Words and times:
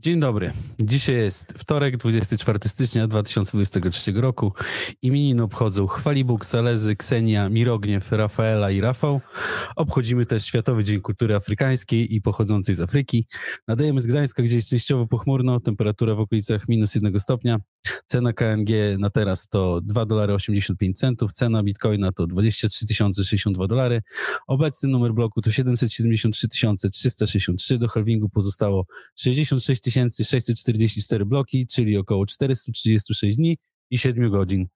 Dzień 0.00 0.20
dobry. 0.20 0.50
Dzisiaj 0.82 1.16
jest 1.16 1.52
wtorek, 1.58 1.96
24 1.96 2.58
stycznia 2.64 3.08
2023 3.08 4.12
roku. 4.12 4.52
Imieniny 5.02 5.42
obchodzą 5.42 5.86
Chwalibóg, 5.86 6.44
Salezy, 6.44 6.96
Ksenia, 6.96 7.48
Mirogniew, 7.48 8.12
Rafaela 8.12 8.70
i 8.70 8.80
Rafał. 8.80 9.20
Obchodzimy 9.76 10.26
też 10.26 10.44
Światowy 10.44 10.84
Dzień 10.84 11.00
Kultury 11.00 11.34
Afrykańskiej 11.34 12.14
i 12.14 12.20
pochodzącej 12.20 12.74
z 12.74 12.80
Afryki. 12.80 13.26
Nadajemy 13.68 14.00
z 14.00 14.06
Gdańska, 14.06 14.42
gdzie 14.42 14.56
jest 14.56 14.70
częściowo 14.70 15.06
pochmurno, 15.06 15.60
temperatura 15.60 16.14
w 16.14 16.20
okolicach 16.20 16.68
minus 16.68 16.94
jednego 16.94 17.20
stopnia. 17.20 17.58
Cena 18.06 18.32
KNG 18.32 18.98
na 18.98 19.10
teraz 19.10 19.48
to 19.48 19.80
2 19.80 20.06
dolary 20.06 20.34
85 20.34 20.98
centów, 20.98 21.32
cena 21.32 21.62
Bitcoina 21.62 22.12
to 22.12 22.26
23 22.26 22.86
062 23.24 23.66
dolary. 23.66 24.02
Obecny 24.46 24.88
numer 24.88 25.12
bloku 25.12 25.42
to 25.42 25.50
773 25.50 26.48
363. 26.48 27.78
Do 27.78 27.88
halvingu 27.88 28.28
pozostało 28.28 28.86
66 29.18 29.82
644 30.24 31.26
bloki, 31.26 31.66
czyli 31.66 31.96
około 31.96 32.26
436 32.26 33.36
dni 33.36 33.58
i 33.90 33.98
7 33.98 34.30
godzin. 34.30 34.66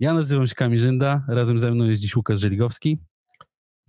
Ja 0.00 0.14
nazywam 0.14 0.46
się 0.46 0.54
Kamil 0.54 0.78
Żynda, 0.78 1.24
razem 1.28 1.58
ze 1.58 1.70
mną 1.70 1.84
jest 1.84 2.00
dziś 2.00 2.16
Łukasz 2.16 2.40
Żeligowski, 2.40 2.98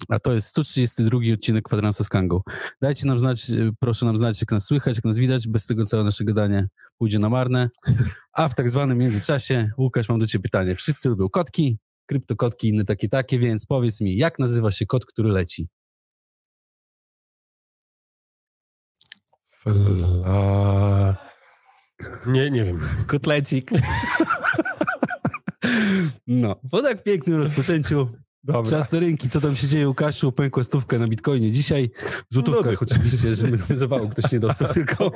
a 0.10 0.20
to 0.20 0.34
jest 0.34 0.48
132 0.48 1.20
odcinek 1.34 1.64
Kwadransa 1.64 2.04
z 2.04 2.10
Kangą. 2.10 2.42
Dajcie 2.82 3.08
nam 3.08 3.20
znać, 3.20 3.52
proszę 3.80 4.06
nam 4.06 4.18
znać, 4.18 4.42
jak 4.42 4.52
nas 4.52 4.66
słychać, 4.66 4.96
jak 4.96 5.06
nas 5.06 5.18
widać, 5.18 5.48
bez 5.48 5.66
tego 5.66 5.86
całe 5.86 6.04
nasze 6.04 6.24
gadanie 6.24 6.68
pójdzie 7.02 7.20
na 7.20 7.30
marne. 7.30 7.70
A 8.34 8.50
w 8.50 8.56
tak 8.56 8.70
zwanym 8.70 8.98
międzyczasie, 8.98 9.70
Łukasz, 9.78 10.10
mam 10.10 10.20
do 10.20 10.28
Ciebie 10.28 10.44
pytanie. 10.44 10.76
Wszyscy 10.76 11.10
lubią 11.10 11.30
kotki, 11.30 11.80
kryptokotki, 12.06 12.70
inne 12.70 12.86
takie 12.86 13.10
takie, 13.10 13.40
więc 13.40 13.66
powiedz 13.66 14.02
mi, 14.02 14.18
jak 14.18 14.40
nazywa 14.40 14.72
się 14.72 14.86
kot, 14.86 15.06
który 15.06 15.30
leci? 15.30 15.68
Fla... 19.46 21.18
Nie, 22.26 22.52
nie 22.52 22.64
wiem. 22.64 22.80
Kotlecik. 23.08 23.72
No, 26.28 26.56
po 26.72 26.82
tak 26.82 27.04
pięknym 27.04 27.38
rozpoczęciu 27.38 28.10
Dobra. 28.44 28.72
Czas 28.72 28.92
na 28.92 29.00
rynki. 29.00 29.30
Co 29.30 29.42
tam 29.42 29.56
się 29.56 29.68
dzieje, 29.68 29.88
Łukaszu? 29.88 30.32
Pękła 30.32 30.64
stówka 30.64 30.98
na 30.98 31.08
Bitcoinie. 31.08 31.52
Dzisiaj 31.52 31.90
w 32.32 32.34
złotówkach 32.34 32.82
oczywiście, 32.82 33.36
żeby 33.36 33.58
zawału 33.58 34.10
ktoś 34.10 34.32
nie 34.32 34.40
dostał, 34.40 34.74
tylko 34.74 35.12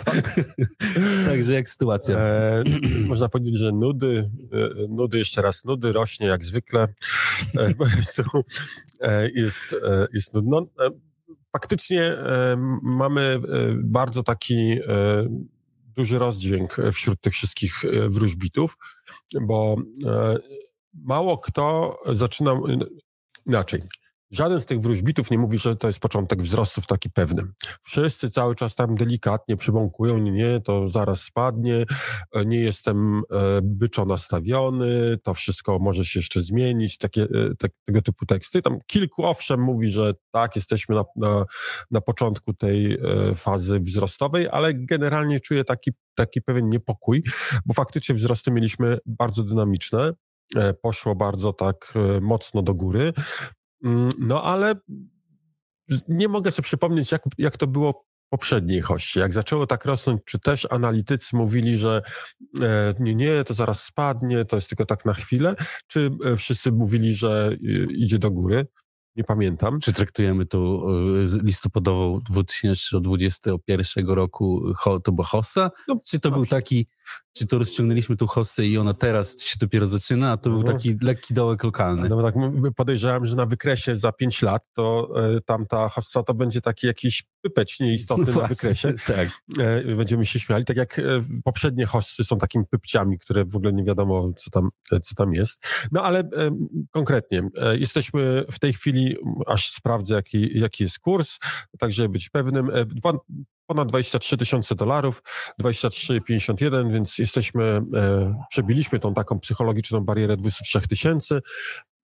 Także 1.25 1.53
jak 1.53 1.69
sytuacja? 1.69 2.17
E, 2.17 2.63
można 3.07 3.29
powiedzieć, 3.29 3.55
że 3.55 3.71
nudy, 3.71 4.31
e, 4.51 4.87
nudy, 4.89 5.17
jeszcze 5.17 5.41
raz 5.41 5.65
nudy, 5.65 5.91
rośnie 5.91 6.27
jak 6.27 6.43
zwykle. 6.43 6.87
E, 7.57 7.73
e 9.01 9.29
jest, 9.29 9.73
e, 9.73 10.07
jest 10.13 10.33
nudno. 10.33 10.67
E, 10.79 10.89
faktycznie 11.55 12.03
e, 12.03 12.57
mamy 12.83 13.21
e, 13.21 13.39
bardzo 13.83 14.23
taki 14.23 14.71
e, 14.71 14.79
duży 15.95 16.19
rozdźwięk 16.19 16.75
wśród 16.93 17.21
tych 17.21 17.33
wszystkich 17.33 17.73
wróżbitów, 18.07 18.77
bo 19.41 19.75
mało 20.93 21.37
kto 21.37 21.97
zaczyna 22.05 22.59
inaczej. 23.45 23.81
Żaden 24.31 24.61
z 24.61 24.65
tych 24.65 24.81
wróżbitów 24.81 25.31
nie 25.31 25.37
mówi, 25.37 25.57
że 25.57 25.75
to 25.75 25.87
jest 25.87 25.99
początek 25.99 26.41
wzrostów 26.41 26.87
taki 26.87 27.09
pewny. 27.09 27.43
Wszyscy 27.81 28.31
cały 28.31 28.55
czas 28.55 28.75
tam 28.75 28.95
delikatnie 28.95 29.55
przybąkują, 29.55 30.17
nie, 30.17 30.31
nie, 30.31 30.61
to 30.61 30.87
zaraz 30.87 31.21
spadnie, 31.21 31.85
e, 32.31 32.45
nie 32.45 32.59
jestem 32.59 33.17
e, 33.17 33.21
byczo 33.63 34.05
nastawiony, 34.05 35.17
to 35.23 35.33
wszystko 35.33 35.79
może 35.79 36.05
się 36.05 36.19
jeszcze 36.19 36.41
zmienić, 36.41 36.97
takie, 36.97 37.21
e, 37.21 37.27
te, 37.59 37.67
tego 37.85 38.01
typu 38.01 38.25
teksty. 38.25 38.61
Tam 38.61 38.79
kilku 38.87 39.25
owszem 39.25 39.61
mówi, 39.61 39.89
że 39.89 40.13
tak, 40.31 40.55
jesteśmy 40.55 40.95
na, 40.95 41.03
na, 41.15 41.45
na 41.91 42.01
początku 42.01 42.53
tej 42.53 42.97
fazy 43.35 43.79
wzrostowej, 43.79 44.47
ale 44.51 44.73
generalnie 44.73 45.39
czuję 45.39 45.63
taki, 45.63 45.91
taki 46.15 46.41
pewien 46.41 46.69
niepokój, 46.69 47.23
bo 47.65 47.73
faktycznie 47.73 48.15
wzrosty 48.15 48.51
mieliśmy 48.51 48.97
bardzo 49.05 49.43
dynamiczne, 49.43 50.11
poszło 50.81 51.15
bardzo 51.15 51.53
tak 51.53 51.93
e, 51.95 52.21
mocno 52.21 52.61
do 52.61 52.73
góry. 52.73 53.13
Mm, 53.83 54.09
no 54.19 54.43
ale 54.43 54.75
nie 56.09 56.27
mogę 56.27 56.51
sobie 56.51 56.63
przypomnieć, 56.63 57.11
jak, 57.11 57.21
jak 57.37 57.57
to 57.57 57.67
było 57.67 58.05
poprzedniej 58.29 58.81
hoście. 58.81 59.19
Jak 59.19 59.33
zaczęło 59.33 59.67
tak 59.67 59.85
rosnąć, 59.85 60.21
czy 60.25 60.39
też 60.39 60.67
analitycy 60.71 61.35
mówili, 61.35 61.77
że 61.77 62.01
e, 62.61 62.93
nie, 62.99 63.15
nie, 63.15 63.43
to 63.43 63.53
zaraz 63.53 63.83
spadnie, 63.83 64.45
to 64.45 64.55
jest 64.55 64.69
tylko 64.69 64.85
tak 64.85 65.05
na 65.05 65.13
chwilę, 65.13 65.55
czy 65.87 66.09
e, 66.25 66.35
wszyscy 66.35 66.71
mówili, 66.71 67.13
że 67.13 67.49
e, 67.51 67.57
idzie 67.93 68.19
do 68.19 68.31
góry? 68.31 68.67
Nie 69.15 69.23
pamiętam. 69.23 69.79
Czy 69.79 69.93
traktujemy 69.93 70.45
tu 70.45 70.81
e, 70.89 71.43
listopadową 71.43 72.19
2021 72.29 74.07
roku, 74.07 74.63
to 75.03 75.11
była 75.11 75.27
hossa? 75.27 75.71
No, 75.87 75.97
czy 76.07 76.19
to 76.19 76.31
był 76.31 76.45
taki 76.45 76.87
czy 77.33 77.47
to 77.47 77.57
rozciągnęliśmy 77.57 78.15
tu 78.15 78.27
hossę 78.27 78.65
i 78.65 78.77
ona 78.77 78.93
teraz 78.93 79.41
się 79.41 79.55
dopiero 79.59 79.87
zaczyna, 79.87 80.31
a 80.31 80.37
to 80.37 80.49
był 80.49 80.59
mhm. 80.59 80.77
taki 80.77 80.95
lekki 81.01 81.33
dołek 81.33 81.63
lokalny. 81.63 82.09
No 82.09 82.23
tak 82.23 82.35
podejrzewam, 82.75 83.25
że 83.25 83.35
na 83.35 83.45
wykresie 83.45 83.97
za 83.97 84.11
5 84.11 84.41
lat 84.41 84.61
to 84.73 85.09
e, 85.35 85.41
tamta 85.41 85.89
hossa 85.89 86.23
to 86.23 86.33
będzie 86.33 86.61
taki 86.61 86.87
jakiś 86.87 87.23
pypeć 87.41 87.79
nieistotny 87.79 88.33
no 88.35 88.41
na 88.41 88.47
wykresie. 88.55 88.93
Tak. 89.07 89.29
E, 89.59 89.95
będziemy 89.95 90.25
się 90.25 90.39
śmiali, 90.39 90.65
tak 90.65 90.77
jak 90.77 90.99
e, 90.99 91.03
poprzednie 91.43 91.85
hossy 91.85 92.23
są 92.23 92.37
takimi 92.37 92.65
pypciami, 92.69 93.19
które 93.19 93.45
w 93.45 93.55
ogóle 93.55 93.73
nie 93.73 93.83
wiadomo, 93.83 94.31
co 94.37 94.49
tam, 94.49 94.69
co 95.01 95.15
tam 95.15 95.33
jest. 95.33 95.67
No 95.91 96.03
ale 96.03 96.29
konkretnie, 96.91 97.43
jesteśmy 97.73 98.45
w 98.51 98.59
tej 98.59 98.73
chwili, 98.73 99.15
aż 99.47 99.71
sprawdzę, 99.71 100.15
jaki, 100.15 100.59
jaki 100.59 100.83
jest 100.83 100.99
kurs, 100.99 101.37
tak 101.79 101.91
żeby 101.91 102.09
być 102.09 102.29
pewnym. 102.29 102.71
Dwa, 102.85 103.13
ponad 103.67 103.87
23 103.87 104.37
tysiące 104.37 104.75
dolarów, 104.75 105.21
23,51, 105.61 106.91
więc 106.93 107.17
jesteśmy, 107.17 107.63
e, 107.63 108.35
przebiliśmy 108.49 108.99
tą 108.99 109.13
taką 109.13 109.39
psychologiczną 109.39 110.01
barierę 110.01 110.37
23 110.37 110.87
tysięcy. 110.87 111.39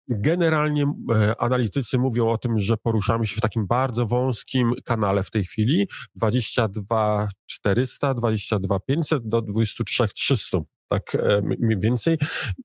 Generalnie 0.07 0.93
e, 1.13 1.41
analitycy 1.41 1.97
mówią 1.97 2.29
o 2.29 2.37
tym, 2.37 2.59
że 2.59 2.77
poruszamy 2.77 3.27
się 3.27 3.35
w 3.35 3.41
takim 3.41 3.67
bardzo 3.67 4.05
wąskim 4.05 4.73
kanale 4.85 5.23
w 5.23 5.31
tej 5.31 5.45
chwili, 5.45 5.87
22 6.15 7.27
400, 7.45 8.13
22 8.13 8.79
500 8.79 9.29
do 9.29 9.41
23 9.41 10.07
300 10.15 10.57
tak 10.89 11.15
e, 11.15 11.41
mniej 11.59 11.79
więcej. 11.79 12.17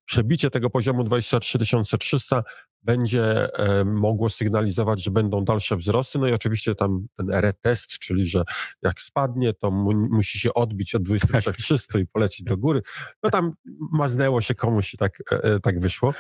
Przebicie 0.05 0.51
tego 0.51 0.71
poziomu 0.71 1.05
23 1.05 1.59
300 1.99 2.43
będzie 2.85 3.55
e, 3.59 3.85
mogło 3.85 4.31
sygnalizować, 4.31 5.05
że 5.05 5.11
będą 5.11 5.45
dalsze 5.45 5.77
wzrosty. 5.77 6.19
No 6.19 6.29
i 6.29 6.33
oczywiście 6.33 6.75
tam 6.75 7.07
ten 7.17 7.31
retest, 7.31 7.99
czyli 7.99 8.29
że 8.29 8.43
jak 8.83 9.01
spadnie, 9.01 9.53
to 9.53 9.71
mu, 9.71 10.09
musi 10.11 10.39
się 10.39 10.55
odbić 10.55 10.95
od 10.95 11.03
23 11.03 11.53
300 11.53 11.93
tak. 11.93 12.03
i 12.03 12.07
polecieć 12.07 12.43
do 12.43 12.57
góry. 12.57 12.83
No 13.23 13.31
tam 13.31 13.53
maznęło 13.93 14.41
się 14.41 14.55
komuś 14.55 14.95
i 14.95 14.97
tak, 14.97 15.19
e, 15.31 15.61
tak 15.61 15.81
wyszło. 15.81 16.13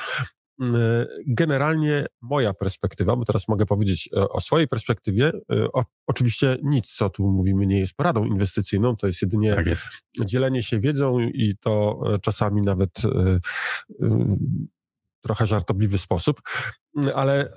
Mm, 0.60 1.06
generalnie 1.26 2.06
moja 2.22 2.54
perspektywa, 2.54 3.16
bo 3.16 3.24
teraz 3.24 3.48
mogę 3.48 3.66
powiedzieć 3.66 4.08
e, 4.16 4.28
o 4.28 4.40
swojej 4.40 4.68
perspektywie, 4.68 5.32
e, 5.52 5.72
o, 5.72 5.84
oczywiście 6.06 6.58
nic, 6.62 6.94
co 6.96 7.10
tu 7.10 7.30
mówimy, 7.30 7.66
nie 7.66 7.80
jest 7.80 7.94
poradą 7.94 8.24
inwestycyjną, 8.24 8.96
to 8.96 9.06
jest 9.06 9.22
jedynie 9.22 9.54
tak 9.54 9.66
jest. 9.66 9.88
dzielenie 10.24 10.62
się 10.62 10.80
wiedzą 10.80 11.20
i 11.20 11.54
to 11.60 12.00
e, 12.06 12.18
czasami 12.18 12.62
nawet 12.62 12.90
trochę 15.24 15.46
żartobliwy 15.46 15.98
sposób, 15.98 16.40
ale 17.14 17.48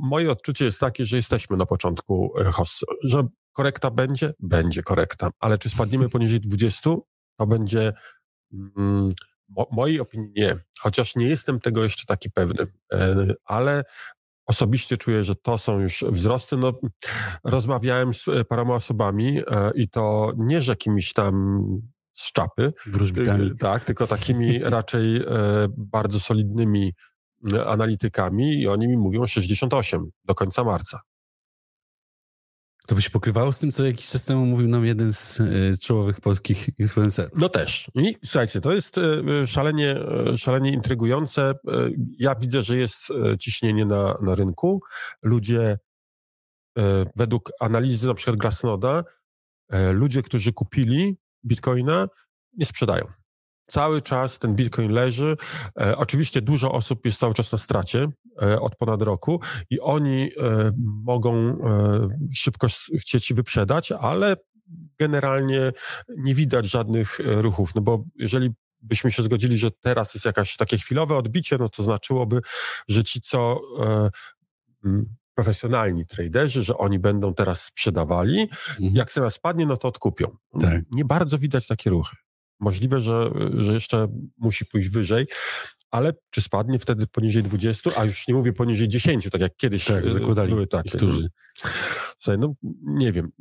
moje 0.00 0.30
odczucie 0.30 0.64
jest 0.64 0.80
takie, 0.80 1.06
że 1.06 1.16
jesteśmy 1.16 1.56
na 1.56 1.66
początku 1.66 2.32
HOS, 2.52 2.84
że 3.04 3.26
korekta 3.52 3.90
będzie? 3.90 4.34
Będzie 4.40 4.82
korekta, 4.82 5.30
ale 5.40 5.58
czy 5.58 5.70
spadniemy 5.70 6.08
poniżej 6.18 6.40
20? 6.40 6.90
To 7.38 7.46
będzie 7.46 7.92
mm, 8.52 9.12
Mo, 9.48 9.66
mojej 9.72 10.00
opinii 10.00 10.32
nie, 10.36 10.56
chociaż 10.80 11.16
nie 11.16 11.26
jestem 11.26 11.60
tego 11.60 11.84
jeszcze 11.84 12.06
taki 12.06 12.30
pewny, 12.30 12.66
e, 12.92 13.34
ale 13.44 13.84
osobiście 14.46 14.96
czuję, 14.96 15.24
że 15.24 15.34
to 15.34 15.58
są 15.58 15.80
już 15.80 16.04
wzrosty. 16.08 16.56
No, 16.56 16.72
rozmawiałem 17.44 18.14
z 18.14 18.28
e, 18.28 18.44
paroma 18.44 18.74
osobami 18.74 19.38
e, 19.38 19.70
i 19.74 19.88
to 19.88 20.32
nie, 20.36 20.62
że 20.62 20.72
jakimiś 20.72 21.12
tam 21.12 21.64
z 22.18 22.32
czapy, 22.32 22.72
wróżbitami. 22.86 23.56
Tak, 23.58 23.84
tylko 23.84 24.06
takimi 24.06 24.58
raczej 24.76 25.20
bardzo 25.76 26.20
solidnymi 26.20 26.92
analitykami 27.66 28.62
i 28.62 28.68
oni 28.68 28.88
mi 28.88 28.96
mówią 28.96 29.26
68 29.26 30.10
do 30.24 30.34
końca 30.34 30.64
marca. 30.64 31.00
To 32.88 32.94
by 32.94 33.02
się 33.02 33.10
pokrywało 33.10 33.52
z 33.52 33.58
tym, 33.58 33.72
co 33.72 33.86
jakiś 33.86 34.06
czas 34.06 34.24
temu 34.24 34.46
mówił 34.46 34.68
nam 34.68 34.86
jeden 34.86 35.12
z 35.12 35.40
y, 35.40 35.78
czołowych 35.80 36.20
polskich 36.20 36.78
influencerów. 36.78 37.32
No 37.36 37.48
też. 37.48 37.90
I 37.94 38.16
słuchajcie, 38.24 38.60
to 38.60 38.72
jest 38.72 38.98
y, 38.98 39.46
szalenie, 39.46 39.96
y, 40.34 40.38
szalenie 40.38 40.72
intrygujące. 40.72 41.54
Ja 42.18 42.34
widzę, 42.34 42.62
że 42.62 42.76
jest 42.76 43.12
ciśnienie 43.40 43.84
na, 43.84 44.18
na 44.22 44.34
rynku. 44.34 44.80
Ludzie 45.22 45.78
według 47.16 47.52
analizy 47.60 48.06
na 48.06 48.14
przykład 48.14 48.36
Glassnoda, 48.36 49.04
ludzie, 49.92 50.22
którzy 50.22 50.52
kupili 50.52 51.16
bitcoina, 51.44 52.08
nie 52.52 52.66
sprzedają 52.66 53.04
cały 53.68 54.02
czas 54.02 54.38
ten 54.38 54.54
Bitcoin 54.54 54.92
leży. 54.92 55.36
E, 55.80 55.96
oczywiście 55.96 56.42
dużo 56.42 56.72
osób 56.72 57.04
jest 57.04 57.20
cały 57.20 57.34
czas 57.34 57.52
na 57.52 57.58
stracie 57.58 58.08
e, 58.42 58.60
od 58.60 58.76
ponad 58.76 59.02
roku 59.02 59.40
i 59.70 59.80
oni 59.80 60.30
e, 60.36 60.72
mogą 61.04 61.34
e, 61.34 62.08
szybko 62.34 62.66
chcieć 62.98 63.32
wyprzedać, 63.32 63.92
ale 63.92 64.36
generalnie 64.98 65.72
nie 66.16 66.34
widać 66.34 66.66
żadnych 66.66 67.20
e, 67.20 67.42
ruchów, 67.42 67.74
no 67.74 67.82
bo 67.82 68.04
jeżeli 68.16 68.50
byśmy 68.82 69.10
się 69.10 69.22
zgodzili, 69.22 69.58
że 69.58 69.70
teraz 69.70 70.14
jest 70.14 70.26
jakieś 70.26 70.56
takie 70.56 70.78
chwilowe 70.78 71.16
odbicie, 71.16 71.56
no 71.58 71.68
to 71.68 71.82
znaczyłoby, 71.82 72.40
że 72.88 73.04
ci, 73.04 73.20
co 73.20 73.60
e, 73.84 74.10
profesjonalni 75.38 76.06
traderzy, 76.06 76.62
że 76.62 76.76
oni 76.76 76.98
będą 76.98 77.34
teraz 77.34 77.64
sprzedawali, 77.64 78.40
mhm. 78.40 78.94
jak 78.94 79.10
cena 79.10 79.30
spadnie, 79.30 79.66
no 79.66 79.76
to 79.76 79.88
odkupią. 79.88 80.26
Tak. 80.60 80.82
Nie 80.92 81.04
bardzo 81.04 81.38
widać 81.38 81.66
takie 81.66 81.90
ruchy. 81.90 82.16
Możliwe, 82.60 83.00
że, 83.00 83.30
że 83.56 83.72
jeszcze 83.72 84.08
musi 84.36 84.66
pójść 84.66 84.88
wyżej, 84.88 85.26
ale 85.90 86.12
czy 86.30 86.40
spadnie 86.40 86.78
wtedy 86.78 87.06
poniżej 87.06 87.42
20, 87.42 87.90
a 87.96 88.04
już 88.04 88.28
nie 88.28 88.34
mówię 88.34 88.52
poniżej 88.52 88.88
10, 88.88 89.30
tak 89.30 89.40
jak 89.40 89.56
kiedyś 89.56 89.84
tak, 89.84 90.06
e, 90.06 90.10
zakładali 90.10 90.48
były 90.48 90.66
takie. 90.66 90.90
Niektórzy. 90.92 91.30
Słuchaj, 92.18 92.38
no 92.38 92.54
nie 92.82 93.12
wiem. 93.12 93.32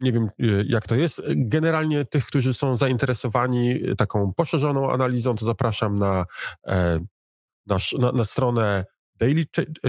Nie 0.00 0.12
wiem, 0.12 0.24
e, 0.24 0.46
jak 0.66 0.86
to 0.86 0.94
jest. 0.94 1.22
Generalnie 1.36 2.04
tych, 2.04 2.26
którzy 2.26 2.54
są 2.54 2.76
zainteresowani 2.76 3.80
taką 3.96 4.32
poszerzoną 4.36 4.92
analizą, 4.92 5.36
to 5.36 5.44
zapraszam 5.44 5.94
na, 5.94 6.24
e, 6.66 7.00
na, 7.66 7.78
na, 7.98 8.12
na 8.12 8.24
stronę 8.24 8.84
Daily 9.20 9.44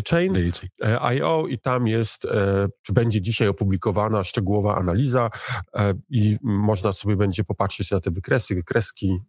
Chain, 0.10 0.34
Daily 0.34 0.52
Chain. 0.52 0.98
IO 1.02 1.46
i 1.50 1.60
tam 1.60 1.88
jest, 1.88 2.28
czy 2.82 2.94
będzie 2.94 3.22
dzisiaj 3.22 3.48
opublikowana 3.48 4.24
szczegółowa 4.24 4.76
analiza 4.76 5.30
i 6.10 6.38
można 6.44 6.94
sobie 6.94 7.16
będzie 7.16 7.44
popatrzeć 7.44 7.92
na 7.92 8.00
te 8.00 8.12
wykresy, 8.12 8.56
wykreski 8.56 9.20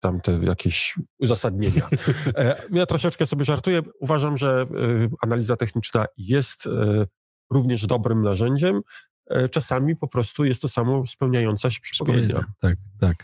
tam 0.00 0.20
te 0.20 0.32
jakieś 0.32 0.94
uzasadnienia. 1.18 1.88
E, 2.36 2.62
ja 2.72 2.86
troszeczkę 2.86 3.26
sobie 3.26 3.44
żartuję. 3.44 3.82
Uważam, 4.00 4.36
że 4.36 4.66
e, 4.70 5.08
analiza 5.22 5.56
techniczna 5.56 6.06
jest 6.16 6.66
e, 6.66 7.06
również 7.50 7.86
dobrym 7.86 8.22
narzędziem, 8.22 8.76
E, 8.76 9.15
czasami 9.50 9.96
po 9.96 10.08
prostu 10.08 10.44
jest 10.44 10.62
to 10.62 10.68
samo 10.68 11.06
spełniająca 11.06 11.70
się 11.70 11.80
przepowiednia. 11.80 12.34
Tak, 12.60 12.76
tak. 13.00 13.16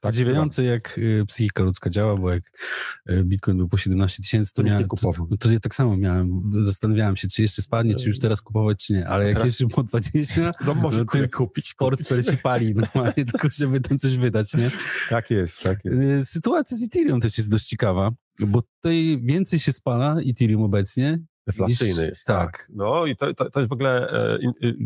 tak 0.00 0.12
Zdziwiające, 0.12 0.64
jak 0.64 0.98
y, 0.98 1.24
psychika 1.26 1.62
ludzka 1.62 1.90
działa, 1.90 2.16
bo 2.16 2.30
jak 2.30 2.42
y, 3.10 3.24
Bitcoin 3.24 3.56
był 3.56 3.68
po 3.68 3.76
17 3.76 4.22
tysięcy, 4.22 4.52
to, 4.54 4.62
miałem, 4.62 4.88
to, 4.88 5.36
to 5.40 5.50
ja 5.50 5.60
tak 5.60 5.74
samo 5.74 5.96
miałem. 5.96 6.52
Zastanawiałem 6.58 7.16
się, 7.16 7.28
czy 7.28 7.42
jeszcze 7.42 7.62
spadnie, 7.62 7.94
czy 7.94 8.08
już 8.08 8.18
teraz 8.18 8.42
kupować, 8.42 8.86
czy 8.86 8.92
nie. 8.92 9.08
Ale 9.08 9.26
jak 9.26 9.34
teraz... 9.34 9.60
jest 9.60 9.74
po 9.74 9.82
20, 9.82 10.52
no 10.66 10.74
może 10.74 11.04
no, 11.14 11.28
kupić. 11.32 11.74
Portfel 11.74 12.22
się 12.22 12.36
pali 12.36 12.74
normalnie, 12.74 13.24
tylko 13.32 13.48
żeby 13.52 13.80
tam 13.80 13.98
coś 13.98 14.16
wydać, 14.16 14.54
nie? 14.54 14.70
Tak 15.08 15.30
jest, 15.30 15.62
tak 15.62 15.84
jest. 15.84 16.30
Sytuacja 16.30 16.76
z 16.76 16.82
Ethereum 16.82 17.20
też 17.20 17.38
jest 17.38 17.50
dość 17.50 17.66
ciekawa, 17.66 18.10
bo 18.40 18.62
tutaj 18.62 19.20
więcej 19.22 19.58
się 19.58 19.72
spala 19.72 20.16
Ethereum 20.30 20.62
obecnie 20.62 21.18
Deflacyjny 21.48 22.06
jest, 22.06 22.26
tak. 22.26 22.52
tak. 22.52 22.70
No 22.74 23.06
i 23.06 23.16
to, 23.16 23.34
to, 23.34 23.50
to 23.50 23.60
jest 23.60 23.70
w 23.70 23.72
ogóle 23.72 24.10
e, 24.10 24.38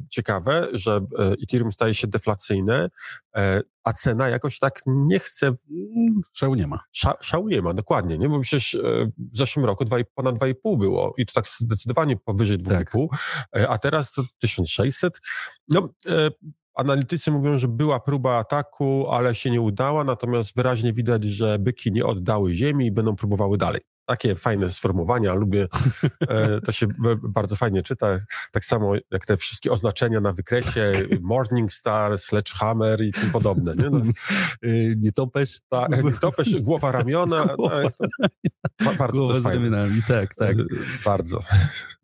ciekawe, 0.09 0.69
że 0.73 1.01
e, 1.19 1.33
Ethereum 1.43 1.73
staje 1.73 1.95
się 1.95 2.07
deflacyjne, 2.07 2.89
e, 3.37 3.61
a 3.85 3.93
cena 3.93 4.29
jakoś 4.29 4.59
tak 4.59 4.81
nie 4.87 5.19
chce... 5.19 5.53
Szału 6.33 6.55
nie 6.55 6.67
ma. 6.67 6.79
Sza, 6.93 7.15
szału 7.21 7.49
nie 7.49 7.63
ma, 7.63 7.75
dokładnie, 7.75 8.19
nie? 8.19 8.29
Bo 8.29 8.41
przecież 8.41 8.75
e, 8.75 8.79
w 9.33 9.37
zeszłym 9.37 9.67
roku 9.67 9.85
dwa, 9.85 9.97
ponad 10.15 10.37
2,5 10.37 10.79
było 10.79 11.15
i 11.17 11.27
to 11.27 11.33
tak 11.33 11.49
zdecydowanie 11.49 12.17
powyżej 12.17 12.59
2,5, 12.59 13.09
tak. 13.11 13.63
E, 13.63 13.69
a 13.69 13.79
teraz 13.79 14.13
to 14.13 14.23
1600. 14.39 15.21
No, 15.69 15.89
e, 16.07 16.31
Analitycy 16.75 17.31
mówią, 17.31 17.59
że 17.59 17.69
była 17.69 18.01
próba 18.01 18.39
ataku, 18.39 19.11
ale 19.11 19.35
się 19.35 19.51
nie 19.51 19.61
udała, 19.61 20.05
natomiast 20.05 20.57
wyraźnie 20.57 20.93
widać, 20.93 21.25
że 21.25 21.59
byki 21.59 21.93
nie 21.93 22.05
oddały 22.05 22.55
ziemi 22.55 22.87
i 22.87 22.93
będą 22.93 23.17
próbowały 23.17 23.59
dalej 23.59 23.81
takie 24.07 24.35
fajne 24.35 24.71
sformułowania, 24.71 25.35
lubię, 25.35 25.67
e, 26.29 26.61
to 26.61 26.73
się 26.73 26.87
bardzo 27.23 27.57
fajnie 27.57 27.83
czyta, 27.83 28.19
tak 28.53 28.65
samo 28.65 28.95
jak 29.11 29.27
te 29.27 29.37
wszystkie 29.37 29.71
oznaczenia 29.73 30.21
na 30.21 30.33
wykresie, 30.33 30.93
Morningstar, 31.21 32.19
Sledgehammer 32.19 33.03
i 33.03 33.13
tym 33.13 33.31
podobne, 33.31 33.75
nie? 33.75 33.91
No, 33.91 34.01
y, 34.65 34.95
nietoperz. 34.99 35.61
Tak, 35.69 36.05
nietoperz, 36.05 36.61
głowa 36.61 36.93
ramiona. 36.93 37.47
Głowa, 37.57 37.83
tak, 38.77 38.97
bardzo 38.99 39.19
głowa 39.19 39.41
z 39.41 39.45
ramionami, 39.45 40.03
tak, 40.09 40.35
tak. 40.35 40.57
E, 40.59 40.65
bardzo. 41.05 41.39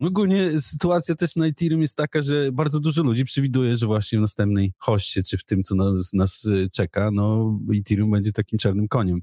Ogólnie 0.00 0.60
sytuacja 0.60 1.14
też 1.14 1.36
na 1.36 1.46
Ethereum 1.46 1.80
jest 1.80 1.96
taka, 1.96 2.20
że 2.20 2.52
bardzo 2.52 2.80
dużo 2.80 3.02
ludzi 3.02 3.24
przewiduje, 3.24 3.76
że 3.76 3.86
właśnie 3.86 4.18
w 4.18 4.20
następnej 4.22 4.72
hoście, 4.78 5.22
czy 5.22 5.38
w 5.38 5.44
tym, 5.44 5.62
co 5.62 5.74
nas, 5.74 6.12
nas 6.12 6.48
czeka, 6.72 7.10
no 7.12 7.58
Ethereum 7.76 8.10
będzie 8.10 8.32
takim 8.32 8.58
czarnym 8.58 8.88
koniem. 8.88 9.20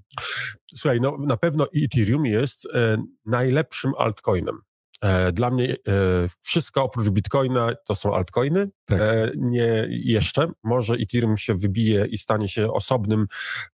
Słuchaj, 0.77 1.01
no 1.01 1.17
na 1.19 1.37
pewno 1.37 1.67
Ethereum 1.75 2.25
jest 2.25 2.65
e, 2.65 2.97
najlepszym 3.25 3.91
altcoinem. 3.97 4.61
E, 5.01 5.31
dla 5.31 5.51
mnie 5.51 5.71
e, 5.71 5.75
wszystko 6.41 6.83
oprócz 6.83 7.09
Bitcoina 7.09 7.73
to 7.85 7.95
są 7.95 8.15
altcoiny. 8.15 8.69
Tak. 8.85 9.01
E, 9.01 9.31
nie 9.37 9.87
jeszcze. 9.89 10.51
Może 10.63 10.93
Ethereum 10.93 11.37
się 11.37 11.55
wybije 11.55 12.05
i 12.05 12.17
stanie 12.17 12.47
się 12.47 12.71
osobnym 12.71 13.27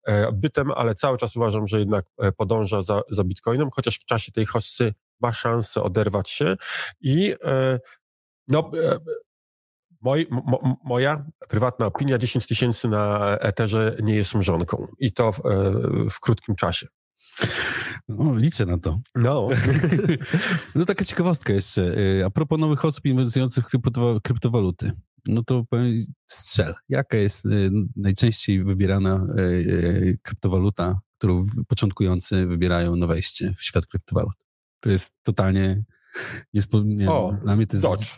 e, 0.08 0.32
bytem, 0.32 0.72
ale 0.72 0.94
cały 0.94 1.18
czas 1.18 1.36
uważam, 1.36 1.68
że 1.68 1.80
jednak 1.80 2.06
e, 2.18 2.32
podąża 2.32 2.82
za, 2.82 3.02
za 3.10 3.24
Bitcoinem, 3.24 3.70
chociaż 3.74 3.96
w 3.96 4.06
czasie 4.06 4.32
tej 4.32 4.46
hossy 4.46 4.94
ma 5.22 5.34
szansę 5.34 5.84
oderwać 5.84 6.30
się 6.30 6.56
i 7.02 7.34
no, 8.48 8.72
Moj, 10.02 10.28
mo, 10.32 10.80
moja 10.84 11.26
prywatna 11.50 11.86
opinia, 11.86 12.18
10 12.18 12.48
tysięcy 12.48 12.88
na 12.88 13.38
Etherze 13.38 13.96
nie 14.04 14.16
jest 14.16 14.36
mrzonką 14.36 14.88
i 15.00 15.12
to 15.12 15.32
w, 15.32 15.40
e, 15.46 15.52
w 16.10 16.20
krótkim 16.20 16.56
czasie. 16.56 16.88
No, 18.10 18.36
liczę 18.38 18.66
na 18.66 18.78
to. 18.78 19.00
No. 19.16 19.50
no 20.76 20.86
taka 20.86 21.06
ciekawostka 21.06 21.54
jeszcze. 21.54 21.96
E, 22.20 22.26
a 22.26 22.30
propos 22.30 22.60
nowych 22.60 22.86
osób 22.86 23.06
inwestujących 23.06 23.66
w 23.66 24.22
kryptowaluty. 24.24 24.92
No 25.28 25.44
to 25.44 25.64
powiem, 25.70 25.98
strzel. 26.28 26.74
Jaka 26.90 27.18
jest 27.18 27.46
e, 27.46 27.50
najczęściej 27.96 28.64
wybierana 28.64 29.28
kryptowaluta, 30.22 31.00
którą 31.18 31.46
początkujący 31.68 32.48
wybierają 32.48 32.96
na 32.96 33.08
wejście 33.08 33.54
w 33.54 33.64
świat 33.64 33.86
kryptowalut? 33.86 34.36
To 34.80 34.90
jest 34.90 35.24
totalnie... 35.24 35.84
Niespo, 36.54 36.82
nie, 36.86 37.12
o, 37.12 37.34
dla 37.44 37.56
mnie 37.56 37.68
to 37.68 37.76
jest 37.76 37.84
Dodge. 37.84 38.18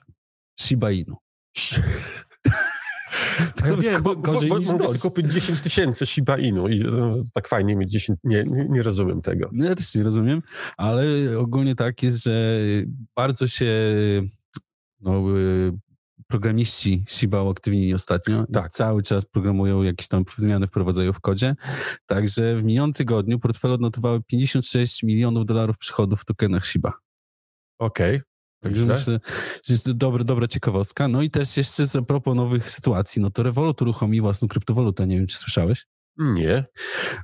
Shiba 0.60 0.92
Inu. 0.92 1.23
To 3.56 3.68
ja 3.68 3.76
wiem, 3.76 4.04
bo, 4.04 4.16
bo, 4.16 4.34
bo 4.34 4.60
mogę 4.60 5.00
kupić 5.02 5.34
10 5.34 5.62
tysięcy 5.62 6.06
Shiba 6.06 6.38
Inu 6.38 6.68
i 6.68 6.80
no, 6.80 7.16
tak 7.34 7.48
fajnie 7.48 7.76
mieć 7.76 7.92
10, 7.92 8.20
nie, 8.24 8.44
nie, 8.44 8.68
nie, 8.70 8.84
rozumiem 8.84 9.22
tego. 9.22 9.50
No 9.54 9.66
ja 9.66 9.76
też 9.76 9.96
nie 9.96 10.04
rozumiem, 10.04 10.42
ale 10.78 11.06
ogólnie 11.40 11.76
tak 11.76 12.04
jest, 12.04 12.24
że 12.24 12.60
bardzo 13.16 13.48
się 13.48 13.72
no, 15.00 15.24
programiści 16.28 17.04
Shiba 17.08 17.44
uaktywnili 17.44 17.94
ostatnio 17.94 18.46
tak. 18.54 18.72
cały 18.72 19.04
czas 19.04 19.26
programują 19.26 19.84
jakieś 19.84 20.08
tam 20.08 20.24
zmiany, 20.38 20.68
wprowadzają 20.68 21.14
w 21.14 21.20
kodzie. 21.20 21.56
Także 22.06 22.56
w 22.56 22.64
minionym 22.64 22.94
tygodniu 22.94 23.39
portfele 23.39 23.74
odnotowały 23.74 24.22
56 24.27 25.04
milionów 25.04 25.46
dolarów 25.46 25.77
przychodów 25.77 26.22
w 26.22 26.25
tokenach 26.25 26.66
Shiba. 26.66 26.94
Okej. 27.80 28.16
Okay. 28.16 28.33
Także 28.63 28.86
myślę, 28.86 29.20
że 29.65 29.74
jest 29.74 29.91
dobra, 29.91 30.24
dobra 30.24 30.48
ciekawostka. 30.48 31.08
No 31.08 31.22
i 31.22 31.29
też 31.29 31.58
jeszcze 31.58 31.84
a 32.00 32.01
propos 32.01 32.36
nowych 32.36 32.72
sytuacji, 32.72 33.22
no 33.22 33.29
to 33.29 33.43
Revolut 33.43 33.82
uruchomi 33.82 34.22
własną 34.22 34.48
kryptowalutę. 34.48 35.08
Nie 35.08 35.15
wiem, 35.15 35.27
czy 35.27 35.38
słyszałeś? 35.38 35.86
Nie. 36.17 36.63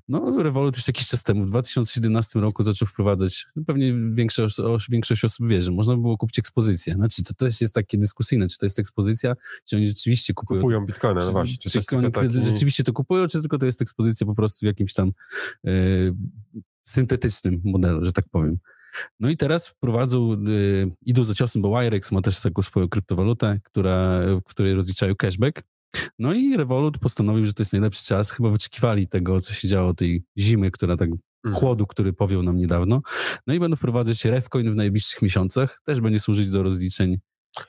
No, 0.07 0.43
Revolut 0.43 0.75
już 0.75 0.87
jakiś 0.87 1.07
czas 1.07 1.23
temu, 1.23 1.43
w 1.43 1.45
2017 1.45 2.39
roku 2.39 2.63
zaczął 2.63 2.87
wprowadzać, 2.87 3.45
no 3.55 3.63
pewnie 3.67 3.93
większość, 4.11 4.57
większość 4.89 5.25
osób 5.25 5.47
wie, 5.47 5.61
że 5.61 5.71
można 5.71 5.95
było 5.95 6.17
kupić 6.17 6.39
ekspozycję. 6.39 6.93
Znaczy, 6.93 7.23
to 7.23 7.33
też 7.33 7.61
jest 7.61 7.73
takie 7.73 7.97
dyskusyjne, 7.97 8.47
czy 8.47 8.57
to 8.57 8.65
jest 8.65 8.79
ekspozycja, 8.79 9.33
czy 9.65 9.75
oni 9.75 9.87
rzeczywiście 9.87 10.33
kupują... 10.33 10.61
Kupują 10.61 10.85
bitcoiny, 10.85 11.21
no 11.25 11.31
właśnie. 11.31 11.57
Czy, 11.57 11.81
czy 11.81 11.97
oni 11.97 12.11
taki... 12.11 12.33
rzeczywiście 12.45 12.83
to 12.83 12.93
kupują, 12.93 13.27
czy 13.27 13.41
tylko 13.41 13.57
to 13.57 13.65
jest 13.65 13.81
ekspozycja 13.81 14.27
po 14.27 14.35
prostu 14.35 14.59
w 14.59 14.67
jakimś 14.67 14.93
tam 14.93 15.11
e, 15.65 15.71
syntetycznym 16.89 17.61
modelu, 17.63 18.05
że 18.05 18.11
tak 18.11 18.25
powiem. 18.31 18.57
No 19.19 19.29
i 19.29 19.37
teraz 19.37 19.67
wprowadzą, 19.67 20.33
y, 20.33 20.87
idą 21.05 21.23
za 21.23 21.33
ciosem, 21.33 21.61
bo 21.61 21.79
Wirex 21.79 22.11
ma 22.11 22.21
też 22.21 22.41
taką 22.41 22.61
swoją 22.61 22.89
kryptowalutę, 22.89 23.59
która, 23.63 24.21
w 24.21 24.43
której 24.43 24.73
rozliczają 24.73 25.15
cashback. 25.15 25.63
No 26.19 26.33
i 26.33 26.57
Revolut 26.57 26.97
postanowił, 26.97 27.45
że 27.45 27.53
to 27.53 27.61
jest 27.61 27.73
najlepszy 27.73 28.05
czas. 28.05 28.31
Chyba 28.31 28.49
wyczekiwali 28.49 29.07
tego, 29.07 29.39
co 29.39 29.53
się 29.53 29.67
działo 29.67 29.93
tej 29.93 30.23
zimy, 30.39 30.71
która 30.71 30.97
tak 30.97 31.09
mhm. 31.09 31.55
chłodu, 31.55 31.87
który 31.87 32.13
powiał 32.13 32.43
nam 32.43 32.57
niedawno. 32.57 33.01
No 33.47 33.53
i 33.53 33.59
będą 33.59 33.77
wprowadzać 33.77 34.25
Revcoin 34.25 34.71
w 34.71 34.75
najbliższych 34.75 35.21
miesiącach. 35.21 35.79
Też 35.83 36.01
będzie 36.01 36.19
służyć 36.19 36.49
do 36.49 36.63
rozliczeń 36.63 37.17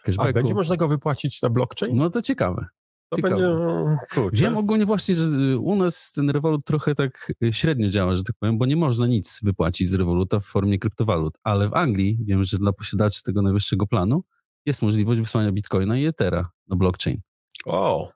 cashbacku. 0.02 0.30
A 0.30 0.32
będzie 0.32 0.54
można 0.54 0.76
go 0.76 0.88
wypłacić 0.88 1.42
na 1.42 1.50
blockchain? 1.50 1.96
No 1.96 2.10
to 2.10 2.22
ciekawe. 2.22 2.66
To 3.10 3.16
Ciekawe. 3.16 3.34
będzie, 3.34 3.96
kurczę. 4.14 4.42
Wiem 4.42 4.56
ogólnie 4.56 4.86
właśnie, 4.86 5.14
że 5.14 5.28
y, 5.28 5.58
u 5.58 5.76
nas 5.76 6.12
ten 6.12 6.30
Revolut 6.30 6.64
trochę 6.64 6.94
tak 6.94 7.32
y, 7.42 7.52
średnio 7.52 7.88
działa, 7.88 8.14
że 8.14 8.24
tak 8.24 8.36
powiem, 8.38 8.58
bo 8.58 8.66
nie 8.66 8.76
można 8.76 9.06
nic 9.06 9.40
wypłacić 9.42 9.88
z 9.88 9.94
Revoluta 9.94 10.40
w 10.40 10.44
formie 10.44 10.78
kryptowalut, 10.78 11.38
ale 11.42 11.68
w 11.68 11.74
Anglii 11.74 12.18
wiem, 12.24 12.44
że 12.44 12.58
dla 12.58 12.72
posiadaczy 12.72 13.22
tego 13.22 13.42
najwyższego 13.42 13.86
planu 13.86 14.22
jest 14.66 14.82
możliwość 14.82 15.20
wysłania 15.20 15.52
bitcoina 15.52 15.98
i 15.98 16.06
ethera 16.06 16.50
na 16.68 16.76
blockchain. 16.76 17.20
O, 17.66 18.08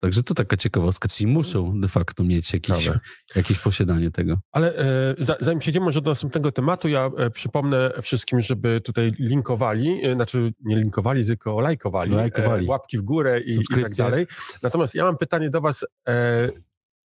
Także 0.00 0.22
to 0.22 0.34
taka 0.34 0.56
ciekawostka, 0.56 1.08
czyli 1.08 1.26
muszą 1.26 1.80
de 1.80 1.88
facto 1.88 2.24
mieć 2.24 2.52
jakieś, 2.52 2.90
jakieś 3.36 3.58
posiadanie 3.58 4.10
tego. 4.10 4.40
Ale 4.52 4.76
e, 4.78 5.14
zanim 5.40 5.58
przejdziemy 5.58 5.84
może 5.84 6.00
do 6.00 6.10
następnego 6.10 6.52
tematu, 6.52 6.88
ja 6.88 7.10
e, 7.18 7.30
przypomnę 7.30 7.90
wszystkim, 8.02 8.40
żeby 8.40 8.80
tutaj 8.80 9.12
linkowali, 9.18 10.04
e, 10.04 10.14
znaczy 10.14 10.52
nie 10.64 10.76
linkowali, 10.76 11.26
tylko 11.26 11.60
lajkowali, 11.60 12.14
lajkowali. 12.14 12.66
E, 12.66 12.68
łapki 12.68 12.98
w 12.98 13.02
górę 13.02 13.40
i, 13.40 13.52
i, 13.52 13.82
tak 13.82 13.94
dalej. 13.94 14.26
Natomiast 14.62 14.94
ja 14.94 15.04
mam 15.04 15.16
pytanie 15.16 15.50
do 15.50 15.60
was, 15.60 15.86
e, 16.08 16.48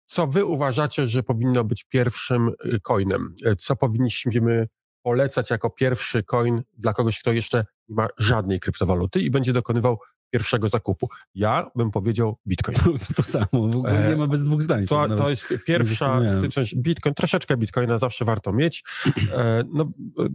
co 0.04 0.26
wy 0.26 0.44
uważacie, 0.44 1.08
że 1.08 1.22
powinno 1.22 1.64
być 1.64 1.84
pierwszym 1.84 2.48
e, 2.48 2.78
coinem? 2.82 3.34
Co 3.58 3.76
powinniśmy 3.76 4.66
polecać 5.02 5.50
jako 5.50 5.70
pierwszy 5.70 6.22
coin 6.22 6.62
dla 6.78 6.92
kogoś, 6.92 7.20
kto 7.20 7.32
jeszcze 7.32 7.64
nie 7.88 7.94
ma 7.94 8.08
żadnej 8.18 8.60
kryptowaluty 8.60 9.20
i 9.20 9.30
będzie 9.30 9.52
dokonywał 9.52 9.98
pierwszego 10.34 10.68
zakupu. 10.68 11.08
Ja 11.34 11.66
bym 11.76 11.90
powiedział 11.90 12.36
Bitcoin. 12.46 12.78
To, 13.16 13.22
samo, 13.22 13.46
w 13.52 13.76
ogóle 13.76 14.08
nie 14.08 14.16
ma 14.16 14.26
bez 14.26 14.44
dwóch 14.44 14.62
zdań. 14.62 14.86
To, 14.86 15.08
to 15.16 15.30
jest 15.30 15.54
pierwsza 15.66 16.20
styczność. 16.38 16.74
Bitcoin, 16.76 17.14
troszeczkę 17.14 17.56
Bitcoina 17.56 17.98
zawsze 17.98 18.24
warto 18.24 18.52
mieć. 18.52 18.84
E, 19.32 19.62
no, 19.72 19.84
e, 20.18 20.28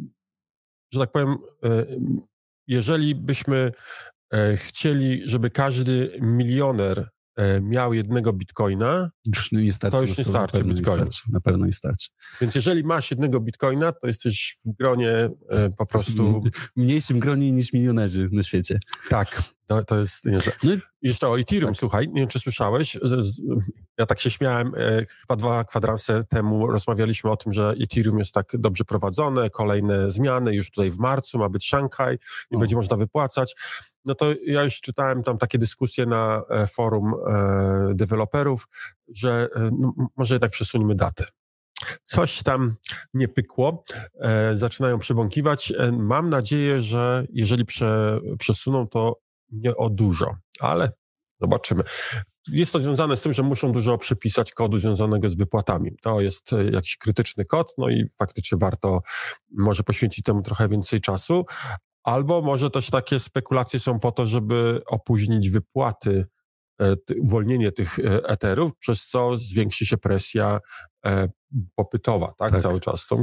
że 0.94 1.00
tak 1.00 1.12
powiem, 1.12 1.36
e, 1.64 1.86
jeżeli 2.68 3.16
byśmy 3.16 3.72
chcieli, 4.56 5.22
żeby 5.26 5.50
każdy 5.50 6.18
milioner 6.22 7.10
E, 7.40 7.62
miał 7.62 7.94
jednego 7.94 8.34
bitcoina, 8.34 9.12
już 9.28 9.52
nie 9.52 9.74
starczy, 9.74 9.98
to 9.98 10.02
już 10.02 10.18
nie 10.18 10.24
starczy 10.24 10.64
bitcoina. 10.64 11.06
na 11.32 11.42
pewno 11.42 11.66
nie 11.66 11.74
starczy. 11.74 12.10
Więc 12.42 12.56
jeżeli 12.56 12.84
masz 12.84 13.12
jednego 13.12 13.40
bitcoina, 13.40 13.92
to 13.92 14.08
jesteś 14.08 14.58
w 14.66 14.78
gronie 14.78 15.30
e, 15.50 15.70
po 15.78 15.86
prostu... 15.86 16.44
Mniejszym 16.76 17.20
gronie 17.20 17.52
niż 17.52 17.74
milionerzy 17.74 18.30
na 18.32 18.44
świecie. 18.44 18.80
Tak, 19.10 19.42
to, 19.70 19.84
to 19.84 20.00
jest... 20.00 20.26
No. 20.26 20.72
Jeszcze 21.02 21.28
o 21.28 21.40
Ethereum, 21.40 21.74
tak. 21.74 21.80
słuchaj, 21.80 22.08
nie 22.08 22.22
wiem, 22.22 22.28
czy 22.28 22.40
słyszałeś, 22.40 22.98
ja 23.98 24.06
tak 24.06 24.20
się 24.20 24.30
śmiałem, 24.30 24.72
e, 24.78 25.06
chyba 25.06 25.36
dwa 25.36 25.64
kwadranse 25.64 26.24
temu 26.24 26.68
rozmawialiśmy 26.68 27.32
o 27.32 27.38
tym, 27.38 27.54
że 27.54 27.74
Ethereum 27.84 28.20
jest 28.20 28.34
tak 28.34 28.52
dobrze 28.54 28.86
prowadzone, 28.86 29.50
kolejne 29.50 30.12
zmiany, 30.12 30.56
już 30.56 30.72
tutaj 30.72 30.92
w 30.92 30.98
marcu 30.98 31.40
ma 31.40 31.50
być 31.50 31.68
Szanghaj 31.68 32.18
i 32.52 32.56
o. 32.56 32.60
będzie 32.60 32.76
można 32.76 32.98
wypłacać. 32.98 33.56
No 34.06 34.16
to 34.16 34.26
ja 34.46 34.64
już 34.64 34.82
czytałem 34.82 35.24
tam 35.24 35.38
takie 35.38 35.58
dyskusje 35.58 36.06
na 36.06 36.44
e, 36.50 36.68
forum 36.68 37.14
e, 37.28 37.94
deweloperów, 37.96 38.68
że 39.08 39.48
no, 39.72 39.94
może 40.18 40.36
jednak 40.36 40.52
przesuńmy 40.52 40.96
datę. 40.96 41.26
Coś 42.04 42.44
tam 42.44 42.76
nie 43.14 43.28
pykło, 43.28 43.84
e, 44.20 44.58
zaczynają 44.58 45.00
przybąkiwać. 45.00 45.74
E, 45.78 45.92
mam 45.92 46.30
nadzieję, 46.30 46.82
że 46.82 47.26
jeżeli 47.34 47.66
prze, 47.66 48.20
przesuną, 48.40 48.88
to 48.88 49.20
nie 49.52 49.76
o 49.76 49.90
dużo, 49.90 50.36
ale 50.60 50.92
zobaczymy. 51.42 51.84
Jest 52.52 52.74
to 52.74 52.80
związane 52.80 53.18
z 53.18 53.22
tym, 53.22 53.34
że 53.34 53.44
muszą 53.44 53.72
dużo 53.72 53.98
przypisać 53.98 54.54
kodu 54.54 54.80
związanego 54.80 55.30
z 55.30 55.36
wypłatami. 55.36 55.92
To 56.02 56.22
jest 56.22 56.54
e, 56.54 56.64
jakiś 56.64 56.98
krytyczny 56.98 57.46
kod, 57.46 57.74
no 57.78 57.90
i 57.90 58.06
faktycznie 58.20 58.58
warto 58.62 59.00
może 59.52 59.84
poświęcić 59.84 60.24
temu 60.26 60.42
trochę 60.42 60.68
więcej 60.68 61.02
czasu. 61.02 61.46
Albo 62.04 62.42
może 62.42 62.70
też 62.70 62.90
takie 62.90 63.20
spekulacje 63.20 63.80
są 63.80 64.00
po 64.00 64.12
to, 64.12 64.26
żeby 64.26 64.82
opóźnić 64.88 65.50
wypłaty, 65.50 66.26
e, 66.82 66.96
uwolnienie 67.22 67.72
tych 67.72 68.00
e, 68.00 68.30
eterów, 68.30 68.72
przez 68.80 69.08
co 69.08 69.38
zwiększy 69.38 69.86
się 69.86 69.98
presja 69.98 70.60
popytowa, 71.76 72.34
tak, 72.38 72.52
tak. 72.52 72.62
cały 72.62 72.80
czas. 72.80 73.08
To 73.08 73.18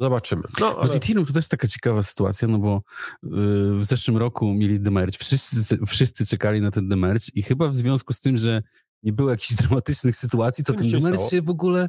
Zobaczymy. 0.00 0.42
No, 0.60 0.76
ale... 0.78 0.88
Z 0.88 1.26
to 1.26 1.32
też 1.32 1.48
taka 1.48 1.68
ciekawa 1.68 2.02
sytuacja, 2.02 2.48
no 2.48 2.58
bo 2.58 2.82
yy, 3.22 3.78
w 3.78 3.84
zeszłym 3.84 4.16
roku 4.16 4.54
mieli 4.54 4.80
demerge, 4.80 5.18
wszyscy, 5.18 5.78
wszyscy 5.86 6.26
czekali 6.26 6.60
na 6.60 6.70
ten 6.70 6.88
demerge 6.88 7.26
i 7.34 7.42
chyba 7.42 7.68
w 7.68 7.76
związku 7.76 8.12
z 8.12 8.20
tym, 8.20 8.36
że 8.36 8.62
nie 9.02 9.12
było 9.12 9.30
jakichś 9.30 9.54
dramatycznych 9.62 10.16
sytuacji, 10.16 10.64
to, 10.64 10.72
to 10.72 10.78
ten 10.78 10.90
demerge 10.90 11.28
się 11.30 11.42
w 11.42 11.50
ogóle, 11.50 11.88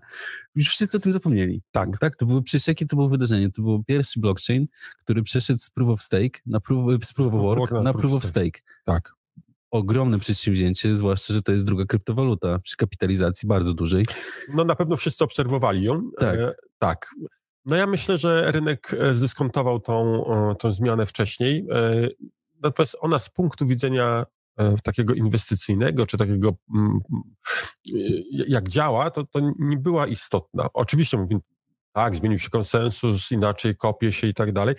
już 0.55 0.69
wszyscy 0.69 0.97
o 0.97 0.99
tym 0.99 1.11
zapomnieli. 1.11 1.61
Tak. 1.71 1.97
Tak, 1.99 2.15
to 2.15 2.25
były, 2.25 2.43
przecież 2.43 2.67
jakie 2.67 2.85
to 2.85 2.95
było 2.95 3.09
wydarzenie? 3.09 3.51
To 3.51 3.61
był 3.61 3.83
pierwszy 3.83 4.19
blockchain, 4.19 4.67
który 4.97 5.23
przeszedł 5.23 5.59
z 5.59 5.69
proof 5.69 5.89
of 5.89 6.01
stake 6.01 6.39
na 6.45 6.59
proof, 6.59 7.05
z 7.05 7.13
proof 7.13 7.33
of 7.33 7.41
work 7.41 7.71
na, 7.71 7.81
na 7.81 7.93
proof 7.93 8.13
of 8.13 8.25
stake. 8.25 8.59
Tak 8.83 9.13
ogromne 9.71 10.19
przedsięwzięcie, 10.19 10.95
zwłaszcza, 10.95 11.33
że 11.33 11.41
to 11.41 11.51
jest 11.51 11.65
druga 11.65 11.85
kryptowaluta 11.85 12.59
przy 12.59 12.77
kapitalizacji 12.77 13.47
bardzo 13.47 13.73
dużej. 13.73 14.05
No 14.53 14.63
na 14.63 14.75
pewno 14.75 14.97
wszyscy 14.97 15.23
obserwowali 15.23 15.83
ją. 15.83 16.11
Tak. 16.17 16.35
E, 16.39 16.53
tak. 16.77 17.15
No 17.65 17.75
ja 17.75 17.87
myślę, 17.87 18.17
że 18.17 18.51
rynek 18.51 18.93
e, 18.93 19.15
zdyskontował 19.15 19.79
tą, 19.79 20.23
tą 20.59 20.73
zmianę 20.73 21.05
wcześniej. 21.05 21.67
E, 21.71 22.07
natomiast 22.63 22.97
ona 22.99 23.19
z 23.19 23.29
punktu 23.29 23.67
widzenia 23.67 24.25
e, 24.57 24.75
takiego 24.83 25.13
inwestycyjnego, 25.13 26.05
czy 26.05 26.17
takiego 26.17 26.53
mm, 26.75 26.99
jak 28.47 28.69
działa, 28.69 29.11
to, 29.11 29.23
to 29.23 29.39
nie 29.59 29.77
była 29.77 30.07
istotna. 30.07 30.67
Oczywiście 30.73 31.17
mówię, 31.17 31.39
tak, 31.93 32.15
zmienił 32.15 32.39
się 32.39 32.49
konsensus, 32.49 33.31
inaczej 33.31 33.75
kopie 33.75 34.11
się 34.11 34.27
i 34.27 34.33
tak 34.33 34.51
dalej, 34.51 34.75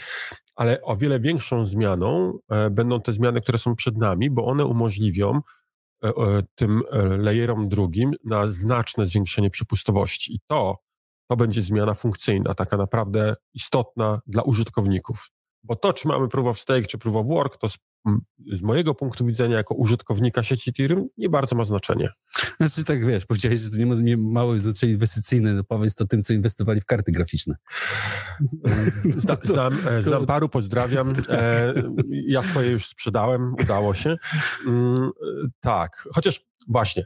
ale 0.57 0.83
o 0.83 0.97
wiele 0.97 1.21
większą 1.21 1.67
zmianą 1.67 2.39
będą 2.71 3.01
te 3.01 3.13
zmiany, 3.13 3.41
które 3.41 3.59
są 3.59 3.77
przed 3.77 3.97
nami, 3.97 4.31
bo 4.31 4.45
one 4.45 4.65
umożliwią 4.65 5.41
tym 6.55 6.83
layerom 7.19 7.69
drugim 7.69 8.11
na 8.25 8.47
znaczne 8.47 9.07
zwiększenie 9.07 9.51
przepustowości. 9.51 10.35
I 10.35 10.39
to 10.47 10.86
to 11.27 11.37
będzie 11.37 11.63
zmiana 11.63 11.95
funkcyjna, 11.95 12.55
taka 12.55 12.77
naprawdę 12.77 13.35
istotna 13.55 14.21
dla 14.27 14.43
użytkowników. 14.43 15.29
Bo 15.63 15.77
to, 15.77 15.93
czy 15.93 16.09
mamy 16.09 16.29
proof 16.29 16.47
of 16.47 16.61
stake, 16.61 16.87
czy 16.87 16.99
proof 16.99 17.17
of 17.17 17.27
work, 17.27 17.57
to 17.57 17.69
z, 17.69 17.79
z 18.53 18.63
mojego 18.63 18.95
punktu 18.95 19.27
widzenia, 19.27 19.57
jako 19.57 19.75
użytkownika 19.75 20.43
sieci 20.43 20.71
Ethereum, 20.71 21.09
nie 21.19 21.29
bardzo 21.29 21.57
ma 21.57 21.65
znaczenie. 21.65 22.09
Znaczy 22.61 22.85
tak, 22.85 23.07
wiesz, 23.07 23.27
powiedziałeś, 23.27 23.61
że 23.61 23.71
to 23.71 23.77
nie 23.77 23.87
ma 23.87 23.95
nie 23.95 24.17
małe 24.17 24.61
znaczenie 24.61 24.93
inwestycyjne, 24.93 25.55
no 25.55 25.65
powiedz 25.65 25.95
to 25.95 26.07
tym, 26.07 26.23
co 26.23 26.33
inwestowali 26.33 26.81
w 26.81 26.85
karty 26.85 27.13
graficzne. 27.13 27.55
Zna, 29.17 29.37
znam, 29.43 29.73
e, 29.89 30.03
znam 30.03 30.27
paru, 30.27 30.49
pozdrawiam. 30.49 31.15
E, 31.29 31.75
ja 32.11 32.43
swoje 32.43 32.71
już 32.71 32.87
sprzedałem, 32.87 33.55
udało 33.63 33.95
się. 33.95 34.17
Mm, 34.67 35.11
tak, 35.61 36.09
chociaż 36.15 36.41
właśnie, 36.69 37.05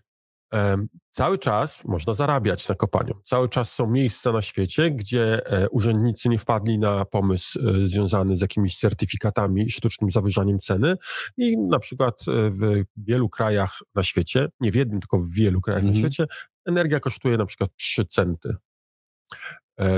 Cały 1.11 1.39
czas 1.39 1.85
można 1.85 2.15
zarabiać 2.15 2.69
na 2.69 2.75
kopaniu. 2.75 3.15
Cały 3.25 3.49
czas 3.49 3.75
są 3.75 3.91
miejsca 3.91 4.33
na 4.33 4.43
świecie, 4.43 4.91
gdzie 4.91 5.47
e, 5.47 5.69
urzędnicy 5.69 6.29
nie 6.29 6.39
wpadli 6.39 6.79
na 6.79 7.05
pomysł 7.05 7.59
e, 7.61 7.87
związany 7.87 8.37
z 8.37 8.41
jakimiś 8.41 8.79
certyfikatami 8.79 9.71
sztucznym 9.71 10.11
zawyżaniem 10.11 10.59
ceny. 10.59 10.95
I 11.37 11.59
na 11.59 11.79
przykład 11.79 12.15
e, 12.29 12.51
w 12.51 12.85
wielu 12.97 13.29
krajach 13.29 13.79
na 13.95 14.03
świecie, 14.03 14.49
nie 14.61 14.73
w 14.73 14.75
jednym, 14.75 15.01
tylko 15.01 15.19
w 15.19 15.31
wielu 15.31 15.61
krajach 15.61 15.83
mm 15.83 15.95
na 15.95 15.99
mhm. 15.99 16.13
świecie, 16.13 16.35
energia 16.67 17.01
kosztuje 17.01 17.37
na 17.37 17.47
przykład 17.47 17.71
3 17.77 18.05
centy 18.05 18.57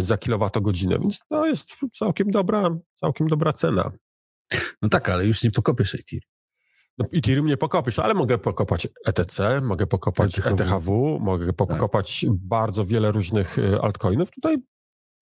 za 0.00 0.18
kilowatogodzinę, 0.18 0.99
więc 0.99 1.21
to 1.28 1.47
jest 1.47 1.76
całkiem 1.92 2.30
dobra, 2.30 2.68
całkiem 2.94 3.26
dobra 3.26 3.52
cena. 3.52 3.90
No 4.82 4.88
tak, 4.88 5.09
ale 5.09 5.26
już 5.26 5.42
nie 5.42 5.50
pokopiesz 5.50 5.94
Ethereum. 5.94 6.32
No, 6.99 7.06
Ethereum 7.12 7.46
nie 7.46 7.56
pokopisz, 7.56 7.99
ale 7.99 8.14
mogę 8.14 8.38
pokopać 8.38 8.88
ETC, 9.06 9.61
mogę 9.61 9.87
pokopać 9.87 10.38
ETHW, 10.38 11.18
mogę 11.20 11.46
tak. 11.46 11.56
pokopać 11.56 12.20
tak. 12.20 12.34
bardzo 12.34 12.84
wiele 12.84 13.12
różnych 13.12 13.58
y, 13.58 13.80
altcoinów. 13.80 14.30
Tutaj 14.30 14.56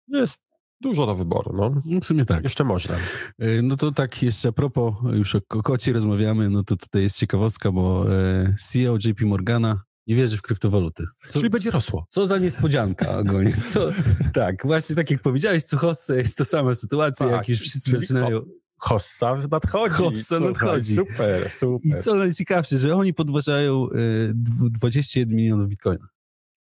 jest 0.07 0.41
dużo 0.81 1.05
do 1.05 1.15
wyboru, 1.15 1.51
no. 1.55 1.81
no. 1.85 1.99
W 2.01 2.05
sumie 2.05 2.25
tak. 2.25 2.43
Jeszcze 2.43 2.63
można. 2.63 2.95
Y, 3.43 3.61
no 3.63 3.77
to 3.77 3.91
tak 3.91 4.23
jeszcze 4.23 4.49
a 4.49 4.51
propos, 4.51 4.93
już 5.13 5.35
o 5.35 5.41
kokocie 5.47 5.93
rozmawiamy, 5.93 6.49
no 6.49 6.63
to 6.63 6.75
tutaj 6.75 7.03
jest 7.03 7.17
ciekawostka, 7.17 7.71
bo 7.71 8.13
y, 8.13 8.55
CEO 8.59 8.97
JP 9.05 9.21
Morgana 9.21 9.83
nie 10.07 10.15
wierzy 10.15 10.37
w 10.37 10.41
kryptowaluty. 10.41 11.03
Co, 11.27 11.39
Czyli 11.39 11.49
będzie 11.49 11.71
rosło. 11.71 12.05
Co 12.09 12.25
za 12.25 12.37
niespodzianka 12.37 13.17
ogólnie. 13.17 13.53
Co, 13.53 13.89
tak, 14.33 14.65
właśnie 14.65 14.95
tak 14.95 15.11
jak 15.11 15.21
powiedziałeś, 15.21 15.63
co 15.63 15.77
Hosse 15.77 16.17
jest 16.17 16.37
to 16.37 16.45
sama 16.45 16.75
sytuacja, 16.75 17.25
tak, 17.25 17.35
jak 17.35 17.49
już 17.49 17.59
wszyscy 17.59 17.91
zaczynają... 17.91 18.41
Hossa 18.83 19.37
nadchodzi. 19.51 19.95
Hossa 19.95 20.39
nadchodzi. 20.39 20.95
Super, 20.95 21.49
super. 21.49 21.99
I 21.99 22.01
co 22.01 22.15
najciekawsze, 22.15 22.77
że 22.77 22.95
oni 22.95 23.13
podważają 23.13 23.87
y, 23.89 24.31
21 24.35 25.35
milionów 25.37 25.69
bitcoina. 25.69 26.07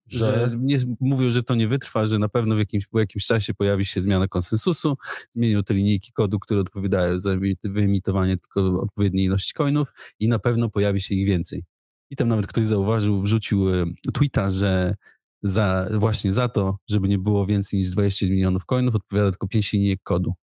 Że, 0.07 0.19
że 0.19 0.57
nie, 0.59 0.77
mówią, 0.99 1.31
że 1.31 1.43
to 1.43 1.55
nie 1.55 1.67
wytrwa, 1.67 2.05
że 2.05 2.19
na 2.19 2.29
pewno 2.29 2.55
w 2.55 2.57
jakimś, 2.57 2.87
po 2.87 2.99
jakimś 2.99 3.25
czasie 3.25 3.53
pojawi 3.53 3.85
się 3.85 4.01
zmiana 4.01 4.27
konsensusu, 4.27 4.95
zmienią 5.29 5.63
te 5.63 5.73
linijki 5.73 6.11
kodu, 6.11 6.39
które 6.39 6.59
odpowiadają 6.59 7.19
za 7.19 7.35
wyemitowanie 7.63 8.37
tylko 8.37 8.81
odpowiedniej 8.81 9.25
ilości 9.25 9.53
coinów 9.53 9.93
i 10.19 10.27
na 10.27 10.39
pewno 10.39 10.69
pojawi 10.69 11.01
się 11.01 11.15
ich 11.15 11.27
więcej. 11.27 11.63
I 12.09 12.15
tam 12.15 12.27
nawet 12.27 12.47
ktoś 12.47 12.65
zauważył, 12.65 13.21
wrzucił 13.21 13.69
y, 13.69 13.85
tweeta, 14.13 14.51
że 14.51 14.95
za, 15.43 15.89
właśnie 15.93 16.31
za 16.31 16.49
to, 16.49 16.77
żeby 16.89 17.07
nie 17.07 17.17
było 17.17 17.45
więcej 17.45 17.79
niż 17.79 17.89
20 17.89 18.25
milionów 18.25 18.65
coinów, 18.65 18.95
odpowiada 18.95 19.31
tylko 19.31 19.47
5 19.47 19.73
linijek 19.73 19.99
kodu. 20.03 20.33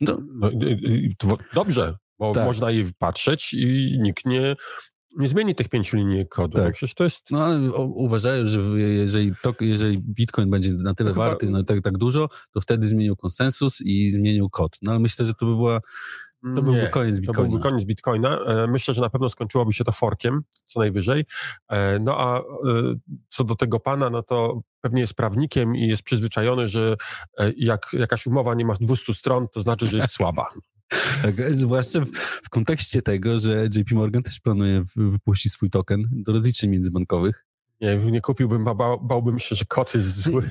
No, 0.00 0.18
no, 0.34 0.50
dobrze, 1.54 1.96
bo 2.18 2.34
tak. 2.34 2.44
można 2.44 2.70
je 2.70 2.84
patrzeć 2.98 3.54
i 3.54 3.96
nikt 4.00 4.26
nie, 4.26 4.56
nie 5.16 5.28
zmieni 5.28 5.54
tych 5.54 5.68
pięciu 5.68 5.96
linii 5.96 6.28
kodu. 6.28 6.58
Tak. 6.58 6.72
Przecież 6.72 6.94
to 6.94 7.04
jest... 7.04 7.30
No 7.30 7.44
ale 7.44 7.72
uważają, 7.76 8.46
że 8.46 8.60
jeżeli, 8.78 9.32
to, 9.42 9.54
jeżeli 9.60 9.98
Bitcoin 9.98 10.50
będzie 10.50 10.74
na 10.74 10.94
tyle 10.94 11.12
warty, 11.12 11.50
no, 11.50 11.64
tak, 11.64 11.80
tak 11.80 11.98
dużo, 11.98 12.28
to 12.52 12.60
wtedy 12.60 12.86
zmienią 12.86 13.16
konsensus 13.16 13.80
i 13.80 14.12
zmienią 14.12 14.48
kod. 14.50 14.76
No 14.82 14.90
ale 14.90 15.00
myślę, 15.00 15.24
że 15.26 15.34
to 15.34 15.46
by 15.46 15.52
była 15.52 15.80
To 16.54 16.62
byłby 16.62 16.88
koniec 16.88 17.20
Bitcoina. 17.20 17.42
To 17.42 17.48
byłby 17.48 17.62
koniec 17.62 17.84
Bitcoina. 17.84 18.38
E, 18.38 18.66
myślę, 18.66 18.94
że 18.94 19.00
na 19.00 19.10
pewno 19.10 19.28
skończyłoby 19.28 19.72
się 19.72 19.84
to 19.84 19.92
forkiem, 19.92 20.42
co 20.66 20.80
najwyżej. 20.80 21.24
E, 21.68 21.98
no 21.98 22.18
a 22.18 22.38
e, 22.38 22.42
co 23.28 23.44
do 23.44 23.54
tego 23.54 23.80
pana, 23.80 24.10
no 24.10 24.22
to 24.22 24.60
pewnie 24.80 25.00
jest 25.00 25.14
prawnikiem 25.14 25.76
i 25.76 25.88
jest 25.88 26.02
przyzwyczajony, 26.02 26.68
że 26.68 26.96
jak 27.56 27.86
jakaś 27.92 28.26
umowa 28.26 28.54
nie 28.54 28.64
ma 28.64 28.74
200 28.80 29.14
stron, 29.14 29.46
to 29.52 29.60
znaczy, 29.60 29.86
że 29.86 29.96
jest 29.96 30.14
słaba. 30.16 30.48
Tak, 31.22 31.50
zwłaszcza 31.50 32.00
w, 32.00 32.08
w, 32.44 32.48
kontekście 32.50 33.02
tego, 33.02 33.38
że 33.38 33.68
JP 33.74 33.92
Morgan 33.92 34.22
też 34.22 34.40
planuje 34.40 34.82
wypuścić 34.96 35.52
swój 35.52 35.70
token 35.70 36.08
do 36.12 36.32
rozliczeń 36.32 36.70
międzybankowych. 36.70 37.46
Nie, 37.84 37.96
nie 37.96 38.20
kupiłbym, 38.20 38.68
a 38.68 38.74
ba, 38.74 38.96
bałbym 38.96 39.38
się, 39.38 39.54
że 39.54 39.64
kot 39.64 39.94
jest 39.94 40.22
zły. 40.22 40.42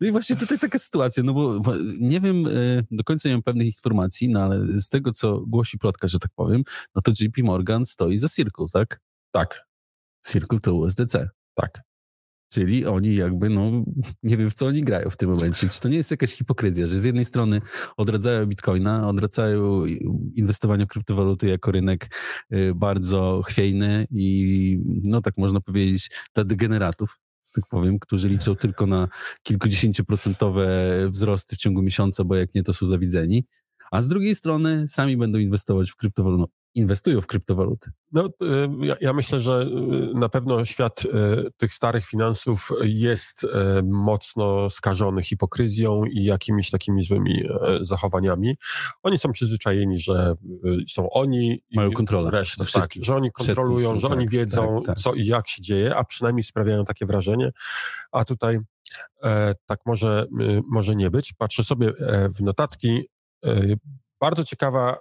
No 0.00 0.06
i 0.06 0.12
właśnie 0.12 0.36
tutaj 0.36 0.58
taka 0.58 0.78
sytuacja, 0.78 1.22
no 1.22 1.32
bo 1.34 1.60
nie 2.00 2.20
wiem, 2.20 2.46
e, 2.46 2.50
do 2.90 3.04
końca 3.04 3.28
nie 3.28 3.34
mam 3.34 3.42
pewnych 3.42 3.66
informacji, 3.66 4.28
no 4.28 4.40
ale 4.40 4.80
z 4.80 4.88
tego, 4.88 5.12
co 5.12 5.40
głosi 5.46 5.78
plotka, 5.78 6.08
że 6.08 6.18
tak 6.18 6.30
powiem, 6.34 6.62
no 6.94 7.02
to 7.02 7.12
JP 7.20 7.42
Morgan 7.42 7.86
stoi 7.86 8.18
za 8.18 8.28
Circle, 8.28 8.66
tak? 8.72 9.00
Tak. 9.30 9.66
Circle 10.26 10.58
to 10.58 10.74
USDC. 10.74 11.28
Tak. 11.54 11.87
Czyli 12.48 12.86
oni 12.86 13.14
jakby, 13.14 13.48
no, 13.48 13.84
nie 14.22 14.36
wiem 14.36 14.50
w 14.50 14.54
co 14.54 14.66
oni 14.66 14.82
grają 14.82 15.10
w 15.10 15.16
tym 15.16 15.30
momencie. 15.30 15.68
Czy 15.68 15.80
to 15.80 15.88
nie 15.88 15.96
jest 15.96 16.10
jakaś 16.10 16.32
hipokryzja, 16.32 16.86
że 16.86 16.98
z 16.98 17.04
jednej 17.04 17.24
strony 17.24 17.60
odradzają 17.96 18.46
bitcoina, 18.46 19.08
odradzają 19.08 19.86
inwestowanie 20.34 20.84
w 20.84 20.88
kryptowaluty 20.88 21.46
jako 21.46 21.72
rynek 21.72 22.06
y, 22.52 22.72
bardzo 22.74 23.42
chwiejny 23.46 24.06
i, 24.10 24.78
no 25.04 25.20
tak 25.20 25.38
można 25.38 25.60
powiedzieć, 25.60 26.10
dla 26.34 26.44
degeneratów, 26.44 27.18
tak 27.54 27.64
powiem, 27.70 27.98
którzy 27.98 28.28
liczą 28.28 28.56
tylko 28.56 28.86
na 28.86 29.08
kilkudziesięcioprocentowe 29.42 30.66
wzrosty 31.10 31.56
w 31.56 31.58
ciągu 31.58 31.82
miesiąca, 31.82 32.24
bo 32.24 32.36
jak 32.36 32.54
nie, 32.54 32.62
to 32.62 32.72
są 32.72 32.86
zawidzeni. 32.86 33.44
A 33.90 34.02
z 34.02 34.08
drugiej 34.08 34.34
strony 34.34 34.84
sami 34.88 35.16
będą 35.16 35.38
inwestować 35.38 35.90
w 35.90 35.96
kryptowaluty, 35.96 36.52
inwestują 36.74 37.20
w 37.20 37.26
kryptowaluty. 37.26 37.90
No, 38.12 38.26
y, 38.26 38.28
ja, 38.80 38.96
ja, 39.00 39.12
myślę, 39.12 39.40
że 39.40 39.66
y, 40.12 40.14
na 40.14 40.28
pewno 40.28 40.64
świat 40.64 41.04
y, 41.04 41.08
tych 41.56 41.72
starych 41.72 42.06
finansów 42.06 42.70
jest 42.82 43.46
mocno 43.84 44.70
skażony 44.70 45.22
hipokryzją 45.22 46.04
i 46.04 46.24
jakimiś 46.24 46.70
takimi 46.70 47.04
złymi 47.04 47.42
zachowaniami. 47.80 48.56
Oni 49.02 49.18
są 49.18 49.32
przyzwyczajeni, 49.32 49.98
że 49.98 50.34
są 50.88 51.10
oni 51.10 51.62
Mają 51.72 51.92
kontrolę. 51.92 52.30
Reszta, 52.30 52.64
tak, 52.74 52.90
że 53.00 53.14
oni 53.14 53.30
kontrolują, 53.32 53.98
że 53.98 54.08
oni 54.08 54.24
tak, 54.24 54.30
wiedzą, 54.30 54.76
tak, 54.76 54.86
tak. 54.86 54.98
co 54.98 55.14
i 55.14 55.26
jak 55.26 55.48
się 55.48 55.62
dzieje, 55.62 55.96
a 55.96 56.04
przynajmniej 56.04 56.44
sprawiają 56.44 56.84
takie 56.84 57.06
wrażenie. 57.06 57.50
A 58.12 58.24
tutaj 58.24 58.58
e, 59.22 59.54
tak 59.66 59.80
może, 59.86 60.26
może 60.70 60.96
nie 60.96 61.10
być. 61.10 61.32
Patrzę 61.32 61.64
sobie 61.64 61.88
e, 61.88 62.28
w 62.28 62.40
notatki. 62.40 63.08
E, 63.44 63.60
bardzo 64.20 64.44
ciekawa 64.44 64.98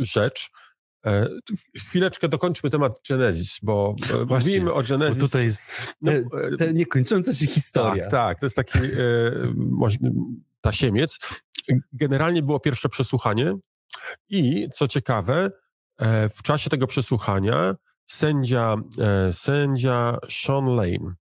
rzecz 0.00 0.50
E, 0.50 0.73
chwileczkę 1.76 2.28
dokończmy 2.28 2.70
temat 2.70 3.00
Genesis, 3.08 3.58
bo 3.62 3.94
e, 4.14 4.24
Właśnie, 4.24 4.50
mówimy 4.50 4.72
o 4.72 4.82
Genesis. 4.82 5.18
Bo 5.18 5.26
tutaj 5.26 5.44
jest 5.44 5.62
no, 6.02 6.12
te, 6.12 6.56
te 6.56 6.74
niekończąca 6.74 7.32
się 7.32 7.46
historia. 7.46 8.02
Tak, 8.02 8.10
tak, 8.10 8.40
to 8.40 8.46
jest 8.46 8.56
taki 8.56 8.78
e, 8.78 8.82
tasiemiec. 10.60 11.18
Generalnie 11.92 12.42
było 12.42 12.60
pierwsze 12.60 12.88
przesłuchanie 12.88 13.54
i 14.28 14.68
co 14.72 14.88
ciekawe, 14.88 15.50
e, 15.98 16.28
w 16.28 16.42
czasie 16.42 16.70
tego 16.70 16.86
przesłuchania 16.86 17.74
sędzia, 18.04 18.76
e, 18.98 19.32
sędzia 19.32 20.18
Sean 20.30 20.66
Lane 20.66 21.14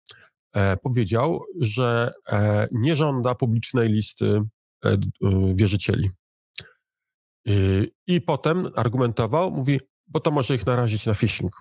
e, 0.52 0.76
powiedział, 0.76 1.44
że 1.60 2.12
nie 2.72 2.96
żąda 2.96 3.34
publicznej 3.34 3.88
listy 3.88 4.40
wierzycieli. 5.54 6.08
Y, 7.48 7.90
I 8.06 8.20
potem 8.20 8.68
argumentował, 8.76 9.50
mówi, 9.50 9.80
bo 10.06 10.20
to 10.20 10.30
może 10.30 10.54
ich 10.54 10.66
narazić 10.66 11.06
na 11.06 11.14
phishing. 11.14 11.52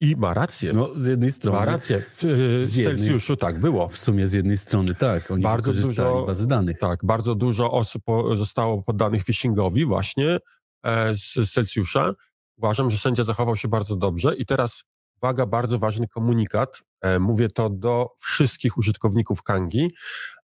I 0.00 0.16
ma 0.16 0.34
rację. 0.34 0.72
No, 0.72 0.88
z 0.96 1.06
jednej 1.06 1.32
strony. 1.32 1.58
Ma 1.58 1.64
rację. 1.64 2.00
W, 2.00 2.24
y, 2.24 2.66
z 2.66 2.84
Celsjuszu 2.84 3.36
tak 3.36 3.60
było. 3.60 3.88
W 3.88 3.98
sumie 3.98 4.26
z 4.26 4.32
jednej 4.32 4.56
strony 4.56 4.94
tak. 4.94 5.30
Oni 5.30 5.42
bardzo 5.42 5.72
dużo 5.72 6.26
bazy 6.26 6.46
danych. 6.46 6.78
Tak, 6.78 7.04
bardzo 7.04 7.34
dużo 7.34 7.72
osób 7.72 8.02
zostało 8.36 8.82
poddanych 8.82 9.24
phishingowi 9.24 9.84
właśnie 9.84 10.38
e, 10.84 11.14
z 11.14 11.52
Celsjusza. 11.52 12.12
Uważam, 12.56 12.90
że 12.90 12.98
sędzia 12.98 13.24
zachował 13.24 13.56
się 13.56 13.68
bardzo 13.68 13.96
dobrze 13.96 14.36
i 14.36 14.46
teraz 14.46 14.82
uwaga, 15.16 15.46
bardzo 15.46 15.78
ważny 15.78 16.08
komunikat. 16.08 16.82
E, 17.00 17.18
mówię 17.18 17.48
to 17.48 17.70
do 17.70 18.08
wszystkich 18.18 18.78
użytkowników 18.78 19.42
Kangi. 19.42 19.90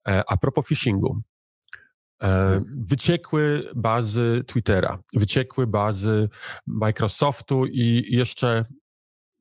E, 0.09 0.23
a 0.29 0.37
propos 0.37 0.67
phishingu. 0.67 1.21
E. 2.25 2.61
Wyciekły 2.77 3.71
bazy 3.77 4.45
Twittera, 4.47 4.99
wyciekły 5.15 5.67
bazy 5.67 6.29
Microsoftu 6.67 7.67
i 7.67 8.05
jeszcze 8.17 8.65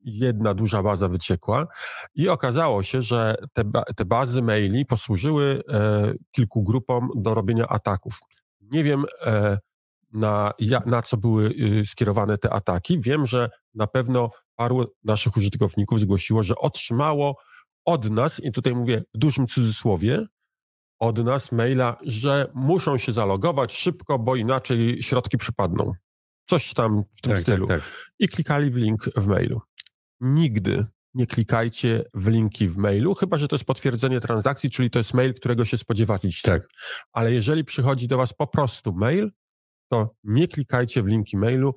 jedna 0.04 0.54
duża 0.54 0.82
baza 0.82 1.08
wyciekła 1.08 1.66
i 2.14 2.28
okazało 2.28 2.82
się, 2.82 3.02
że 3.02 3.34
te, 3.52 3.62
te 3.96 4.04
bazy 4.04 4.42
maili 4.42 4.86
posłużyły 4.86 5.62
e, 5.72 6.12
kilku 6.30 6.62
grupom 6.62 7.10
do 7.16 7.34
robienia 7.34 7.66
ataków. 7.68 8.18
Nie 8.60 8.84
wiem, 8.84 9.04
e, 9.26 9.58
na, 10.12 10.52
ja, 10.58 10.80
na 10.86 11.02
co 11.02 11.16
były 11.16 11.50
y, 11.50 11.86
skierowane 11.86 12.38
te 12.38 12.52
ataki. 12.52 13.00
Wiem, 13.00 13.26
że 13.26 13.50
na 13.74 13.86
pewno 13.86 14.30
paru 14.56 14.84
naszych 15.04 15.36
użytkowników 15.36 16.00
zgłosiło, 16.00 16.42
że 16.42 16.56
otrzymało 16.56 17.36
od 17.84 18.10
nas, 18.10 18.44
i 18.44 18.52
tutaj 18.52 18.74
mówię 18.74 19.02
w 19.14 19.18
dużym 19.18 19.46
cudzysłowie, 19.46 20.26
od 21.04 21.18
nas 21.18 21.52
maila, 21.52 21.96
że 22.06 22.50
muszą 22.54 22.98
się 22.98 23.12
zalogować 23.12 23.72
szybko, 23.72 24.18
bo 24.18 24.36
inaczej 24.36 25.02
środki 25.02 25.38
przypadną. 25.38 25.92
Coś 26.48 26.74
tam 26.74 27.02
w 27.16 27.20
tym 27.20 27.32
tak, 27.32 27.40
stylu. 27.40 27.66
Tak, 27.66 27.80
tak. 27.80 28.10
I 28.18 28.28
klikali 28.28 28.70
w 28.70 28.76
link 28.76 29.04
w 29.16 29.26
mailu. 29.26 29.60
Nigdy 30.20 30.86
nie 31.14 31.26
klikajcie 31.26 32.04
w 32.14 32.28
linki 32.28 32.68
w 32.68 32.76
mailu, 32.76 33.14
chyba 33.14 33.36
że 33.36 33.48
to 33.48 33.56
jest 33.56 33.64
potwierdzenie 33.64 34.20
transakcji, 34.20 34.70
czyli 34.70 34.90
to 34.90 34.98
jest 34.98 35.14
mail, 35.14 35.34
którego 35.34 35.64
się 35.64 35.78
spodziewacie. 35.78 36.28
Tak. 36.42 36.68
Ale 37.12 37.32
jeżeli 37.32 37.64
przychodzi 37.64 38.08
do 38.08 38.16
Was 38.16 38.32
po 38.32 38.46
prostu 38.46 38.92
mail, 38.92 39.30
to 39.88 40.14
nie 40.24 40.48
klikajcie 40.48 41.02
w 41.02 41.06
linki 41.06 41.36
mailu, 41.36 41.74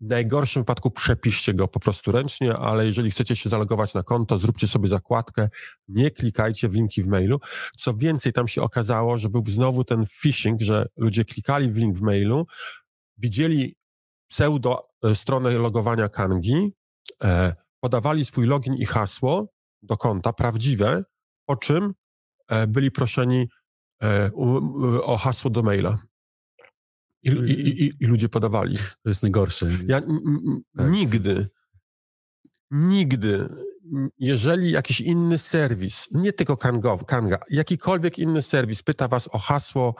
w 0.00 0.08
najgorszym 0.08 0.62
wypadku 0.62 0.90
przepiszcie 0.90 1.54
go 1.54 1.68
po 1.68 1.80
prostu 1.80 2.12
ręcznie, 2.12 2.56
ale 2.56 2.86
jeżeli 2.86 3.10
chcecie 3.10 3.36
się 3.36 3.48
zalogować 3.48 3.94
na 3.94 4.02
konto, 4.02 4.38
zróbcie 4.38 4.68
sobie 4.68 4.88
zakładkę, 4.88 5.48
nie 5.88 6.10
klikajcie 6.10 6.68
w 6.68 6.74
linki 6.74 7.02
w 7.02 7.08
mailu. 7.08 7.40
Co 7.76 7.94
więcej, 7.94 8.32
tam 8.32 8.48
się 8.48 8.62
okazało, 8.62 9.18
że 9.18 9.28
był 9.28 9.44
znowu 9.46 9.84
ten 9.84 10.06
phishing, 10.06 10.60
że 10.60 10.86
ludzie 10.96 11.24
klikali 11.24 11.70
w 11.70 11.76
link 11.76 11.96
w 11.96 12.02
mailu, 12.02 12.46
widzieli 13.16 13.76
pseudo 14.28 14.82
e, 15.04 15.14
stronę 15.14 15.50
logowania 15.50 16.08
Kangi, 16.08 16.72
e, 17.22 17.54
podawali 17.80 18.24
swój 18.24 18.46
login 18.46 18.74
i 18.74 18.86
hasło 18.86 19.48
do 19.82 19.96
konta, 19.96 20.32
prawdziwe, 20.32 21.04
po 21.46 21.56
czym 21.56 21.94
e, 22.48 22.66
byli 22.66 22.90
proszeni 22.90 23.48
o 25.02 25.16
hasło 25.16 25.50
do 25.50 25.62
maila. 25.62 25.98
I, 27.22 27.30
i, 27.30 27.84
i, 27.84 27.92
i 28.00 28.06
ludzie 28.06 28.28
podawali. 28.28 28.76
To 28.76 29.08
jest 29.08 29.22
najgorsze. 29.22 29.66
Ja 29.86 30.00
tak. 30.00 30.90
nigdy, 30.90 31.48
nigdy, 32.70 33.48
jeżeli 34.18 34.70
jakiś 34.70 35.00
inny 35.00 35.38
serwis, 35.38 36.08
nie 36.10 36.32
tylko 36.32 36.56
Kango, 36.56 36.98
Kanga, 36.98 37.38
jakikolwiek 37.50 38.18
inny 38.18 38.42
serwis 38.42 38.82
pyta 38.82 39.08
was 39.08 39.28
o 39.32 39.38
hasło 39.38 39.94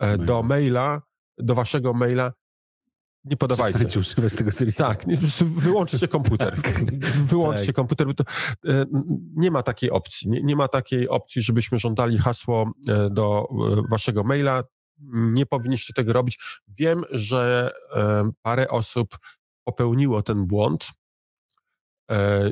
e, 0.00 0.18
do 0.18 0.42
maila, 0.42 1.02
do 1.38 1.54
waszego 1.54 1.94
maila, 1.94 2.32
nie 3.24 3.36
podawajcie. 3.36 3.98
używać 3.98 4.34
tego 4.34 4.50
serwisu. 4.50 4.78
Tak, 4.78 5.06
nie, 5.06 5.16
wyłączcie 5.46 6.08
komputer. 6.08 6.56
tak. 6.62 6.84
Wyłączcie 7.00 7.66
tak. 7.66 7.74
komputer. 7.74 8.14
To, 8.14 8.24
e, 8.68 8.84
nie 9.36 9.50
ma 9.50 9.62
takiej 9.62 9.90
opcji. 9.90 10.30
Nie, 10.30 10.42
nie, 10.42 10.56
ma 10.56 10.68
takiej 10.68 11.08
opcji, 11.08 11.42
żebyśmy 11.42 11.78
żądali 11.78 12.18
hasło 12.18 12.72
e, 12.88 13.10
do 13.10 13.48
e, 13.50 13.82
waszego 13.90 14.24
maila 14.24 14.62
nie 15.12 15.46
powinniście 15.46 15.92
tego 15.92 16.12
robić. 16.12 16.38
Wiem, 16.78 17.04
że 17.10 17.70
e, 17.94 18.30
parę 18.42 18.68
osób 18.68 19.08
popełniło 19.64 20.22
ten 20.22 20.46
błąd. 20.46 20.88
E, 22.10 22.50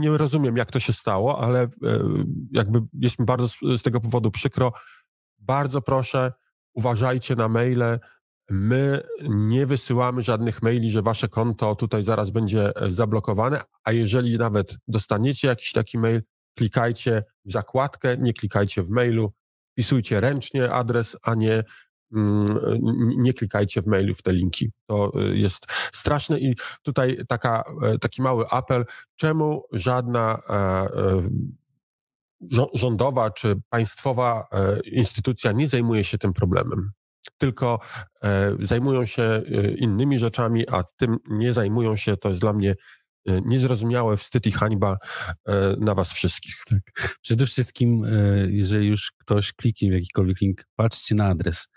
nie 0.00 0.16
rozumiem, 0.16 0.56
jak 0.56 0.70
to 0.70 0.80
się 0.80 0.92
stało, 0.92 1.40
ale 1.40 1.62
e, 1.62 1.68
jakby 2.50 2.80
jest 3.00 3.18
mi 3.18 3.26
bardzo 3.26 3.48
z, 3.48 3.58
z 3.76 3.82
tego 3.82 4.00
powodu 4.00 4.30
przykro. 4.30 4.72
Bardzo 5.38 5.82
proszę, 5.82 6.32
uważajcie 6.74 7.36
na 7.36 7.48
maile. 7.48 7.98
My 8.50 9.02
nie 9.28 9.66
wysyłamy 9.66 10.22
żadnych 10.22 10.62
maili, 10.62 10.90
że 10.90 11.02
wasze 11.02 11.28
konto 11.28 11.74
tutaj 11.74 12.02
zaraz 12.02 12.30
będzie 12.30 12.72
zablokowane, 12.88 13.60
a 13.84 13.92
jeżeli 13.92 14.38
nawet 14.38 14.76
dostaniecie 14.88 15.48
jakiś 15.48 15.72
taki 15.72 15.98
mail, 15.98 16.22
klikajcie 16.58 17.22
w 17.44 17.52
zakładkę, 17.52 18.16
nie 18.16 18.32
klikajcie 18.32 18.82
w 18.82 18.90
mailu, 18.90 19.32
wpisujcie 19.74 20.20
ręcznie 20.20 20.70
adres, 20.70 21.16
a 21.22 21.34
nie 21.34 21.62
mm, 22.14 22.46
nie 23.16 23.32
klikajcie 23.32 23.82
w 23.82 23.86
mailu 23.86 24.14
w 24.14 24.22
te 24.22 24.32
linki. 24.32 24.70
To 24.86 25.12
y, 25.20 25.36
jest 25.36 25.66
straszne 25.92 26.40
i 26.40 26.54
tutaj 26.82 27.18
taka, 27.28 27.64
e, 27.82 27.98
taki 27.98 28.22
mały 28.22 28.48
apel, 28.48 28.84
czemu 29.16 29.64
żadna 29.72 30.38
e, 30.50 30.54
e, 30.54 30.88
rządowa 32.74 33.30
czy 33.30 33.54
państwowa 33.68 34.48
instytucja 34.84 35.52
nie 35.52 35.68
zajmuje 35.68 36.04
się 36.04 36.18
tym 36.18 36.32
problemem. 36.32 36.92
tylko 37.38 37.78
zajmują 38.60 39.06
się 39.06 39.22
e, 39.22 39.42
innymi 39.70 40.18
rzeczami, 40.18 40.68
a 40.68 40.82
tym 40.96 41.16
nie 41.30 41.52
zajmują 41.52 41.96
się, 41.96 42.16
to 42.16 42.28
jest 42.28 42.40
dla 42.40 42.52
mnie 42.52 42.74
niezrozumiałe, 43.26 44.16
wstyd 44.16 44.46
i 44.46 44.52
hańba 44.52 44.96
e, 45.48 45.76
na 45.80 45.94
was 45.94 46.12
wszystkich. 46.12 46.54
Tak. 46.70 46.80
Przede 47.22 47.46
wszystkim, 47.46 48.04
e, 48.04 48.10
jeżeli 48.50 48.88
już 48.88 49.12
ktoś 49.18 49.52
kliknie 49.52 49.90
w 49.90 49.94
jakikolwiek 49.94 50.40
link, 50.40 50.64
patrzcie 50.76 51.14
na 51.14 51.26
adres. 51.26 51.68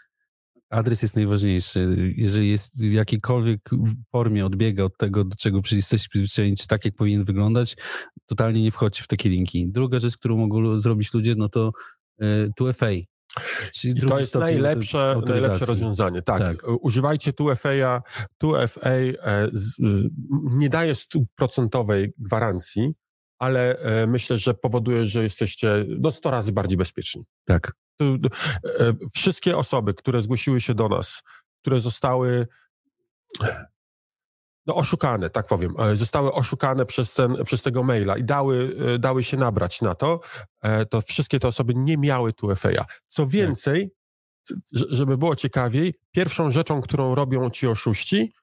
Adres 0.70 1.02
jest 1.02 1.16
najważniejszy. 1.16 2.14
Jeżeli 2.18 2.50
jest 2.50 2.80
w 2.80 2.92
jakiejkolwiek 2.92 3.70
formie 4.12 4.46
odbiega 4.46 4.84
od 4.84 4.98
tego, 4.98 5.24
do 5.24 5.36
czego 5.36 5.62
jesteście 5.72 6.10
przyzwyczajeni, 6.10 6.58
czy 6.58 6.68
tak, 6.68 6.86
jak 6.86 6.96
powinien 6.96 7.24
wyglądać, 7.24 7.76
totalnie 8.26 8.62
nie 8.62 8.72
wchodźcie 8.72 9.04
w 9.04 9.08
takie 9.08 9.30
linki. 9.30 9.68
Druga 9.72 10.00
rzecz, 10.00 10.18
którą 10.18 10.38
mogą 10.38 10.80
zrobić 10.80 11.14
ludzie, 11.14 11.36
no 11.38 11.50
to 11.50 11.72
2FA. 12.60 13.04
Czyli 13.74 14.02
to 14.02 14.20
jest 14.20 14.36
najlepsze, 14.36 15.22
najlepsze 15.28 15.66
rozwiązanie. 15.66 16.22
Tak, 16.22 16.46
tak. 16.46 16.58
używajcie 16.82 17.32
2FA. 17.32 18.02
2FA 18.44 18.80
e, 18.84 19.48
z, 19.54 19.78
nie 20.44 20.70
daje 20.70 20.96
stuprocentowej 20.96 22.14
gwarancji, 22.18 22.94
ale 23.40 23.80
e, 23.80 24.08
myślę, 24.08 24.38
że 24.38 24.54
powoduje, 24.54 25.06
że 25.06 25.24
jesteście 25.24 25.86
no 26.00 26.12
100 26.12 26.32
razy 26.32 26.52
bardziej 26.52 26.78
bezpieczni. 26.78 27.24
Tak. 27.46 27.72
E, 28.02 28.08
wszystkie 29.16 29.58
osoby, 29.58 29.94
które 29.94 30.22
zgłosiły 30.22 30.62
się 30.62 30.74
do 30.74 30.90
nas, 30.90 31.24
które 31.62 31.80
zostały 31.80 32.48
no, 34.68 34.76
oszukane, 34.76 35.30
tak 35.30 35.48
powiem, 35.48 35.74
e, 35.80 35.96
zostały 35.96 36.34
oszukane 36.34 36.86
przez, 36.86 37.14
ten, 37.14 37.44
przez 37.46 37.64
tego 37.64 37.84
maila 37.84 38.18
i 38.18 38.24
dały, 38.24 38.76
e, 38.96 39.00
dały 39.00 39.24
się 39.24 39.38
nabrać 39.38 39.82
na 39.82 39.96
to, 39.96 40.20
to 40.90 41.02
wszystkie 41.02 41.40
te 41.40 41.48
osoby 41.48 41.74
nie 41.76 41.98
miały 41.98 42.34
tu 42.34 42.56
FA. 42.56 42.70
Co 43.08 43.24
tak. 43.24 43.32
więcej, 43.32 43.92
żeby 44.90 45.18
było 45.18 45.36
ciekawiej, 45.36 45.94
pierwszą 46.12 46.52
rzeczą, 46.52 46.82
którą 46.82 47.16
robią 47.16 47.50
ci 47.50 47.68
oszuści, 47.68 48.34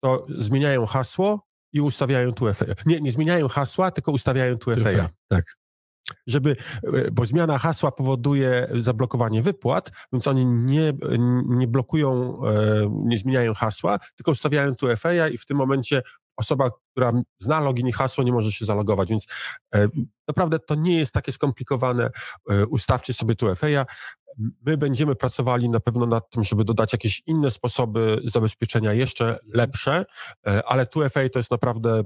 to 0.00 0.26
zmieniają 0.28 0.86
hasło 0.86 1.46
i 1.72 1.80
ustawiają 1.80 2.32
tu 2.32 2.52
FA. 2.52 2.64
Nie, 2.86 3.00
nie 3.00 3.12
zmieniają 3.12 3.48
hasła, 3.48 3.90
tylko 3.90 4.12
ustawiają 4.12 4.58
tu 4.58 4.70
FA. 4.70 5.08
Tak 5.28 5.44
żeby, 6.26 6.56
e, 6.82 7.10
bo 7.10 7.24
zmiana 7.24 7.58
hasła 7.58 7.92
powoduje 7.92 8.68
zablokowanie 8.74 9.42
wypłat, 9.42 9.90
więc 10.12 10.26
oni 10.26 10.46
nie, 10.46 10.92
nie 11.46 11.68
blokują, 11.68 12.40
e, 12.46 12.88
nie 13.04 13.18
zmieniają 13.18 13.54
hasła, 13.54 13.98
tylko 14.16 14.32
ustawiają 14.32 14.74
tu 14.74 14.96
FA 14.96 15.28
i 15.28 15.38
w 15.38 15.46
tym 15.46 15.56
momencie 15.56 16.02
osoba, 16.36 16.70
która 16.92 17.12
zna 17.38 17.60
login 17.60 17.88
i 17.88 17.92
hasło, 17.92 18.24
nie 18.24 18.32
może 18.32 18.52
się 18.52 18.64
zalogować, 18.64 19.08
więc 19.08 19.26
e, 19.74 19.88
naprawdę 20.28 20.58
to 20.58 20.74
nie 20.74 20.98
jest 20.98 21.14
takie 21.14 21.32
skomplikowane. 21.32 22.10
Ustawcie 22.70 23.12
sobie 23.12 23.34
tu 23.34 23.54
FA. 23.54 23.86
My 24.66 24.76
będziemy 24.76 25.14
pracowali 25.14 25.70
na 25.70 25.80
pewno 25.80 26.06
nad 26.06 26.30
tym, 26.30 26.44
żeby 26.44 26.64
dodać 26.64 26.92
jakieś 26.92 27.22
inne 27.26 27.50
sposoby 27.50 28.20
zabezpieczenia 28.24 28.92
jeszcze 28.92 29.38
lepsze, 29.54 30.04
ale 30.66 30.86
tu 30.86 31.08
FA 31.10 31.28
to 31.32 31.38
jest 31.38 31.50
naprawdę 31.50 32.02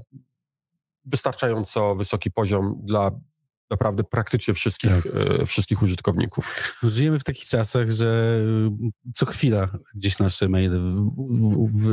wystarczająco 1.05 1.95
wysoki 1.95 2.31
poziom 2.31 2.79
dla 2.83 3.11
naprawdę 3.71 4.03
praktycznie 4.03 4.53
wszystkich, 4.53 4.91
tak. 4.91 5.05
e, 5.41 5.45
wszystkich 5.45 5.81
użytkowników. 5.81 6.75
Żyjemy 6.83 7.19
w 7.19 7.23
takich 7.23 7.45
czasach, 7.45 7.91
że 7.91 8.39
y, 9.07 9.11
co 9.13 9.25
chwila 9.25 9.69
gdzieś 9.95 10.19
nasze 10.19 10.49
maile 10.49 10.79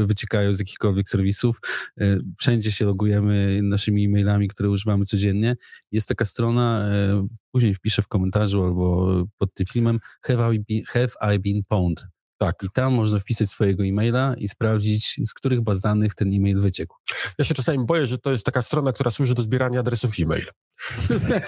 wyciekają 0.06 0.52
z 0.52 0.58
jakichkolwiek 0.58 1.08
serwisów. 1.08 1.60
E, 2.00 2.16
wszędzie 2.38 2.72
się 2.72 2.84
logujemy 2.84 3.60
naszymi 3.62 4.04
e-mailami, 4.04 4.48
które 4.48 4.70
używamy 4.70 5.04
codziennie. 5.04 5.56
Jest 5.92 6.08
taka 6.08 6.24
strona, 6.24 6.88
e, 6.88 7.26
później 7.52 7.74
wpiszę 7.74 8.02
w 8.02 8.08
komentarzu 8.08 8.64
albo 8.64 9.24
pod 9.38 9.54
tym 9.54 9.66
filmem 9.66 9.98
Have 10.26 10.54
I 10.54 10.60
been, 10.68 10.84
have 10.86 11.34
I 11.36 11.38
been 11.38 11.62
pwned? 11.70 12.13
Tak. 12.38 12.62
I 12.62 12.68
tam 12.74 12.92
można 12.92 13.18
wpisać 13.18 13.50
swojego 13.50 13.84
e-maila 13.84 14.34
i 14.38 14.48
sprawdzić, 14.48 15.20
z 15.24 15.34
których 15.34 15.60
baz 15.60 15.80
danych 15.80 16.14
ten 16.14 16.32
e-mail 16.34 16.60
wyciekł. 16.60 16.96
Ja 17.38 17.44
się 17.44 17.54
czasami 17.54 17.86
boję, 17.86 18.06
że 18.06 18.18
to 18.18 18.30
jest 18.30 18.44
taka 18.44 18.62
strona, 18.62 18.92
która 18.92 19.10
służy 19.10 19.34
do 19.34 19.42
zbierania 19.42 19.80
adresów 19.80 20.14
e-mail. 20.20 20.44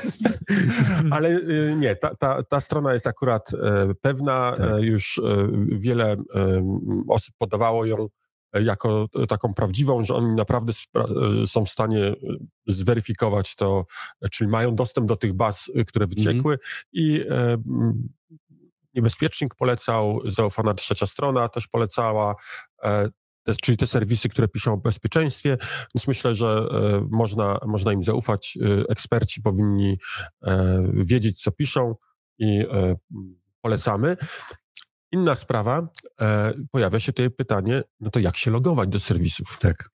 Ale 1.11 1.29
y, 1.29 1.75
nie, 1.79 1.97
ta, 1.97 2.15
ta, 2.15 2.43
ta 2.43 2.61
strona 2.61 2.95
jest 2.95 3.07
akurat 3.07 3.55
e, 3.55 3.95
pewna. 4.01 4.55
Tak. 4.57 4.71
E, 4.71 4.83
już 4.83 5.19
e, 5.19 5.49
wiele 5.69 6.17
osób 7.09 7.35
podawało 7.39 7.87
ją 7.87 8.09
jako 8.63 9.09
taką 9.29 9.55
prawdziwą, 9.55 10.05
że 10.05 10.15
oni 10.15 10.35
naprawdę 10.35 10.73
są 11.47 11.65
w 11.65 11.69
stanie 11.69 12.15
zweryfikować 12.67 13.55
to, 13.55 13.85
czyli 14.31 14.51
mają 14.51 14.75
dostęp 14.75 15.09
do 15.09 15.17
tych 15.17 15.33
baz, 15.33 15.71
które 15.87 16.05
mhm. 16.05 16.09
wyciekły 16.09 16.53
mm. 16.53 16.61
i 16.93 17.25
Niebezpiecznik 18.97 19.55
polecał, 19.55 20.21
zaufana 20.25 20.75
trzecia 20.75 21.07
strona 21.07 21.49
też 21.49 21.67
polecała, 21.69 22.35
e, 22.83 23.09
te, 23.43 23.55
czyli 23.63 23.79
te 23.79 23.87
serwisy, 23.87 24.29
które 24.29 24.49
piszą 24.49 24.73
o 24.73 24.77
bezpieczeństwie, 24.77 25.57
więc 25.95 26.09
myślę, 26.09 26.35
że 26.35 26.47
e, 26.71 27.09
można, 27.11 27.59
można 27.67 27.93
im 27.93 28.05
zaufać. 28.05 28.59
E, 28.63 28.89
eksperci 28.89 29.43
powinni 29.43 29.99
wiedzieć, 30.95 31.43
co 31.43 31.53
piszą 31.53 31.95
i 32.39 32.67
polecamy. 33.61 34.17
Inna 35.13 35.35
sprawa, 35.35 35.89
pojawia 36.71 37.01
się 37.01 37.13
tutaj 37.13 37.31
pytanie, 37.31 37.83
no 38.01 38.11
to 38.11 38.21
jak 38.21 38.37
się 38.37 38.51
logować 38.51 38.89
do 38.89 39.01
serwisów? 39.01 39.59
Tak. 39.61 39.91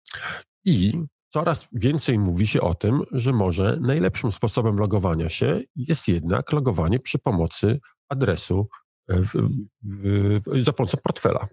I 0.66 0.94
coraz 1.30 1.68
więcej 1.74 2.20
mówi 2.20 2.48
się 2.48 2.62
o 2.62 2.74
tym, 2.74 3.02
że 3.12 3.32
może 3.32 3.78
najlepszym 3.82 4.32
sposobem 4.32 4.78
logowania 4.78 5.30
się 5.30 5.62
jest 5.76 6.08
jednak 6.08 6.52
logowanie 6.52 7.00
przy 7.00 7.20
pomocy 7.20 7.80
adresu 8.10 8.68
w, 9.14 9.50
w, 9.84 10.64
za 10.64 10.74
pomocą 10.74 10.98
portfela. 11.04 11.48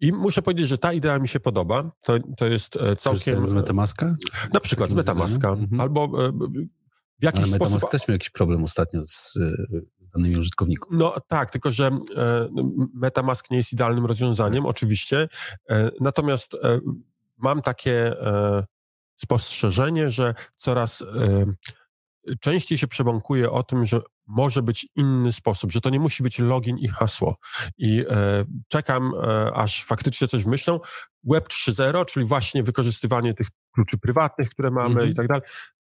I 0.00 0.12
muszę 0.12 0.42
powiedzieć, 0.42 0.68
że 0.68 0.78
ta 0.78 0.92
idea 0.92 1.18
mi 1.18 1.28
się 1.28 1.40
podoba. 1.40 1.90
To, 2.04 2.18
to 2.36 2.46
jest 2.46 2.76
e, 2.76 2.96
całkiem... 2.96 3.46
z 3.46 3.52
Metamaska? 3.52 4.14
Na 4.52 4.60
przykład 4.60 4.90
z 4.90 4.94
Metamaska. 4.94 5.48
Mhm. 5.48 5.80
Albo 5.80 6.04
e, 6.04 6.32
w 7.20 7.24
jakiś 7.24 7.40
Ale 7.40 7.50
Metamask 7.50 7.72
sposób... 7.72 7.90
też 7.90 8.08
miał 8.08 8.12
jakiś 8.14 8.30
problem 8.30 8.64
ostatnio 8.64 9.04
z, 9.04 9.32
z 9.98 10.08
danymi 10.14 10.36
użytkowników. 10.36 10.88
No 10.92 11.14
tak, 11.28 11.50
tylko 11.50 11.72
że 11.72 11.86
e, 11.86 12.48
Metamask 12.94 13.50
nie 13.50 13.56
jest 13.56 13.72
idealnym 13.72 14.06
rozwiązaniem, 14.06 14.62
tak. 14.62 14.70
oczywiście. 14.70 15.28
Natomiast 16.00 16.56
mam 17.36 17.62
takie 17.62 18.14
spostrzeżenie, 19.14 20.10
że 20.10 20.34
coraz 20.56 21.04
częściej 22.40 22.78
się 22.78 22.88
przebąkuje 22.88 23.50
o 23.50 23.62
tym, 23.62 23.86
że 23.86 24.00
może 24.26 24.62
być 24.62 24.88
inny 24.96 25.32
sposób, 25.32 25.72
że 25.72 25.80
to 25.80 25.90
nie 25.90 26.00
musi 26.00 26.22
być 26.22 26.38
login 26.38 26.78
i 26.78 26.88
hasło. 26.88 27.36
I 27.78 28.04
e, 28.08 28.44
czekam, 28.68 29.12
e, 29.14 29.52
aż 29.54 29.84
faktycznie 29.84 30.28
coś 30.28 30.44
myślą. 30.44 30.80
Web 31.24 31.48
3.0, 31.48 32.04
czyli 32.04 32.26
właśnie 32.26 32.62
wykorzystywanie 32.62 33.34
tych 33.34 33.46
kluczy 33.74 33.98
prywatnych, 33.98 34.50
które 34.50 34.70
mamy 34.70 35.00
-hmm. 35.00 35.10
i 35.10 35.14
tak 35.14 35.26
dalej. 35.26 35.42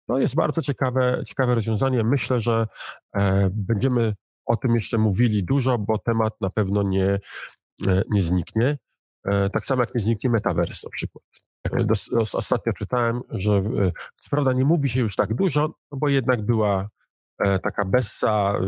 To 0.07 0.19
jest 0.19 0.35
bardzo 0.35 0.61
ciekawe, 0.61 1.23
ciekawe 1.27 1.55
rozwiązanie. 1.55 2.03
Myślę, 2.03 2.41
że 2.41 2.67
e, 3.15 3.49
będziemy 3.53 4.13
o 4.45 4.55
tym 4.55 4.75
jeszcze 4.75 4.97
mówili 4.97 5.43
dużo, 5.43 5.77
bo 5.77 5.97
temat 5.97 6.33
na 6.41 6.49
pewno 6.49 6.83
nie, 6.83 7.19
e, 7.87 8.01
nie 8.09 8.23
zniknie. 8.23 8.77
E, 9.25 9.49
tak 9.49 9.65
samo 9.65 9.81
jak 9.81 9.95
nie 9.95 10.01
zniknie 10.01 10.29
metaverse 10.29 10.87
na 10.87 10.91
przykład. 10.91 11.23
Tak. 11.61 11.73
Ostatnio 12.33 12.73
czytałem, 12.73 13.21
że 13.29 13.53
e, 13.53 13.91
co 14.21 14.29
prawda 14.29 14.53
nie 14.53 14.65
mówi 14.65 14.89
się 14.89 14.99
już 14.99 15.15
tak 15.15 15.33
dużo, 15.33 15.75
no 15.91 15.97
bo 15.97 16.09
jednak 16.09 16.45
była 16.45 16.81
e, 16.81 16.87
taka 17.63 17.85
bessa, 17.85 18.59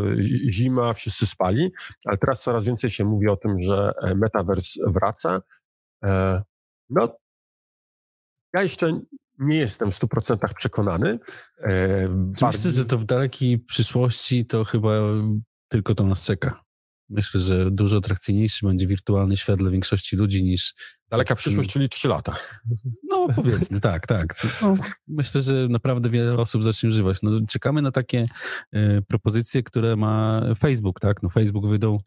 zima, 0.49 0.93
wszyscy 0.93 1.25
spali, 1.25 1.71
ale 2.05 2.17
teraz 2.17 2.43
coraz 2.43 2.65
więcej 2.65 2.89
się 2.89 3.05
mówi 3.05 3.27
o 3.27 3.37
tym, 3.37 3.61
że 3.61 3.91
metaverse 4.15 4.79
wraca. 4.87 5.41
No, 6.89 7.17
ja 8.53 8.63
jeszcze 8.63 8.99
nie 9.39 9.57
jestem 9.57 9.91
w 9.91 9.95
100% 9.95 10.53
przekonany. 10.53 11.19
Myślę, 12.41 12.71
że 12.71 12.85
to 12.85 12.97
w 12.97 13.05
dalekiej 13.05 13.59
przyszłości 13.59 14.45
to 14.45 14.63
chyba 14.63 14.89
tylko 15.67 15.95
to 15.95 16.03
nas 16.03 16.25
czeka. 16.25 16.62
Myślę, 17.13 17.39
że 17.39 17.71
dużo 17.71 17.97
atrakcyjniejszy 17.97 18.65
będzie 18.65 18.87
wirtualny 18.87 19.37
świat 19.37 19.57
dla 19.57 19.69
większości 19.69 20.15
ludzi 20.15 20.43
niż... 20.43 20.73
Daleka 21.09 21.35
przyszłość, 21.35 21.69
czyli 21.69 21.89
trzy 21.89 22.07
lata. 22.07 22.35
No 23.09 23.27
powiedzmy, 23.35 23.81
tak, 23.91 24.07
tak. 24.07 24.35
No, 24.61 24.75
myślę, 25.07 25.41
że 25.41 25.67
naprawdę 25.69 26.09
wiele 26.09 26.37
osób 26.37 26.63
zacznie 26.63 26.89
używać. 26.89 27.21
No, 27.23 27.31
czekamy 27.49 27.81
na 27.81 27.91
takie 27.91 28.25
y, 28.75 29.01
propozycje, 29.07 29.63
które 29.63 29.95
ma 29.95 30.43
Facebook, 30.59 30.99
tak? 30.99 31.23
No 31.23 31.29
Facebook 31.29 31.67
wydał 31.67 31.99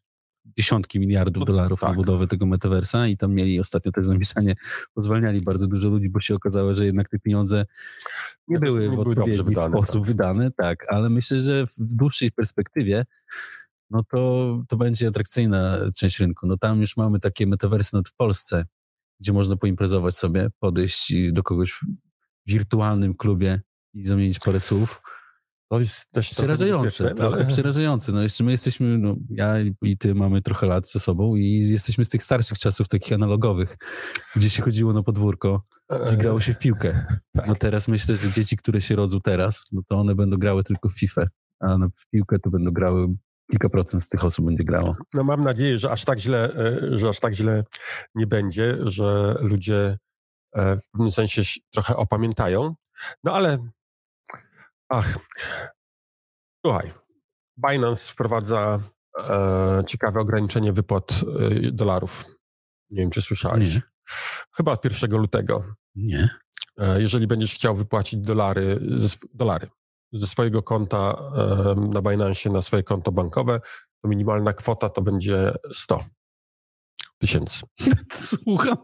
dziesiątki 0.58 1.00
miliardów 1.00 1.40
no, 1.40 1.44
dolarów 1.44 1.80
tak. 1.80 1.90
na 1.90 1.96
budowę 1.96 2.26
tego 2.26 2.46
metaversa 2.46 3.06
i 3.06 3.16
tam 3.16 3.34
mieli 3.34 3.60
ostatnio 3.60 3.92
też 3.92 4.06
zamieszanie, 4.06 4.54
pozwalniali 4.94 5.40
bardzo 5.40 5.66
dużo 5.66 5.88
ludzi, 5.88 6.10
bo 6.10 6.20
się 6.20 6.34
okazało, 6.34 6.74
że 6.74 6.86
jednak 6.86 7.08
te 7.08 7.18
pieniądze 7.18 7.66
nie 8.48 8.58
były 8.58 8.90
w 8.90 8.98
odpowiedni 8.98 9.42
wydane, 9.42 9.68
sposób 9.68 10.02
tak. 10.02 10.08
wydane, 10.08 10.50
tak, 10.50 10.92
ale 10.92 11.10
myślę, 11.10 11.40
że 11.40 11.66
w 11.66 11.74
dłuższej 11.78 12.32
perspektywie 12.32 13.04
no 13.90 14.02
to, 14.10 14.62
to 14.68 14.76
będzie 14.76 15.08
atrakcyjna 15.08 15.78
część 15.94 16.20
rynku. 16.20 16.46
No 16.46 16.56
tam 16.56 16.80
już 16.80 16.96
mamy 16.96 17.20
takie 17.20 17.46
metaversy 17.46 17.98
w 18.06 18.14
Polsce, 18.16 18.64
gdzie 19.20 19.32
można 19.32 19.56
poimprezować 19.56 20.16
sobie, 20.16 20.48
podejść 20.58 21.14
do 21.32 21.42
kogoś 21.42 21.72
w 21.72 21.80
wirtualnym 22.46 23.14
klubie 23.14 23.60
i 23.94 24.02
zamienić 24.02 24.38
parę 24.38 24.60
słów. 24.60 25.02
To 25.68 25.78
jest 25.78 26.10
też 26.10 26.30
przerażające, 26.30 27.14
trochę 27.14 27.36
ale... 27.36 27.46
przerażające. 27.46 28.12
No 28.12 28.22
jeszcze 28.22 28.44
my 28.44 28.50
jesteśmy, 28.50 28.98
no, 28.98 29.16
ja 29.30 29.54
i 29.82 29.96
ty 29.96 30.14
mamy 30.14 30.42
trochę 30.42 30.66
lat 30.66 30.90
ze 30.90 31.00
sobą 31.00 31.36
i 31.36 31.68
jesteśmy 31.70 32.04
z 32.04 32.08
tych 32.08 32.22
starszych 32.22 32.58
czasów, 32.58 32.88
takich 32.88 33.12
analogowych, 33.12 33.76
gdzie 34.36 34.50
się 34.50 34.62
chodziło 34.62 34.92
na 34.92 35.02
podwórko 35.02 35.62
i 36.14 36.16
grało 36.16 36.40
się 36.40 36.54
w 36.54 36.58
piłkę. 36.58 36.92
Tak. 37.36 37.48
No 37.48 37.54
teraz 37.54 37.88
myślę, 37.88 38.16
że 38.16 38.30
dzieci, 38.30 38.56
które 38.56 38.80
się 38.80 38.96
rodzą 38.96 39.18
teraz, 39.20 39.64
no 39.72 39.82
to 39.88 39.96
one 39.96 40.14
będą 40.14 40.36
grały 40.36 40.64
tylko 40.64 40.88
w 40.88 40.98
FIFA, 40.98 41.26
a 41.60 41.76
w 41.78 42.10
piłkę 42.10 42.38
to 42.38 42.50
będą 42.50 42.70
grały 42.70 43.08
kilka 43.50 43.68
procent 43.68 44.02
z 44.02 44.08
tych 44.08 44.24
osób 44.24 44.46
będzie 44.46 44.64
grało. 44.64 44.96
No 45.14 45.24
mam 45.24 45.44
nadzieję, 45.44 45.78
że 45.78 45.90
aż 45.90 46.04
tak 46.04 46.18
źle, 46.18 46.54
e, 46.54 46.98
że 46.98 47.08
aż 47.08 47.20
tak 47.20 47.34
źle 47.34 47.64
nie 48.14 48.26
będzie, 48.26 48.76
że 48.80 49.36
ludzie 49.40 49.96
e, 50.52 50.76
w 50.76 50.88
pewnym 50.92 51.12
sensie 51.12 51.42
trochę 51.72 51.96
opamiętają. 51.96 52.74
No 53.24 53.32
ale 53.32 53.58
ach, 54.88 55.18
słuchaj, 56.66 56.92
Binance 57.68 58.12
wprowadza 58.12 58.80
e, 59.28 59.82
ciekawe 59.86 60.20
ograniczenie 60.20 60.72
wypłat 60.72 61.20
e, 61.66 61.72
dolarów. 61.72 62.24
Nie 62.90 63.02
wiem, 63.02 63.10
czy 63.10 63.22
słyszałeś. 63.22 63.74
Nie. 63.74 63.80
Chyba 64.56 64.72
od 64.72 64.84
1 64.84 65.10
lutego. 65.10 65.64
Nie. 65.94 66.28
E, 66.78 67.00
jeżeli 67.02 67.26
będziesz 67.26 67.54
chciał 67.54 67.74
wypłacić 67.74 68.20
dolary, 68.20 68.80
dolary 69.34 69.68
ze 70.12 70.26
swojego 70.26 70.62
konta 70.62 71.16
na 71.92 72.02
Binance 72.02 72.50
na 72.50 72.62
swoje 72.62 72.82
konto 72.82 73.12
bankowe, 73.12 73.60
to 74.02 74.08
minimalna 74.08 74.52
kwota 74.52 74.88
to 74.88 75.02
będzie 75.02 75.52
100 75.72 76.04
tysięcy. 77.18 77.60
Słucham. 78.12 78.76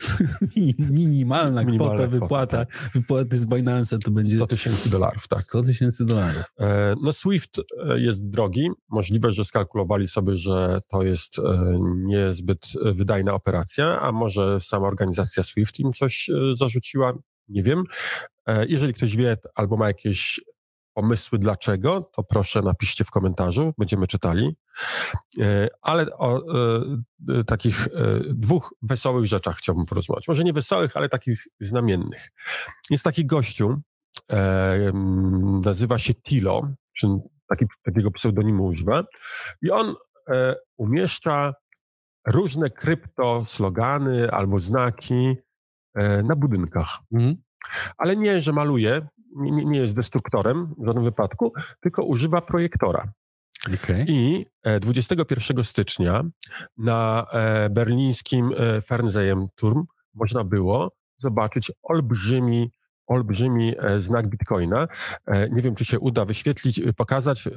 Minimalna, 0.90 1.64
Minimalna 1.64 1.94
kwota, 1.94 2.06
wypłata, 2.06 2.64
tak. 2.64 2.90
wypłaty 2.94 3.36
z 3.36 3.46
Binance 3.46 3.98
to 3.98 4.10
będzie... 4.10 4.36
100 4.36 4.46
tysięcy 4.46 4.90
dolarów, 4.90 5.28
tak. 5.28 5.40
100 5.40 5.62
tysięcy 5.62 6.04
dolarów. 6.04 6.44
E, 6.60 6.94
no 7.02 7.12
Swift 7.12 7.58
e, 7.58 8.00
jest 8.00 8.30
drogi. 8.30 8.70
Możliwe, 8.88 9.32
że 9.32 9.44
skalkulowali 9.44 10.08
sobie, 10.08 10.36
że 10.36 10.80
to 10.88 11.02
jest 11.02 11.38
e, 11.38 11.42
niezbyt 11.94 12.66
wydajna 12.84 13.34
operacja, 13.34 14.00
a 14.00 14.12
może 14.12 14.60
sama 14.60 14.86
organizacja 14.88 15.42
Swift 15.42 15.80
im 15.80 15.92
coś 15.92 16.30
zarzuciła, 16.52 17.12
nie 17.48 17.62
wiem. 17.62 17.84
Jeżeli 18.68 18.94
ktoś 18.94 19.16
wie 19.16 19.36
albo 19.54 19.76
ma 19.76 19.86
jakieś 19.86 20.40
pomysły 20.94 21.38
dlaczego, 21.38 22.10
to 22.12 22.22
proszę 22.22 22.62
napiszcie 22.62 23.04
w 23.04 23.10
komentarzu, 23.10 23.74
będziemy 23.78 24.06
czytali. 24.06 24.56
E, 25.40 25.68
ale 25.82 26.06
o 26.18 26.36
e, 26.36 27.38
e, 27.38 27.44
takich 27.44 27.88
dwóch 28.30 28.74
wesołych 28.82 29.26
rzeczach 29.26 29.56
chciałbym 29.56 29.86
porozmawiać. 29.86 30.28
Może 30.28 30.44
nie 30.44 30.52
wesołych, 30.52 30.96
ale 30.96 31.08
takich 31.08 31.44
znamiennych. 31.60 32.30
Jest 32.90 33.04
taki 33.04 33.26
gościu, 33.26 33.80
nazywa 35.64 35.98
się 35.98 36.14
Tilo, 36.14 36.68
czy 36.92 37.06
taki, 37.48 37.66
takiego 37.82 38.10
pseudonimu 38.10 38.66
używa 38.66 39.04
i 39.62 39.70
on 39.70 39.94
umieszcza 40.76 41.54
różne 42.26 42.70
krypto 42.70 43.44
slogany 43.46 44.30
albo 44.30 44.58
znaki 44.58 45.36
na 46.24 46.36
budynkach. 46.36 46.98
Mhm. 47.12 47.36
Ale 47.98 48.16
nie, 48.16 48.40
że 48.40 48.52
maluje, 48.52 49.08
nie, 49.36 49.64
nie 49.64 49.78
jest 49.78 49.96
destruktorem 49.96 50.74
w 50.78 50.86
żadnym 50.86 51.04
wypadku, 51.04 51.52
tylko 51.80 52.04
używa 52.04 52.40
projektora. 52.40 53.12
Okay. 53.66 54.04
I 54.08 54.46
21 54.80 55.58
e, 55.58 55.64
stycznia 55.64 56.22
na 56.76 57.26
e, 57.32 57.70
berlińskim 57.70 58.50
e, 58.56 58.80
Fernsehturm 58.80 59.84
można 60.14 60.44
było 60.44 60.92
zobaczyć 61.16 61.72
olbrzymi 61.82 62.70
olbrzymi 63.06 63.74
znak 63.96 64.28
Bitcoina. 64.28 64.88
Nie 65.50 65.62
wiem, 65.62 65.74
czy 65.74 65.84
się 65.84 65.98
uda 65.98 66.24
wyświetlić, 66.24 66.80
pokazać. 66.96 67.48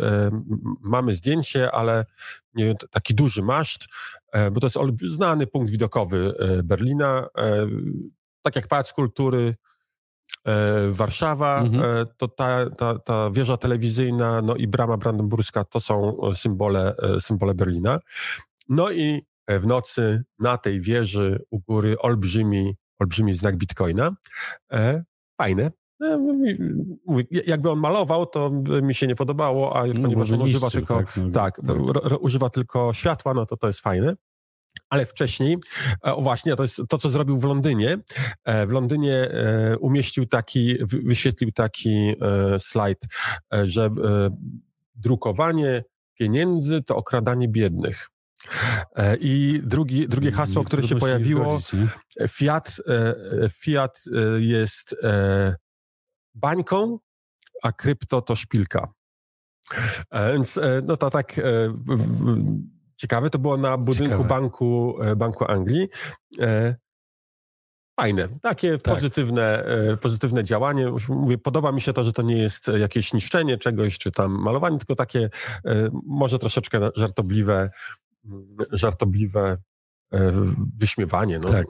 Mamy 0.82 1.16
zdjęcie, 1.16 1.72
ale 1.72 2.06
nie 2.54 2.66
wiem, 2.66 2.76
taki 2.92 3.16
duży 3.16 3.42
maszt, 3.42 3.86
bo 4.52 4.60
to 4.60 4.68
jest 4.68 4.78
znany 5.02 5.48
punkt 5.48 5.72
widokowy 5.72 6.34
Berlina. 6.64 7.28
Tak 8.42 8.56
jak 8.56 8.68
Pałac 8.68 8.94
Kultury, 8.94 9.56
Warszawa, 10.92 11.62
mhm. 11.62 11.82
E, 11.84 12.06
to 12.18 12.28
ta, 12.28 12.70
ta, 12.70 13.00
ta 13.00 13.30
wieża 13.32 13.58
telewizyjna, 13.58 14.42
no 14.42 14.56
i 14.56 14.68
brama 14.68 14.98
brandenburska 14.98 15.64
to 15.64 15.80
są 15.80 16.18
symbole, 16.34 16.96
e, 16.98 17.22
symbole 17.22 17.54
Berlina. 17.54 18.00
No 18.70 18.92
i 18.92 19.22
w 19.48 19.68
nocy 19.68 20.24
na 20.40 20.58
tej 20.58 20.82
wieży 20.82 21.40
u 21.52 21.60
góry 21.60 21.96
olbrzymi, 22.00 22.76
olbrzymi 23.00 23.34
znak 23.34 23.58
Bitcoina. 23.58 24.12
Fajne, 25.42 25.72
jakby 27.48 27.72
on 27.72 27.80
malował, 27.80 28.26
to 28.26 28.50
mi 28.82 28.94
się 28.94 29.08
nie 29.08 29.16
podobało, 29.16 29.76
a 29.76 29.88
no, 29.88 29.94
ponieważ 30.02 30.32
on 30.32 30.42
używa 30.42 30.70
tylko, 30.70 30.98
tak, 30.98 31.18
no, 31.18 31.30
tak, 31.30 31.62
tak. 31.68 31.78
używa 32.20 32.50
tylko 32.50 32.94
światła, 32.94 33.34
no 33.34 33.46
to 33.46 33.58
to 33.58 33.68
jest 33.68 33.80
fajne. 33.80 34.16
Ale 34.96 35.06
wcześniej, 35.06 35.58
e, 36.06 36.16
o 36.16 36.22
właśnie, 36.22 36.56
to 36.56 36.64
jest 36.64 36.82
to, 36.90 36.98
co 36.98 37.10
zrobił 37.10 37.40
w 37.40 37.44
Londynie. 37.44 37.98
E, 38.44 38.68
w 38.68 38.72
Londynie 38.72 39.32
e, 39.32 39.78
umieścił 39.78 40.26
taki, 40.26 40.78
wyświetlił 40.86 41.52
taki 41.52 42.16
slajd, 42.58 43.06
że 43.64 43.90
drukowanie 44.96 45.84
pieniędzy 46.14 46.84
to 46.84 46.96
okradanie 46.96 47.48
biednych. 47.48 48.10
I 49.20 49.62
drugi, 49.64 50.08
drugie 50.08 50.32
hasło, 50.32 50.64
które 50.64 50.84
się 50.84 50.96
pojawiło, 50.96 51.60
Fiat, 52.30 52.76
Fiat 53.52 54.04
jest 54.40 54.96
bańką, 56.34 57.00
a 57.64 57.72
krypto 57.72 58.22
to 58.22 58.36
szpilka. 58.36 58.88
Więc 60.34 60.60
no 60.84 60.98
to 60.98 61.10
tak 61.10 61.42
ciekawe. 63.06 63.30
To 63.30 63.40
było 63.40 63.58
na 63.58 63.78
budynku 63.78 64.24
banku, 64.24 64.98
e, 65.02 65.16
banku 65.16 65.46
Anglii. 65.52 65.88
E, 66.40 66.76
fajne, 68.00 68.28
takie 68.42 68.78
tak. 68.78 68.96
pozytywne, 68.96 69.66
e, 69.66 69.98
pozytywne 69.98 70.44
działanie. 70.44 70.92
Mówię, 71.10 71.38
podoba 71.38 71.72
mi 71.72 71.82
się 71.82 71.94
to, 71.94 72.04
że 72.04 72.12
to 72.12 72.22
nie 72.22 72.38
jest 72.38 72.68
jakieś 72.68 73.14
niszczenie 73.14 73.58
czegoś, 73.58 73.98
czy 73.98 74.12
tam 74.12 74.32
malowanie, 74.32 74.78
tylko 74.78 74.96
takie 74.96 75.30
może 76.06 76.40
troszeczkę 76.40 76.90
żartobliwe, 76.96 77.70
mm, 78.26 78.56
żartobliwe 78.72 79.58
wyśmiewanie 80.78 81.40
no, 81.40 81.50
tak. 81.50 81.66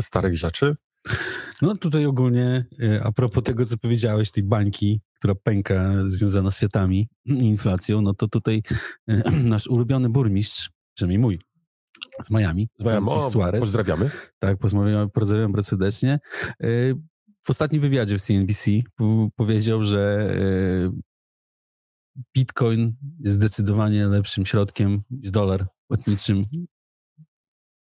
starych 0.00 0.36
rzeczy. 0.36 0.74
No 1.62 1.76
tutaj 1.76 2.06
ogólnie, 2.06 2.66
a 3.02 3.12
propos 3.12 3.44
tego, 3.44 3.66
co 3.66 3.78
powiedziałeś, 3.78 4.30
tej 4.30 4.42
bańki, 4.42 5.00
która 5.18 5.34
pęka 5.34 5.92
związana 6.06 6.50
z 6.50 6.56
światami 6.56 7.08
i 7.26 7.44
inflacją, 7.44 8.02
no 8.02 8.14
to 8.14 8.28
tutaj 8.28 8.62
e, 9.08 9.30
nasz 9.54 9.66
ulubiony 9.66 10.08
burmistrz, 10.08 10.70
przynajmniej 10.94 11.18
mój, 11.18 11.38
z 12.24 12.30
Miami, 12.30 12.68
z 12.78 12.84
Miami. 12.84 13.06
O, 13.08 13.30
Suarez. 13.30 13.60
Pozdrawiamy. 13.60 14.10
Tak, 14.38 14.58
pozdrawiamy, 14.58 15.08
pozdrawiam 15.10 15.52
bardzo 15.52 15.70
serdecznie. 15.70 16.20
E, 16.60 16.68
w 17.42 17.50
ostatnim 17.50 17.82
wywiadzie 17.82 18.18
w 18.18 18.22
CNBC 18.22 18.70
powiedział, 19.36 19.84
że 19.84 20.30
e, 20.86 20.98
Bitcoin 22.36 22.96
jest 23.20 23.36
zdecydowanie 23.36 24.06
lepszym 24.06 24.46
środkiem 24.46 25.00
niż 25.10 25.30
dolar 25.30 25.66
płatniczym 25.88 26.44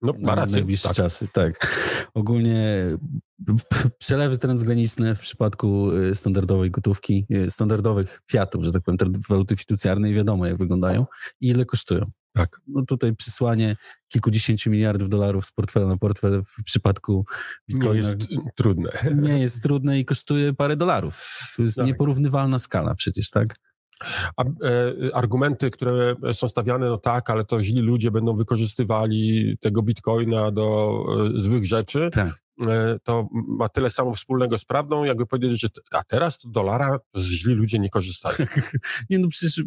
no, 0.03 0.13
ma 0.19 0.35
rację. 0.35 0.55
najbliższe 0.55 0.87
tak. 0.87 0.97
czasy, 0.97 1.27
tak. 1.27 1.77
Ogólnie 2.13 2.85
przelewy 3.97 4.37
transgraniczne 4.37 5.15
w 5.15 5.19
przypadku 5.19 5.91
y, 5.91 6.15
standardowej 6.15 6.71
gotówki, 6.71 7.25
y, 7.31 7.49
standardowych 7.49 8.21
fiatów, 8.31 8.63
że 8.63 8.71
tak 8.71 8.83
powiem, 8.83 9.13
waluty 9.29 9.55
fiducjarnej, 9.55 10.13
wiadomo 10.13 10.45
jak 10.45 10.57
wyglądają 10.57 11.05
i 11.41 11.47
ile 11.47 11.65
kosztują. 11.65 12.05
Tak. 12.33 12.61
No 12.67 12.85
tutaj 12.85 13.15
przysłanie 13.15 13.75
kilkudziesięciu 14.07 14.71
miliardów 14.71 15.09
dolarów 15.09 15.45
z 15.45 15.51
portfela 15.51 15.87
na 15.87 15.97
portfel 15.97 16.43
w 16.43 16.63
przypadku 16.63 17.25
Bitcoina 17.69 17.93
nie 17.93 17.97
jest 17.97 18.17
trudne. 18.55 18.89
Nie 19.15 19.39
jest 19.39 19.63
trudne 19.63 19.99
i 19.99 20.05
kosztuje 20.05 20.53
parę 20.53 20.75
dolarów. 20.75 21.43
To 21.55 21.61
jest 21.61 21.75
tak. 21.75 21.85
nieporównywalna 21.85 22.59
skala 22.59 22.95
przecież, 22.95 23.29
tak? 23.29 23.55
A, 24.37 24.43
e, 24.43 25.15
argumenty, 25.15 25.69
które 25.69 26.15
są 26.33 26.47
stawiane, 26.47 26.87
no 26.87 26.97
tak, 26.97 27.29
ale 27.29 27.45
to 27.45 27.63
źli 27.63 27.81
ludzie 27.81 28.11
będą 28.11 28.35
wykorzystywali 28.35 29.55
tego 29.61 29.81
bitcoina 29.83 30.51
do 30.51 30.97
e, 31.35 31.39
złych 31.39 31.65
rzeczy. 31.65 32.09
Tak. 32.13 32.42
E, 32.61 32.97
to 33.03 33.27
ma 33.31 33.69
tyle 33.69 33.89
samo 33.89 34.13
wspólnego 34.13 34.57
z 34.57 34.65
prawdą, 34.65 35.03
jakby 35.03 35.25
powiedzieć, 35.25 35.61
że 35.61 35.67
a 35.91 36.03
teraz 36.03 36.37
to 36.37 36.49
dolara 36.49 36.97
źli 37.17 37.53
ludzie 37.53 37.79
nie 37.79 37.89
korzystają. 37.89 38.35
nie 39.09 39.19
no, 39.19 39.27
przecież 39.27 39.65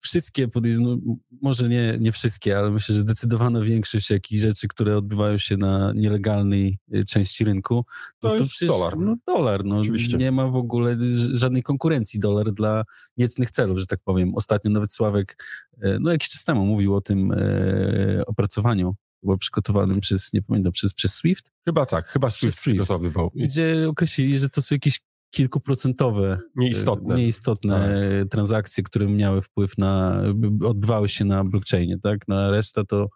wszystkie, 0.00 0.48
no, 0.80 0.96
może 1.42 1.68
nie, 1.68 1.96
nie 2.00 2.12
wszystkie, 2.12 2.58
ale 2.58 2.70
myślę, 2.70 2.94
że 2.94 3.00
zdecydowana 3.00 3.60
większość 3.60 4.10
jakichś 4.10 4.42
rzeczy, 4.42 4.68
które 4.68 4.96
odbywają 4.96 5.38
się 5.38 5.56
na 5.56 5.92
nielegalnej 5.92 6.78
e, 6.92 7.04
części 7.04 7.44
rynku, 7.44 7.74
no 7.74 7.84
to, 8.20 8.28
to 8.28 8.36
jest 8.36 8.50
przecież, 8.50 8.68
dolar. 8.68 8.98
No 8.98 9.16
dolar, 9.26 9.64
no. 9.64 9.78
Oczywiście. 9.78 10.16
Nie 10.16 10.32
ma 10.32 10.46
w 10.46 10.56
ogóle 10.56 10.96
żadnej 11.32 11.62
konkurencji 11.62 12.20
dolar 12.20 12.52
dla 12.52 12.84
niecnych 13.16 13.50
celów, 13.50 13.78
że 13.78 13.86
tak 13.86 14.00
powiem. 14.04 14.34
Ostatnio 14.34 14.70
nawet 14.70 14.92
Sławek, 14.92 15.44
e, 15.82 15.98
no 16.00 16.12
jakiś 16.12 16.28
czas 16.28 16.44
temu 16.44 16.66
mówił 16.66 16.94
o 16.94 17.00
tym 17.00 17.32
e, 17.32 18.26
opracowaniu 18.26 18.94
był 19.22 19.38
przygotowanym 19.38 20.00
przez, 20.00 20.32
nie 20.32 20.42
pamiętam, 20.42 20.72
przez, 20.72 20.94
przez 20.94 21.14
Swift? 21.14 21.52
Chyba 21.64 21.86
tak, 21.86 22.08
chyba 22.08 22.30
Swift, 22.30 22.58
Swift. 22.58 22.76
przygotowywał. 22.76 23.30
Gdzie 23.34 23.88
określili, 23.88 24.38
że 24.38 24.48
to 24.48 24.62
są 24.62 24.74
jakieś 24.74 25.00
kilkuprocentowe, 25.30 26.38
nieistotne, 26.56 27.16
nieistotne 27.16 28.00
tak. 28.20 28.30
transakcje, 28.30 28.82
które 28.82 29.06
miały 29.06 29.42
wpływ 29.42 29.78
na, 29.78 30.22
odbywały 30.64 31.08
się 31.08 31.24
na 31.24 31.44
blockchainie, 31.44 31.98
tak? 32.02 32.28
Na 32.28 32.50
resztę 32.50 32.84
to 32.84 33.08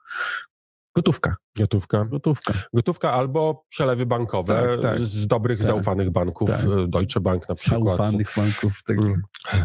Gotówka. 0.95 1.37
Gotówka. 1.57 2.05
Gotówka. 2.05 2.55
Gotówka 2.75 3.13
albo 3.13 3.65
przelewy 3.69 4.07
bankowe 4.07 4.55
tak, 4.55 4.81
tak. 4.83 5.05
z 5.05 5.27
dobrych, 5.27 5.59
tak, 5.59 5.67
zaufanych 5.67 6.11
banków. 6.11 6.51
Tak. 6.51 6.89
Deutsche 6.89 7.21
Bank 7.21 7.49
na 7.49 7.55
przykład. 7.55 7.97
Zaufanych 7.97 8.29
banków. 8.37 8.83
Tak. 8.83 8.99
Mm, 8.99 9.23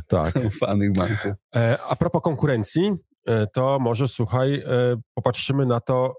tak. 0.07 0.33
Zaufanych 0.43 0.91
banków. 0.91 1.31
E, 1.55 1.77
a 1.89 1.95
propos 1.95 2.21
konkurencji, 2.21 2.91
e, 3.25 3.47
to 3.47 3.79
może 3.79 4.07
słuchaj, 4.07 4.55
e, 4.55 4.61
popatrzymy 5.13 5.65
na 5.65 5.79
to, 5.79 6.15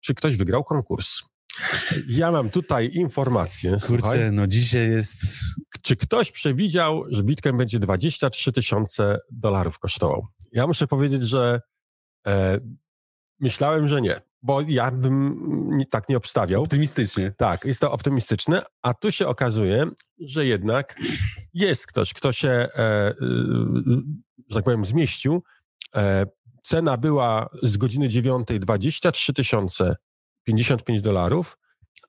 czy 0.00 0.14
ktoś 0.14 0.36
wygrał 0.36 0.64
konkurs. 0.64 1.22
Ja 2.08 2.32
mam 2.32 2.50
tutaj 2.50 2.90
informację. 2.92 3.70
Kurczę, 3.70 3.86
słuchaj, 3.86 4.32
no 4.32 4.46
dzisiaj 4.46 4.90
jest... 4.90 5.22
Czy 5.82 5.96
ktoś 5.96 6.32
przewidział, 6.32 7.04
że 7.08 7.22
Bitcoin 7.22 7.56
będzie 7.56 7.78
23 7.78 8.52
tysiące 8.52 9.18
dolarów 9.30 9.78
kosztował? 9.78 10.26
Ja 10.52 10.66
muszę 10.66 10.86
powiedzieć, 10.86 11.22
że 11.22 11.60
e, 12.26 12.58
myślałem, 13.40 13.88
że 13.88 14.00
nie 14.00 14.20
bo 14.46 14.60
ja 14.68 14.90
bym 14.90 15.80
tak 15.90 16.08
nie 16.08 16.16
obstawiał. 16.16 16.62
Optymistycznie. 16.62 17.32
Tak, 17.36 17.64
jest 17.64 17.80
to 17.80 17.92
optymistyczne, 17.92 18.62
a 18.82 18.94
tu 18.94 19.12
się 19.12 19.26
okazuje, 19.26 19.86
że 20.18 20.46
jednak 20.46 20.96
jest 21.54 21.86
ktoś, 21.86 22.14
kto 22.14 22.32
się, 22.32 22.48
e, 22.48 22.68
e, 22.78 23.14
że 24.48 24.54
tak 24.54 24.64
powiem, 24.64 24.84
zmieścił. 24.84 25.42
Cena 26.66 26.96
była 26.96 27.48
z 27.62 27.76
godziny 27.76 28.08
9 28.08 28.48
23 28.60 29.32
tysiące 29.32 29.96
55 30.44 31.02
dolarów, 31.02 31.58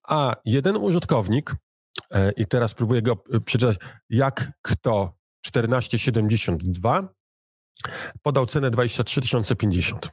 a 0.08 0.36
jeden 0.46 0.76
użytkownik, 0.76 1.56
e, 2.12 2.32
i 2.32 2.46
teraz 2.46 2.74
próbuję 2.74 3.02
go 3.02 3.24
e, 3.34 3.40
przeczytać, 3.40 3.78
jak 4.10 4.52
kto 4.62 5.14
1472, 5.42 7.10
podał 8.22 8.46
cenę 8.46 8.72
23 8.72 9.22
050. 9.58 10.10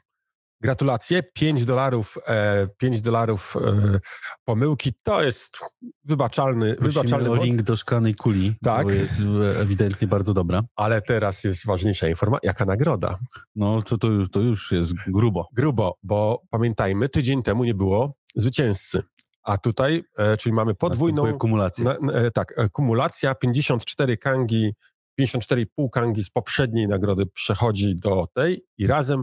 Gratulacje, 0.64 1.22
5 1.22 1.64
dolarów, 1.64 2.18
e, 2.26 2.66
5 2.78 3.00
dolarów 3.00 3.56
e, 3.56 4.00
pomyłki, 4.44 4.92
to 5.02 5.22
jest 5.22 5.58
wybaczalny, 6.04 6.76
wybaczalny 6.80 7.30
o 7.30 7.34
link 7.34 7.62
do 7.62 7.76
szklanej 7.76 8.14
kuli, 8.14 8.54
tak. 8.62 8.86
bo 8.86 8.92
jest 8.92 9.22
ewidentnie 9.60 10.08
bardzo 10.08 10.34
dobra. 10.34 10.62
Ale 10.76 11.02
teraz 11.02 11.44
jest 11.44 11.66
ważniejsza 11.66 12.08
informacja, 12.08 12.48
jaka 12.48 12.64
nagroda? 12.64 13.18
No 13.56 13.82
to, 13.82 13.98
to, 13.98 14.08
już, 14.08 14.30
to 14.30 14.40
już 14.40 14.72
jest 14.72 14.94
grubo. 15.06 15.48
Grubo, 15.52 15.98
bo 16.02 16.42
pamiętajmy, 16.50 17.08
tydzień 17.08 17.42
temu 17.42 17.64
nie 17.64 17.74
było 17.74 18.14
zwycięzcy. 18.34 19.02
A 19.42 19.58
tutaj, 19.58 20.04
e, 20.18 20.36
czyli 20.36 20.52
mamy 20.52 20.74
podwójną... 20.74 21.38
kumulację. 21.38 21.84
Na, 21.84 22.12
e, 22.12 22.30
tak, 22.30 22.54
e, 22.58 22.68
kumulacja, 22.68 23.34
54 23.34 24.16
kangi 24.16 24.72
54,5 25.20 25.90
kangi 25.92 26.24
z 26.24 26.30
poprzedniej 26.30 26.88
nagrody 26.88 27.26
przechodzi 27.26 27.96
do 27.96 28.26
tej 28.34 28.66
i 28.78 28.86
razem 28.86 29.22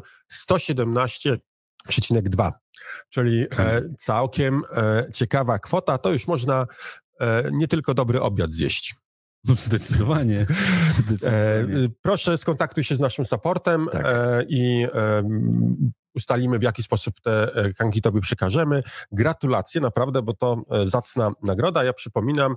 117,2. 0.49 2.51
Czyli 3.10 3.41
e, 3.41 3.47
całkiem 3.97 4.62
e, 4.71 5.06
ciekawa 5.13 5.60
kwota. 5.60 5.97
To 5.97 6.13
już 6.13 6.27
można 6.27 6.67
e, 7.19 7.49
nie 7.51 7.67
tylko 7.67 7.93
dobry 7.93 8.21
obiad 8.21 8.51
zjeść. 8.51 8.95
No, 9.43 9.56
zdecydowanie. 9.56 10.45
Zdecydowanie. 10.89 11.86
E, 11.86 11.89
proszę 12.01 12.38
skontaktuj 12.38 12.84
się 12.84 12.95
z 12.95 12.99
naszym 12.99 13.25
supportem 13.25 13.88
tak. 13.91 14.06
e, 14.06 14.43
i 14.49 14.88
ustalimy, 16.15 16.60
w 16.60 16.63
jaki 16.63 16.84
sposób 16.84 17.21
te 17.21 17.56
e, 17.56 17.73
kangi 17.73 18.01
tobie 18.01 18.21
przekażemy. 18.21 18.84
Gratulacje, 19.12 19.82
naprawdę, 19.82 20.21
bo 20.21 20.34
to 20.34 20.63
zacna 20.86 21.32
nagroda. 21.43 21.84
Ja 21.84 21.93
przypominam, 21.93 22.56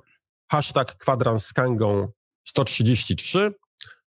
hashtag 0.50 0.96
kwadrans 0.96 1.46
z 1.46 1.52
kangą 1.52 2.08
133, 2.44 3.52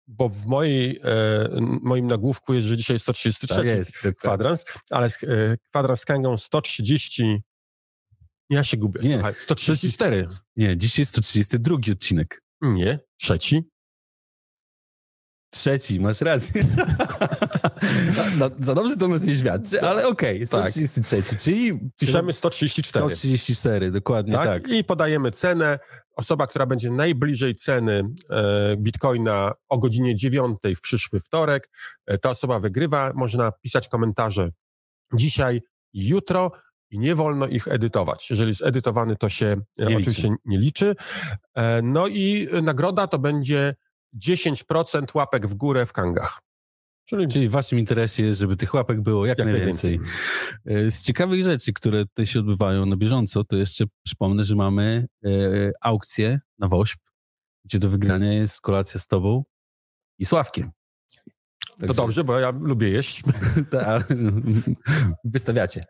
bo 0.07 0.29
w 0.29 0.47
mojej, 0.47 1.01
e, 1.05 1.49
moim 1.83 2.07
nagłówku 2.07 2.55
jest, 2.55 2.67
że 2.67 2.77
dzisiaj 2.77 2.99
133 2.99 3.55
tak 3.55 3.67
jest, 3.67 3.99
kwadrans, 4.19 4.65
ale 4.91 5.07
e, 5.07 5.11
kwadrans 5.71 6.01
z 6.01 6.05
kangą 6.05 6.39
130... 6.39 7.43
Ja 8.51 8.65
się 8.65 8.77
gubię, 8.77 9.01
nie, 9.03 9.15
słuchaj, 9.15 9.35
134. 9.35 10.29
Nie, 10.57 10.77
dzisiaj 10.77 11.05
132 11.05 11.77
odcinek. 11.93 12.43
Nie, 12.61 12.99
trzeci. 13.17 13.74
Trzeci, 15.55 16.01
masz 16.01 16.21
rację. 16.21 16.65
no, 18.39 18.51
za 18.59 18.75
dobrze 18.75 18.97
to 18.97 19.09
nas 19.09 19.23
nie 19.23 19.37
świadczy, 19.37 19.83
ale 19.83 20.07
okej, 20.09 20.37
okay, 20.37 20.47
133, 20.47 21.23
tak. 21.31 21.41
czyli... 21.41 21.91
Piszemy 22.01 22.33
134. 22.33 23.05
134, 23.05 23.91
dokładnie 23.91 24.33
tak? 24.33 24.45
tak. 24.45 24.69
I 24.69 24.85
podajemy 24.85 25.31
cenę. 25.31 25.79
Osoba, 26.17 26.47
która 26.47 26.67
będzie 26.67 26.91
najbliżej 26.91 27.55
ceny 27.55 28.03
e, 28.31 28.77
bitcoina 28.77 29.53
o 29.69 29.79
godzinie 29.79 30.15
9 30.15 30.59
w 30.77 30.81
przyszły 30.81 31.21
wtorek, 31.21 31.71
e, 32.07 32.19
ta 32.19 32.31
osoba 32.31 32.61
wygrywa. 32.61 33.13
Można 33.15 33.53
pisać 33.63 33.89
komentarze 33.89 34.49
dzisiaj, 35.15 35.61
jutro 35.93 36.53
i 36.91 36.99
nie 36.99 37.15
wolno 37.15 37.47
ich 37.47 37.69
edytować. 37.69 38.31
Jeżeli 38.31 38.49
jest 38.49 38.63
edytowany, 38.63 39.17
to 39.17 39.29
się 39.29 39.57
nie 39.79 39.97
oczywiście 39.97 40.23
liczy. 40.23 40.37
nie 40.45 40.59
liczy. 40.59 40.95
E, 41.55 41.83
no 41.83 42.09
i 42.09 42.49
nagroda 42.63 43.07
to 43.07 43.19
będzie 43.19 43.75
10% 44.23 45.05
łapek 45.15 45.47
w 45.47 45.55
górę 45.55 45.87
w 45.87 45.93
kangach. 45.93 46.41
Czyli, 47.07 47.29
Czyli 47.29 47.49
w 47.49 47.51
waszym 47.51 47.79
interesie 47.79 48.25
jest, 48.25 48.41
żeby 48.41 48.57
tych 48.57 48.75
łapek 48.75 49.01
było 49.01 49.27
jak, 49.27 49.39
jak 49.39 49.49
najwięcej. 49.49 49.99
najwięcej. 50.65 50.91
Z 50.91 51.03
ciekawych 51.03 51.43
rzeczy, 51.43 51.73
które 51.73 52.07
tutaj 52.07 52.27
się 52.27 52.41
odbywają 52.41 52.87
na 52.87 52.97
bieżąco, 52.97 53.45
to 53.45 53.57
jeszcze 53.57 53.85
przypomnę, 54.07 54.45
że 54.45 54.57
mamy 54.57 55.07
e, 55.25 55.29
aukcję 55.81 56.41
na 56.59 56.69
WOŚP, 56.69 57.01
gdzie 57.65 57.79
do 57.79 57.89
wygrania 57.89 58.33
jest 58.33 58.61
kolacja 58.61 59.01
z 59.01 59.07
tobą 59.07 59.45
i 60.19 60.25
Sławkiem. 60.25 60.71
Także... 61.81 61.95
To 61.95 62.03
dobrze, 62.03 62.25
bo 62.25 62.39
ja 62.39 62.53
lubię 62.61 62.89
jeść. 62.89 63.23
Tak, 63.71 64.09
wystawiacie. 65.25 65.85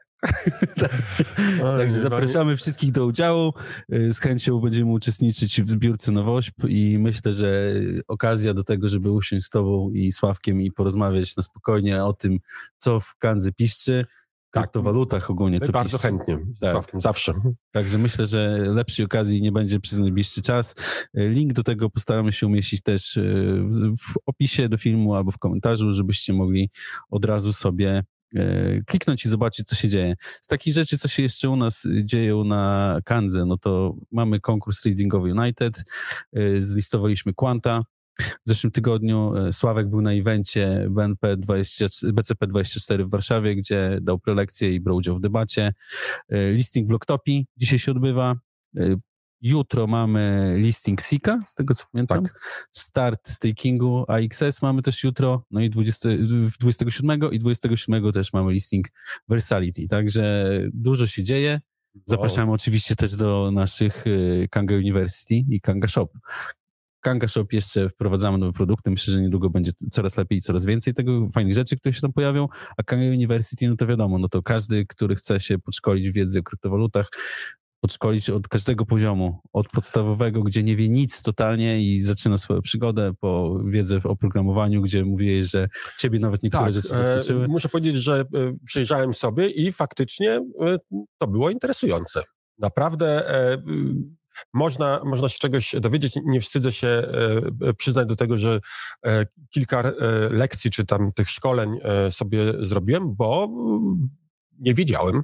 Także 1.79 1.99
zapraszamy 1.99 2.57
wszystkich 2.57 2.93
do 2.93 3.07
udziału. 3.07 3.53
Z 3.89 4.19
chęcią 4.19 4.61
będziemy 4.61 4.91
uczestniczyć 4.91 5.63
w 5.63 5.69
zbiórce 5.69 6.13
Nowośp 6.13 6.55
i 6.69 6.99
myślę, 6.99 7.33
że 7.33 7.75
okazja 8.09 8.55
do 8.55 8.65
tego, 8.65 8.89
żeby 8.89 9.11
usiąść 9.11 9.47
z 9.47 9.49
tobą 9.49 9.91
i 9.91 10.13
Sławkiem 10.13 10.63
i 10.63 10.73
porozmawiać 10.73 11.37
na 11.37 11.43
spokojnie 11.43 12.05
o 12.05 12.13
tym, 12.13 12.39
co 12.77 13.01
w 13.01 13.17
Kandze 13.19 13.53
piszczy, 13.53 14.05
tak, 14.55 14.73
to 14.73 14.83
walutach 14.83 15.31
ogólnie. 15.31 15.61
Co 15.61 15.73
bardzo 15.73 15.99
piszczy. 15.99 16.09
chętnie, 16.09 16.39
tak. 16.61 16.71
Sławkiem, 16.71 17.01
zawsze. 17.01 17.33
Także 17.71 17.99
myślę, 17.99 18.27
że 18.27 18.59
lepszej 18.59 19.05
okazji 19.05 19.43
nie 19.43 19.53
będzie 19.53 19.81
przez 19.81 19.99
najbliższy 19.99 20.43
czas. 20.43 20.75
Link 21.15 21.53
do 21.53 21.63
tego 21.63 21.91
postaramy 21.91 22.33
się 22.33 22.47
umieścić 22.47 22.83
też 22.83 23.17
e, 23.17 23.23
w 23.99 24.19
opisie 24.27 24.69
do 24.69 24.77
filmu 24.77 25.15
albo 25.15 25.31
w 25.31 25.39
komentarzu, 25.39 25.93
żebyście 25.93 26.33
mogli 26.33 26.71
od 27.11 27.25
razu 27.25 27.53
sobie 27.53 28.05
E, 28.35 28.79
kliknąć 28.87 29.25
i 29.25 29.29
zobaczyć, 29.29 29.67
co 29.67 29.75
się 29.75 29.89
dzieje. 29.89 30.15
Z 30.43 30.47
takich 30.47 30.75
rzeczy, 30.75 30.99
co 30.99 31.09
się 31.09 31.23
jeszcze 31.23 31.51
u 31.51 31.57
nas 31.57 31.87
dzieją 32.05 32.45
na 32.45 32.99
Kandze, 33.05 33.45
no 33.47 33.59
to 33.59 33.97
mamy 34.13 34.41
konkurs 34.41 34.81
Tradingowy 34.81 35.35
United, 35.39 35.85
e, 36.33 36.61
zlistowaliśmy 36.61 37.35
Quanta. 37.35 37.83
W 38.19 38.49
zeszłym 38.49 38.71
tygodniu 38.71 39.37
e, 39.37 39.53
Sławek 39.53 39.91
był 39.91 40.01
na 40.01 40.13
evencie 40.13 40.87
BNP 40.91 41.37
20, 41.37 41.87
BCP24 41.87 43.05
w 43.05 43.11
Warszawie, 43.11 43.57
gdzie 43.57 43.99
dał 44.03 44.19
prelekcję 44.19 44.75
i 44.75 44.81
brał 44.81 44.97
udział 44.97 45.17
w 45.17 45.21
debacie. 45.21 45.73
Listing 46.31 46.89
Blocktopi 46.89 47.47
dzisiaj 47.57 47.79
się 47.79 47.93
odbywa. 47.93 48.37
Jutro 49.45 49.87
mamy 49.87 50.55
listing 50.59 51.01
Sika, 51.01 51.41
z 51.47 51.55
tego 51.55 51.75
co 51.75 51.85
pamiętam. 51.93 52.25
Tak. 52.25 52.69
Start 52.73 53.29
stakingu 53.29 54.05
AXS 54.09 54.63
mamy 54.63 54.83
też 54.83 55.05
jutro, 55.05 55.45
no 55.51 55.61
i 55.61 55.71
20, 55.71 56.09
27 56.61 57.21
i 57.33 57.39
27 57.39 58.13
też 58.13 58.33
mamy 58.33 58.53
listing 58.53 58.87
Versality. 59.29 59.89
Także 59.89 60.51
dużo 60.73 61.07
się 61.07 61.23
dzieje. 61.23 61.61
Zapraszamy 62.05 62.47
wow. 62.47 62.55
oczywiście 62.55 62.97
też 62.97 63.17
do 63.17 63.51
naszych 63.53 64.05
Kanga 64.51 64.75
University 64.75 65.35
i 65.35 65.61
Kanga 65.61 65.89
Shop. 65.89 66.09
Shop 67.29 67.47
jeszcze 67.53 67.89
wprowadzamy 67.89 68.39
nowe 68.39 68.53
produkty. 68.53 68.91
Myślę, 68.91 69.15
że 69.15 69.21
niedługo 69.21 69.51
będzie 69.51 69.73
coraz 69.91 70.17
lepiej 70.17 70.39
i 70.39 70.43
coraz 70.43 70.65
więcej 70.65 70.95
tego, 70.95 71.29
fajnych 71.29 71.55
rzeczy, 71.55 71.77
które 71.77 71.93
się 71.93 72.01
tam 72.01 72.13
pojawią. 72.13 72.49
A 72.77 72.83
Kanga 72.83 73.07
University, 73.07 73.69
no 73.69 73.77
to 73.77 73.87
wiadomo, 73.87 74.19
no 74.19 74.29
to 74.29 74.43
każdy, 74.43 74.87
który 74.87 75.15
chce 75.15 75.41
się 75.41 75.59
podszkolić 75.59 76.11
w 76.11 76.13
wiedzy 76.13 76.41
o 76.41 76.43
kryptowalutach, 76.43 77.09
podszkolić 77.85 78.31
od 78.31 78.49
każdego 78.49 78.87
poziomu, 78.87 79.41
od 79.53 79.67
podstawowego, 79.69 80.43
gdzie 80.43 80.63
nie 80.63 80.77
wie 80.77 80.89
nic 80.89 81.23
totalnie 81.23 81.83
i 81.83 82.03
zaczyna 82.03 82.39
swoją 82.39 82.61
przygodę, 82.61 83.13
po 83.21 83.61
wiedzę 83.67 84.01
w 84.01 84.07
oprogramowaniu, 84.07 84.83
gdzie 84.83 85.05
mówiłeś, 85.05 85.51
że 85.51 85.69
ciebie 85.99 86.19
nawet 86.19 86.43
niektóre 86.43 86.65
tak, 86.65 86.73
rzeczy 86.73 86.89
zaskoczyły. 86.89 87.45
E, 87.45 87.49
muszę 87.49 87.69
powiedzieć, 87.69 87.97
że 87.97 88.21
e, 88.21 88.25
przejrzałem 88.67 89.15
sobie 89.15 89.49
i 89.49 89.73
faktycznie 89.73 90.31
e, 90.31 90.77
to 91.19 91.27
było 91.27 91.51
interesujące. 91.51 92.23
Naprawdę 92.59 93.23
można, 94.53 95.01
można 95.05 95.29
się 95.29 95.39
czegoś 95.39 95.75
dowiedzieć. 95.81 96.19
Nie 96.25 96.41
wstydzę 96.41 96.73
się 96.73 96.89
e, 96.89 97.75
przyznać 97.75 98.09
do 98.09 98.17
tego, 98.17 98.39
że 98.39 98.61
e, 99.07 99.27
kilka 99.51 99.93
lekcji 100.31 100.71
czy 100.71 100.87
tam 100.87 101.13
tych 101.13 101.31
szkoleń 101.31 101.79
sobie 102.11 102.65
zrobiłem, 102.65 103.15
bo 103.15 103.49
nie 104.59 104.75
wiedziałem, 104.75 105.23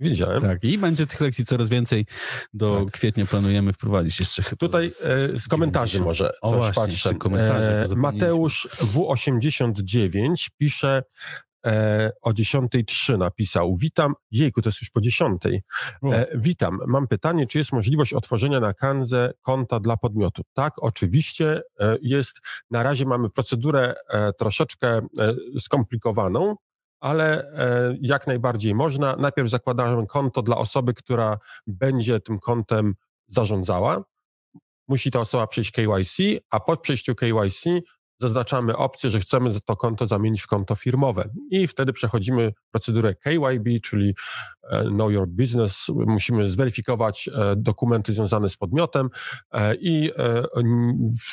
Widziałem. 0.00 0.42
Tak, 0.42 0.64
i 0.64 0.78
będzie 0.78 1.06
tych 1.06 1.20
lekcji 1.20 1.44
coraz 1.44 1.68
więcej. 1.68 2.06
Do 2.54 2.84
tak. 2.84 2.90
kwietnia 2.94 3.26
planujemy 3.26 3.72
wprowadzić 3.72 4.20
jeszcze 4.20 4.42
chyba. 4.42 4.56
Tutaj 4.56 4.90
z, 4.90 5.04
e, 5.04 5.18
z, 5.18 5.42
z 5.42 5.48
komentarzy 5.48 6.00
może 6.00 6.32
o, 6.40 6.50
coś 6.50 6.58
właśnie, 6.58 6.82
patrzę. 6.82 7.14
Komentarze, 7.14 7.86
e, 7.90 7.96
Mateusz 7.96 8.68
W89 8.70 10.50
pisze, 10.58 11.02
e, 11.66 12.10
o 12.22 12.30
10.03 12.30 13.18
napisał. 13.18 13.76
Witam, 13.76 14.14
jejku, 14.30 14.62
to 14.62 14.68
jest 14.68 14.80
już 14.80 14.90
po 14.90 15.00
10. 15.00 15.42
E, 15.46 16.26
witam, 16.34 16.78
mam 16.86 17.08
pytanie, 17.08 17.46
czy 17.46 17.58
jest 17.58 17.72
możliwość 17.72 18.12
otworzenia 18.12 18.60
na 18.60 18.74
Kanze 18.74 19.32
konta 19.42 19.80
dla 19.80 19.96
podmiotu? 19.96 20.42
Tak, 20.52 20.74
oczywiście 20.82 21.62
e, 21.80 21.96
jest. 22.02 22.40
Na 22.70 22.82
razie 22.82 23.06
mamy 23.06 23.30
procedurę 23.30 23.94
e, 24.08 24.32
troszeczkę 24.32 24.88
e, 24.98 25.34
skomplikowaną, 25.58 26.56
ale 27.00 27.52
e, 27.52 27.96
jak 28.00 28.26
najbardziej 28.26 28.74
można. 28.74 29.16
Najpierw 29.16 29.50
zakładamy 29.50 30.06
konto 30.06 30.42
dla 30.42 30.56
osoby, 30.56 30.94
która 30.94 31.38
będzie 31.66 32.20
tym 32.20 32.38
kontem 32.38 32.94
zarządzała. 33.28 34.02
Musi 34.88 35.10
ta 35.10 35.20
osoba 35.20 35.46
przejść 35.46 35.70
KYC, 35.70 36.18
a 36.50 36.60
po 36.60 36.76
przejściu 36.76 37.14
KYC 37.14 37.64
zaznaczamy 38.20 38.76
opcję, 38.76 39.10
że 39.10 39.20
chcemy 39.20 39.60
to 39.66 39.76
konto 39.76 40.06
zamienić 40.06 40.42
w 40.42 40.46
konto 40.46 40.74
firmowe 40.74 41.28
i 41.50 41.66
wtedy 41.66 41.92
przechodzimy 41.92 42.52
procedurę 42.70 43.14
KYB, 43.14 43.80
czyli 43.82 44.14
e, 44.70 44.84
Know 44.84 45.12
Your 45.12 45.28
Business. 45.28 45.86
Musimy 45.88 46.50
zweryfikować 46.50 47.28
e, 47.28 47.54
dokumenty 47.56 48.12
związane 48.12 48.48
z 48.48 48.56
podmiotem 48.56 49.08
i 49.80 50.10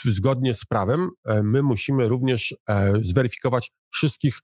zgodnie 0.03 0.53
z 0.53 0.65
prawem 0.65 1.09
my 1.43 1.63
musimy 1.63 2.07
również 2.07 2.55
zweryfikować 3.01 3.71
wszystkich 3.89 4.39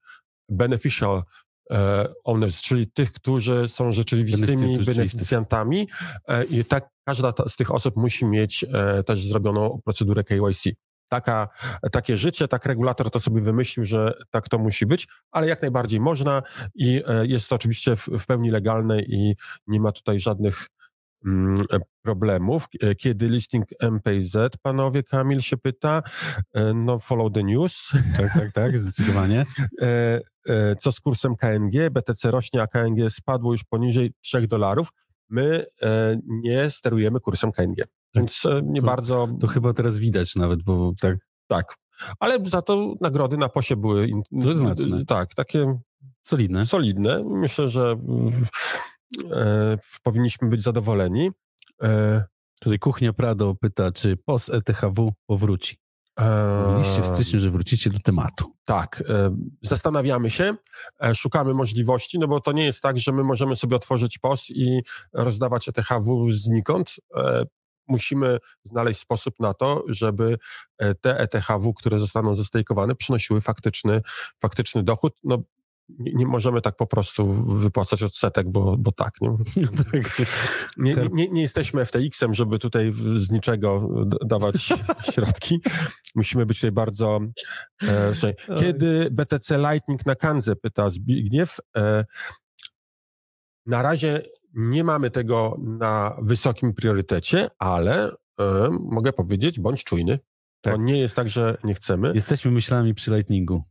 beneficial 0.50 1.24
e, 1.72 2.08
owners, 2.24 2.62
czyli 2.62 2.92
tych, 2.92 3.12
którzy 3.12 3.68
są 3.68 3.92
rzeczywistymi 3.92 4.80
beneficjantami 4.80 5.88
e, 6.28 6.44
i 6.44 6.66
tak 6.66 6.90
każda 7.08 7.34
z 7.48 7.56
tych 7.56 7.72
osób 7.72 7.96
musi 7.96 8.26
mieć 8.26 8.66
e, 8.74 9.04
też 9.04 9.24
zrobioną 9.24 9.80
procedurę 9.86 10.24
KYC. 10.24 10.70
Taka, 11.14 11.48
takie 11.92 12.18
życie, 12.18 12.48
tak 12.48 12.66
regulator 12.66 13.12
to 13.12 13.20
sobie 13.20 13.42
wymyślił, 13.42 13.86
że 13.86 14.14
tak 14.32 14.50
to 14.50 14.60
musi 14.60 14.86
być, 14.86 15.08
ale 15.32 15.48
jak 15.48 15.62
najbardziej 15.62 16.00
można 16.00 16.44
i 16.76 17.02
jest 17.24 17.50
to 17.50 17.56
oczywiście 17.56 17.96
w, 17.96 18.08
w 18.08 18.26
pełni 18.26 18.50
legalne 18.50 19.02
i 19.02 19.36
nie 19.68 19.80
ma 19.80 19.92
tutaj 19.92 20.20
żadnych 20.20 20.68
mm, 21.26 21.56
problemów. 22.02 22.68
Kiedy 22.98 23.30
listing 23.30 23.66
MPZ, 23.80 24.36
panowie, 24.62 25.04
Kamil 25.04 25.40
się 25.42 25.58
pyta, 25.58 26.02
no 26.76 27.00
follow 27.00 27.34
the 27.34 27.44
news. 27.44 27.92
Tak, 28.18 28.34
tak, 28.34 28.52
tak, 28.52 28.80
zdecydowanie. 28.80 29.46
E, 30.50 30.76
co 30.76 30.92
z 30.92 31.00
kursem 31.00 31.36
KNG? 31.36 31.90
BTC 31.92 32.32
rośnie, 32.32 32.62
a 32.62 32.68
KNG 32.68 33.10
spadło 33.10 33.52
już 33.52 33.64
poniżej 33.64 34.14
3 34.22 34.48
dolarów. 34.48 34.90
My 35.30 35.66
e, 35.82 36.18
nie 36.26 36.70
sterujemy 36.70 37.20
kursem 37.20 37.52
KNG. 37.52 37.84
Więc 38.16 38.46
e, 38.46 38.62
nie 38.66 38.82
to, 38.82 38.88
bardzo... 38.88 39.28
To 39.42 39.48
chyba 39.48 39.74
teraz 39.74 39.98
widać 39.98 40.36
nawet, 40.36 40.64
bo 40.64 40.92
tak... 41.02 41.18
Tak, 41.48 41.76
ale 42.20 42.46
za 42.46 42.62
to 42.62 42.94
nagrody 43.02 43.38
na 43.38 43.50
posie 43.50 43.76
były... 43.76 44.08
To 44.44 44.54
znaczne. 44.54 45.06
Tak, 45.06 45.34
takie... 45.34 45.80
Solidne. 46.22 46.66
Solidne. 46.66 47.24
Myślę, 47.24 47.70
że 47.70 47.96
e, 49.32 49.78
powinniśmy 50.04 50.50
być 50.50 50.62
zadowoleni. 50.62 51.32
E, 51.84 52.24
Tutaj 52.64 52.80
Kuchnia 52.80 53.14
Prado 53.14 53.56
pyta, 53.62 53.92
czy 53.92 54.18
POS 54.18 54.50
ETHW 54.50 55.14
powróci? 55.26 55.78
Mówiliście 56.68 57.02
w 57.02 57.06
styczniu, 57.06 57.40
że 57.40 57.50
wrócicie 57.50 57.90
do 57.90 58.00
tematu. 58.00 58.46
Tak, 58.66 59.04
zastanawiamy 59.62 60.30
się, 60.30 60.56
szukamy 61.14 61.54
możliwości, 61.54 62.20
no 62.20 62.28
bo 62.28 62.40
to 62.40 62.52
nie 62.52 62.66
jest 62.66 62.82
tak, 62.82 63.00
że 63.00 63.12
my 63.12 63.24
możemy 63.24 63.56
sobie 63.56 63.76
otworzyć 63.76 64.18
POS 64.18 64.50
i 64.50 64.82
rozdawać 65.14 65.68
ETHW 65.70 66.32
znikąd. 66.32 66.96
E, 67.90 67.94
musimy 67.94 68.38
znaleźć 68.64 69.00
sposób 69.00 69.40
na 69.40 69.54
to, 69.54 69.84
żeby 69.88 70.38
te 71.02 71.20
ETHW, 71.20 71.74
które 71.74 72.00
zostaną 72.00 72.36
zestejkowane, 72.36 72.96
przynosiły 72.96 73.42
faktyczny, 73.42 74.02
faktyczny 74.42 74.84
dochód. 74.84 75.14
No, 75.24 75.44
nie, 75.90 76.26
możemy 76.26 76.62
tak 76.62 76.76
po 76.76 76.88
prostu 76.88 77.28
wypłacać 77.48 78.04
odsetek, 78.04 78.50
bo, 78.50 78.78
bo 78.78 78.92
tak. 78.92 79.14
Nie? 79.22 79.30
Nie, 80.78 80.96
nie, 81.12 81.30
nie 81.30 81.42
jesteśmy 81.42 81.86
FTX-em, 81.86 82.34
żeby 82.34 82.60
tutaj 82.60 82.92
z 83.16 83.32
niczego 83.32 83.90
dawać 84.26 84.74
środki. 85.14 85.62
Musimy 86.16 86.46
być 86.46 86.58
tutaj 86.58 86.72
bardzo... 86.72 87.20
E, 87.84 88.14
Kiedy 88.60 89.08
BTC 89.12 89.58
Lightning 89.58 90.06
na 90.06 90.16
Kanze, 90.16 90.56
pyta 90.56 90.90
Zbigniew. 90.90 91.58
E, 91.78 92.06
na 93.66 93.82
razie 93.82 94.22
nie 94.54 94.84
mamy 94.84 95.12
tego 95.12 95.58
na 95.60 96.18
wysokim 96.22 96.74
priorytecie, 96.74 97.48
ale 97.60 98.12
e, 98.40 98.70
mogę 98.82 99.14
powiedzieć, 99.14 99.60
bądź 99.60 99.84
czujny. 99.84 100.20
Tak. 100.62 100.74
To 100.74 100.82
nie 100.82 101.00
jest 101.00 101.16
tak, 101.16 101.30
że 101.30 101.58
nie 101.64 101.74
chcemy. 101.74 102.12
Jesteśmy 102.16 102.52
myślami 102.52 102.94
przy 102.94 103.12
Lightningu. 103.12 103.62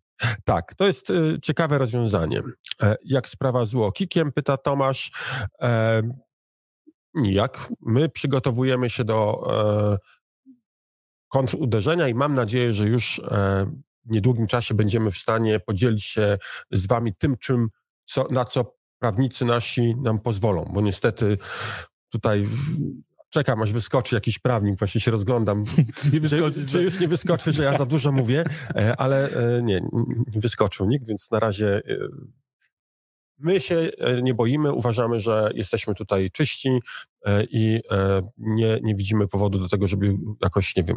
Tak, 0.45 0.75
to 0.75 0.87
jest 0.87 1.11
y, 1.11 1.39
ciekawe 1.43 1.79
rozwiązanie. 1.79 2.43
E, 2.83 2.97
jak 3.05 3.29
sprawa 3.29 3.65
z 3.65 3.75
Łokikiem, 3.75 4.33
pyta 4.33 4.57
Tomasz. 4.57 5.13
E, 5.63 6.03
nijak. 7.15 7.69
My 7.81 8.09
przygotowujemy 8.09 8.91
się 8.91 9.05
do 9.05 9.43
e, 9.51 9.97
kontruderzenia 11.29 12.09
i 12.09 12.15
mam 12.15 12.35
nadzieję, 12.35 12.73
że 12.73 12.87
już 12.87 13.19
e, 13.19 13.67
w 14.05 14.11
niedługim 14.11 14.47
czasie 14.47 14.75
będziemy 14.75 15.11
w 15.11 15.17
stanie 15.17 15.61
podzielić 15.61 16.05
się 16.05 16.39
z 16.71 16.87
wami 16.87 17.15
tym, 17.15 17.37
czym, 17.37 17.69
co, 18.05 18.27
na 18.31 18.45
co 18.45 18.75
prawnicy 19.03 19.45
nasi 19.45 19.97
nam 19.97 20.19
pozwolą, 20.19 20.71
bo 20.75 20.81
niestety 20.81 21.39
tutaj 22.13 22.49
czekam, 23.31 23.63
aż 23.63 23.73
wyskoczy 23.73 24.15
jakiś 24.15 24.39
prawnik, 24.39 24.79
właśnie 24.79 25.01
się 25.01 25.11
rozglądam, 25.11 25.65
czy, 25.97 26.31
czy, 26.71 26.83
już 26.83 27.01
nie 27.01 27.09
wyskoczy, 27.09 27.53
że 27.53 27.63
ja 27.63 27.79
za 27.79 27.87
dużo 27.87 28.13
mówię, 28.13 28.45
e, 28.75 28.97
ale 28.97 29.29
e, 29.31 29.63
nie, 29.63 29.81
nie 30.35 30.41
wyskoczył 30.41 30.87
nikt, 30.89 31.07
więc 31.07 31.31
na 31.31 31.41
razie 31.41 31.77
e, 31.77 31.97
my 33.39 33.61
się 33.61 33.91
nie 34.23 34.35
boimy, 34.35 34.73
uważamy, 34.73 35.21
że 35.21 35.51
jesteśmy 35.55 35.95
tutaj 35.95 36.31
czyści 36.31 36.81
i 37.51 37.81
nie, 38.39 38.81
nie 38.83 38.95
widzimy 38.95 39.29
powodu 39.29 39.59
do 39.59 39.69
tego, 39.69 39.87
żeby 39.87 40.15
jakoś, 40.43 40.77
nie 40.77 40.83
wiem, 40.83 40.97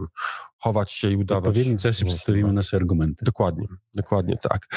chować 0.57 0.91
się 0.91 1.11
i 1.11 1.15
udawać. 1.15 1.43
W 1.43 1.47
odpowiednim 1.47 1.77
czasie 1.77 2.05
przedstawimy 2.05 2.53
nasze 2.53 2.77
argumenty. 2.77 3.25
Dokładnie, 3.25 3.67
dokładnie 3.95 4.35
tak. 4.41 4.67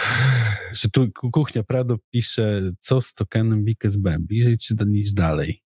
Czy 0.76 0.90
tu 0.90 1.06
Kuchnia 1.32 1.62
Prado 1.62 1.96
pisze, 2.10 2.62
co 2.78 3.00
z 3.00 3.12
tokenem 3.12 3.64
BKSB? 3.64 4.16
Bliżej 4.20 4.58
czy 4.58 4.74
niż 4.86 5.12
dalej? 5.12 5.62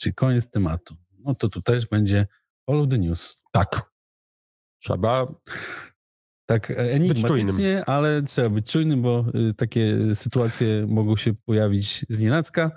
Czy 0.00 0.12
koniec 0.12 0.50
tematu? 0.50 0.96
no 1.26 1.34
to 1.34 1.48
tu 1.48 1.62
też 1.62 1.86
będzie 1.86 2.26
follow 2.66 2.88
the 2.88 2.98
news. 2.98 3.42
Tak. 3.52 3.90
Trzeba 4.82 5.26
tak 6.46 6.70
enigmatycznie, 6.76 7.84
ale 7.84 8.22
trzeba 8.22 8.48
być 8.48 8.70
czujnym, 8.70 9.02
bo 9.02 9.24
y, 9.50 9.54
takie 9.54 10.14
sytuacje 10.14 10.86
mogą 10.86 11.16
się 11.16 11.34
pojawić 11.34 12.06
z 12.08 12.20
nienacka 12.20 12.70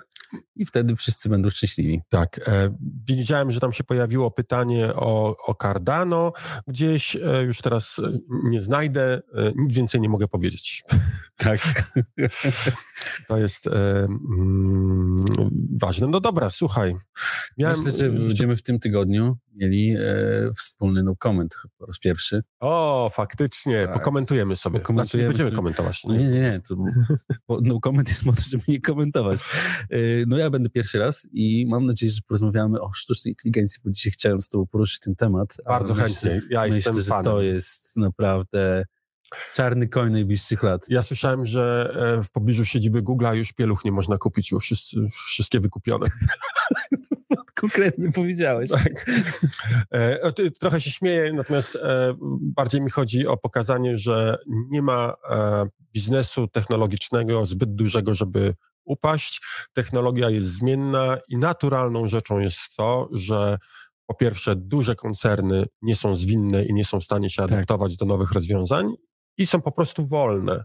i 0.56 0.66
wtedy 0.66 0.96
wszyscy 0.96 1.28
będą 1.28 1.50
szczęśliwi. 1.50 2.02
Tak. 2.08 2.40
E, 2.48 2.76
widziałem, 3.06 3.50
że 3.50 3.60
tam 3.60 3.72
się 3.72 3.84
pojawiło 3.84 4.30
pytanie 4.30 4.94
o, 4.94 5.36
o 5.46 5.54
Cardano. 5.54 6.32
Gdzieś 6.66 7.16
e, 7.16 7.42
już 7.42 7.62
teraz 7.62 7.98
e, 7.98 8.18
nie 8.44 8.60
znajdę, 8.60 9.20
e, 9.34 9.52
nic 9.56 9.76
więcej 9.76 10.00
nie 10.00 10.08
mogę 10.08 10.28
powiedzieć. 10.28 10.82
Tak. 11.36 11.60
to 13.28 13.38
jest 13.38 13.66
e, 13.66 13.70
mm, 14.04 15.16
ważne. 15.80 16.06
No 16.06 16.20
dobra, 16.20 16.50
słuchaj. 16.50 16.94
Miałem... 17.58 17.76
Myślę, 17.78 17.92
że 17.92 18.10
będziemy 18.10 18.56
w 18.56 18.62
tym 18.62 18.78
tygodniu 18.78 19.38
mieli 19.54 19.94
e, 19.98 20.50
wspólny 20.56 21.02
no 21.02 21.16
comment 21.16 21.54
po 21.78 21.86
raz 21.86 21.98
pierwszy. 21.98 22.42
O, 22.60 23.10
faktycznie. 23.12 23.84
Tak. 23.84 23.92
Pokomentujemy 23.92 24.56
sobie. 24.56 24.80
Pokomentujemy 24.80 25.04
znaczy, 25.06 25.18
nie 25.18 25.28
będziemy 25.28 25.50
sobie... 25.50 25.56
komentować. 25.56 26.04
Nie, 26.04 26.18
nie, 26.18 26.40
nie. 26.40 26.60
To, 26.68 26.76
no 27.62 27.80
comment 27.80 28.08
jest 28.08 28.24
po 28.24 28.32
to, 28.32 28.42
żeby 28.42 28.62
nie 28.68 28.80
komentować. 28.80 29.40
No 30.26 30.38
ja 30.38 30.50
będę 30.50 30.70
pierwszy 30.70 30.98
raz 30.98 31.28
i 31.32 31.66
mam 31.68 31.86
nadzieję, 31.86 32.12
że 32.12 32.20
porozmawiamy 32.26 32.80
o 32.80 32.92
sztucznej 32.94 33.32
inteligencji, 33.32 33.80
bo 33.84 33.90
dzisiaj 33.90 34.12
chciałem 34.12 34.40
z 34.40 34.48
tobą 34.48 34.66
poruszyć 34.66 35.00
ten 35.00 35.14
temat. 35.14 35.56
Bardzo 35.68 35.94
chętnie. 35.94 36.42
Ja 36.50 36.60
myślę, 36.62 36.76
jestem 36.76 37.00
że 37.00 37.02
fanem. 37.02 37.24
to 37.24 37.42
jest 37.42 37.96
naprawdę 37.96 38.84
Czarny 39.54 39.88
koń 39.88 40.12
najbliższych 40.12 40.62
lat. 40.62 40.88
Ja 40.88 41.02
słyszałem, 41.02 41.46
że 41.46 41.94
e, 42.18 42.22
w 42.22 42.30
pobliżu 42.30 42.64
siedziby 42.64 43.02
Google'a 43.02 43.34
już 43.34 43.52
pieluch 43.52 43.84
nie 43.84 43.92
można 43.92 44.18
kupić, 44.18 44.50
bo 44.52 44.58
wszyscy, 44.58 44.96
wszystkie 45.10 45.60
wykupione. 45.60 46.06
Konkretnie 47.60 48.12
powiedziałeś. 48.12 48.70
Tak. 48.70 49.06
E, 49.92 50.32
trochę 50.60 50.80
się 50.80 50.90
śmieję, 50.90 51.32
natomiast 51.32 51.76
e, 51.76 52.14
bardziej 52.40 52.80
mi 52.80 52.90
chodzi 52.90 53.26
o 53.26 53.36
pokazanie, 53.36 53.98
że 53.98 54.36
nie 54.70 54.82
ma 54.82 55.14
biznesu 55.94 56.48
technologicznego 56.48 57.46
zbyt 57.46 57.74
dużego, 57.74 58.14
żeby 58.14 58.54
upaść. 58.84 59.40
Technologia 59.72 60.30
jest 60.30 60.48
zmienna 60.48 61.18
i 61.28 61.36
naturalną 61.36 62.08
rzeczą 62.08 62.38
jest 62.38 62.76
to, 62.76 63.08
że 63.12 63.58
po 64.06 64.14
pierwsze 64.14 64.56
duże 64.56 64.94
koncerny 64.94 65.64
nie 65.82 65.96
są 65.96 66.16
zwinne 66.16 66.64
i 66.64 66.74
nie 66.74 66.84
są 66.84 67.00
w 67.00 67.04
stanie 67.04 67.30
się 67.30 67.42
tak. 67.42 67.52
adaptować 67.52 67.92
tak. 67.92 67.98
do 67.98 68.14
nowych 68.14 68.32
rozwiązań 68.32 68.94
i 69.38 69.46
są 69.46 69.60
po 69.60 69.72
prostu 69.72 70.06
wolne, 70.06 70.64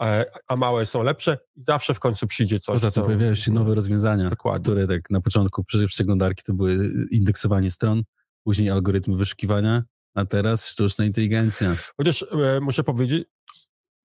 e, 0.00 0.24
a 0.48 0.56
małe 0.56 0.86
są 0.86 1.02
lepsze 1.02 1.38
i 1.56 1.62
zawsze 1.62 1.94
w 1.94 2.00
końcu 2.00 2.26
przyjdzie 2.26 2.60
coś. 2.60 2.72
Poza 2.74 2.90
tym 2.90 3.02
co- 3.02 3.06
pojawiają 3.06 3.34
się 3.34 3.52
nowe 3.52 3.74
rozwiązania, 3.74 4.30
Dokładnie. 4.30 4.62
które 4.62 4.86
tak 4.86 5.10
na 5.10 5.20
początku 5.20 5.64
przy 5.64 5.86
przeglądarki 5.86 6.42
to 6.42 6.54
były 6.54 7.06
indeksowanie 7.10 7.70
stron, 7.70 8.02
później 8.44 8.70
algorytmy 8.70 9.16
wyszukiwania, 9.16 9.82
a 10.14 10.24
teraz 10.24 10.68
sztuczna 10.68 11.04
inteligencja. 11.04 11.74
Chociaż 11.96 12.22
e, 12.22 12.60
muszę 12.60 12.82
powiedzieć, 12.82 13.24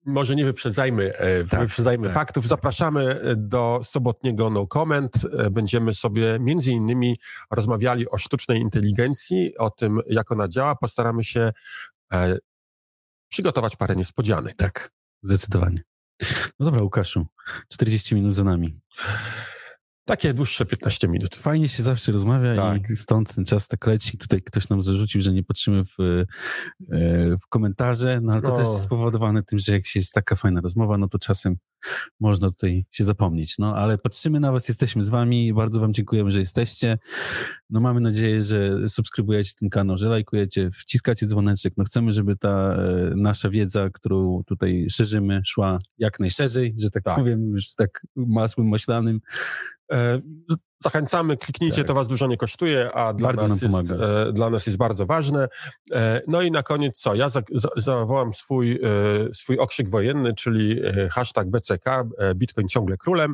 może 0.08 0.36
nie 0.36 0.46
wyprzedzajmy, 0.46 1.18
e, 1.18 1.44
Tak, 1.44 1.60
wyprzedzajmy 1.60 2.04
tak. 2.04 2.14
faktów. 2.14 2.48
Zapraszamy 2.48 3.22
e, 3.22 3.36
do 3.36 3.80
sobotniego 3.84 4.50
No 4.50 4.68
Comment. 4.68 5.16
E, 5.38 5.50
Będziemy 5.50 5.94
sobie 5.94 6.38
między 6.40 6.72
innymi 6.72 7.18
rozmawiali 7.52 8.10
o 8.10 8.18
sztucznej 8.18 8.62
inteligencji, 8.62 9.58
o 9.58 9.70
tym, 9.70 10.00
jak 10.08 10.32
ona 10.32 10.48
działa. 10.48 10.76
Postaramy 10.76 11.24
się 11.24 11.52
e, 12.14 12.38
przygotować 13.30 13.76
parę 13.76 13.96
niespodzianek. 13.96 14.56
Tak, 14.56 14.92
zdecydowanie. 15.22 15.84
No 16.60 16.66
dobra, 16.66 16.82
Łukaszu, 16.82 17.26
40 17.70 18.16
minut 18.16 18.34
za 18.34 18.44
nami. 18.44 18.80
Takie 20.08 20.34
dłuższe 20.34 20.66
15 20.66 21.08
minut. 21.08 21.36
Fajnie 21.36 21.68
się 21.68 21.84
zawsze 21.84 22.12
rozmawia 22.12 22.56
Tak. 22.56 22.90
i 22.90 22.96
stąd 22.96 23.36
ten 23.36 23.46
czas 23.46 23.68
tak 23.68 23.88
leci. 23.88 24.18
Tutaj 24.18 24.42
ktoś 24.42 24.70
nam 24.70 24.82
zarzucił, 24.82 25.22
że 25.22 25.34
nie 25.34 25.44
patrzymy 25.44 25.84
w, 25.86 26.00
e, 26.00 26.26
w 27.38 27.48
komentarze, 27.50 28.20
no 28.24 28.34
ale 28.34 28.42
to 28.42 28.50
No. 28.50 28.56
też 28.58 28.68
jest 28.68 28.82
spowodowane 28.84 29.44
tym, 29.44 29.60
że 29.60 29.72
jak 29.74 29.86
się 29.86 30.00
jest 30.00 30.14
taka 30.14 30.36
fajna 30.36 30.62
rozmowa, 30.62 30.98
no 30.98 31.08
to 31.08 31.20
czasem 31.20 31.56
można 32.20 32.50
tutaj 32.50 32.86
się 32.92 33.04
zapomnieć. 33.04 33.58
No 33.60 33.76
ale 33.76 33.98
patrzymy 33.98 34.40
na 34.40 34.52
was, 34.52 34.68
jesteśmy 34.68 35.04
z 35.04 35.10
wami, 35.10 35.54
bardzo 35.54 35.80
wam 35.80 35.94
dziękujemy, 35.94 36.32
że 36.32 36.40
jesteście. 36.40 36.98
No 37.70 37.80
mamy 37.80 38.00
nadzieję, 38.02 38.42
że 38.42 38.88
subskrybujecie 38.88 39.52
ten 39.60 39.70
kanał, 39.70 39.98
że 39.98 40.10
lajkujecie, 40.10 40.70
wciskacie 40.72 41.26
dzwoneczek. 41.26 41.74
No 41.78 41.84
chcemy, 41.84 42.12
żeby 42.12 42.36
ta 42.36 42.76
e, 42.76 43.12
nasza 43.16 43.50
wiedza, 43.50 43.90
którą 43.90 44.44
tutaj 44.46 44.88
szerzymy, 44.90 45.42
szła 45.46 45.78
jak 45.98 46.20
najszerzej, 46.20 46.76
że 46.78 46.90
tak, 46.90 47.04
Tak. 47.04 47.16
powiem, 47.16 47.52
już 47.52 47.76
tak 47.76 48.08
masłem 48.16 48.68
maślanym. 48.68 49.20
E, 49.92 50.22
Zachęcamy, 50.84 51.38
kliknijcie, 51.38 51.78
Tak. 51.78 51.88
to 51.88 51.94
was 51.94 52.08
dużo 52.08 52.28
nie 52.28 52.38
kosztuje, 52.38 52.92
a 52.94 53.14
dla, 53.14 53.34
nas, 53.34 53.62
jest, 53.62 53.92
e, 53.92 54.34
dla 54.34 54.50
nas 54.50 54.66
jest 54.68 54.78
bardzo 54.78 55.06
ważne. 55.06 55.48
E, 55.92 56.22
no 56.28 56.42
i 56.42 56.52
na 56.52 56.64
koniec 56.64 57.00
co? 57.00 57.16
Ja 57.16 57.30
za, 57.30 57.42
za, 57.56 57.70
zawołam 57.76 58.34
swój, 58.34 58.72
e, 58.72 58.80
swój 59.34 59.60
okrzyk 59.60 59.90
wojenny, 59.90 60.34
czyli 60.34 60.82
e, 60.86 61.10
hashtag 61.12 61.48
BCK, 61.50 61.86
e, 62.18 62.36
Bitcoin 62.36 62.68
ciągle 62.68 62.98
królem. 62.98 63.34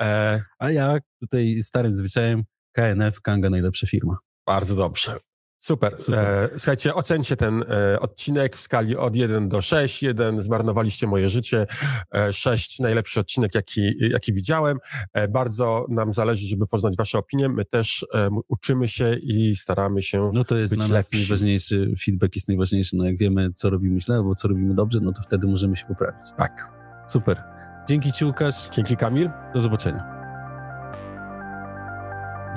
E, 0.00 0.40
A 0.58 0.70
ja 0.70 0.98
tutaj 1.20 1.60
starym 1.62 1.92
zwyczajem 1.92 2.42
KNF, 2.72 3.20
Kanga 3.20 3.50
najlepsza 3.50 3.86
firma. 3.86 4.16
bardzo 4.46 4.76
dobrze. 4.76 5.12
Super. 5.62 5.98
Super. 5.98 6.18
E, 6.18 6.48
słuchajcie, 6.58 6.94
ocencie 6.94 7.36
ten 7.36 7.64
e, 7.68 8.00
odcinek 8.00 8.56
w 8.56 8.60
skali 8.60 8.96
od 8.96 9.16
1 9.16 9.48
do 9.48 9.62
6. 9.62 10.02
1 10.02 10.42
zmarnowaliście 10.42 11.06
moje 11.06 11.28
życie, 11.28 11.66
e, 12.14 12.32
6 12.32 12.80
najlepszy 12.80 13.20
odcinek, 13.20 13.54
jaki, 13.54 14.10
jaki 14.10 14.32
widziałem. 14.32 14.78
E, 15.12 15.28
bardzo 15.28 15.86
nam 15.88 16.14
zależy, 16.14 16.48
żeby 16.48 16.66
poznać 16.66 16.96
wasze 16.96 17.18
opinie. 17.18 17.48
My 17.48 17.64
też 17.64 18.06
e, 18.14 18.28
uczymy 18.48 18.88
się 18.88 19.14
i 19.22 19.56
staramy 19.56 20.02
się 20.02 20.30
No 20.34 20.44
to 20.44 20.56
jest 20.56 20.72
Być 20.72 20.78
dla 20.86 20.96
nas 20.96 21.12
lepsi. 21.12 21.18
najważniejszy, 21.28 21.94
feedback 22.04 22.34
jest 22.36 22.48
najważniejszy. 22.48 22.96
No 22.96 23.04
jak 23.04 23.18
wiemy, 23.18 23.52
co 23.54 23.70
robimy 23.70 24.00
źle 24.00 24.16
albo 24.16 24.34
co 24.34 24.48
robimy 24.48 24.74
dobrze, 24.74 24.98
no 25.02 25.12
to 25.12 25.22
wtedy 25.22 25.46
możemy 25.46 25.76
się 25.76 25.86
poprawić. 25.86 26.22
Tak. 26.36 26.70
Super. 27.06 27.42
Dzięki 27.88 28.12
Ci, 28.12 28.24
Łukasz. 28.24 28.68
Dzięki 28.68 28.96
Kamil. 28.96 29.30
Do 29.54 29.60
zobaczenia. 29.60 30.04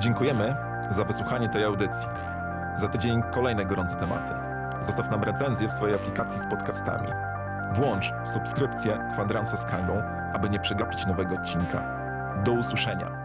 Dziękujemy 0.00 0.54
za 0.90 1.04
wysłuchanie 1.04 1.48
tej 1.48 1.64
audycji. 1.64 2.06
Za 2.76 2.88
tydzień 2.88 3.22
kolejne 3.22 3.64
gorące 3.64 3.96
tematy. 3.96 4.32
Zostaw 4.80 5.10
nam 5.10 5.22
recenzję 5.22 5.68
w 5.68 5.72
swojej 5.72 5.96
aplikacji 5.96 6.40
z 6.40 6.46
podcastami. 6.46 7.08
Włącz 7.72 8.12
subskrypcję 8.24 8.98
Kwadransa 9.12 9.56
z 9.56 9.64
Kangą, 9.64 10.02
aby 10.34 10.50
nie 10.50 10.60
przegapić 10.60 11.06
nowego 11.06 11.34
odcinka. 11.34 11.82
Do 12.44 12.52
usłyszenia. 12.52 13.23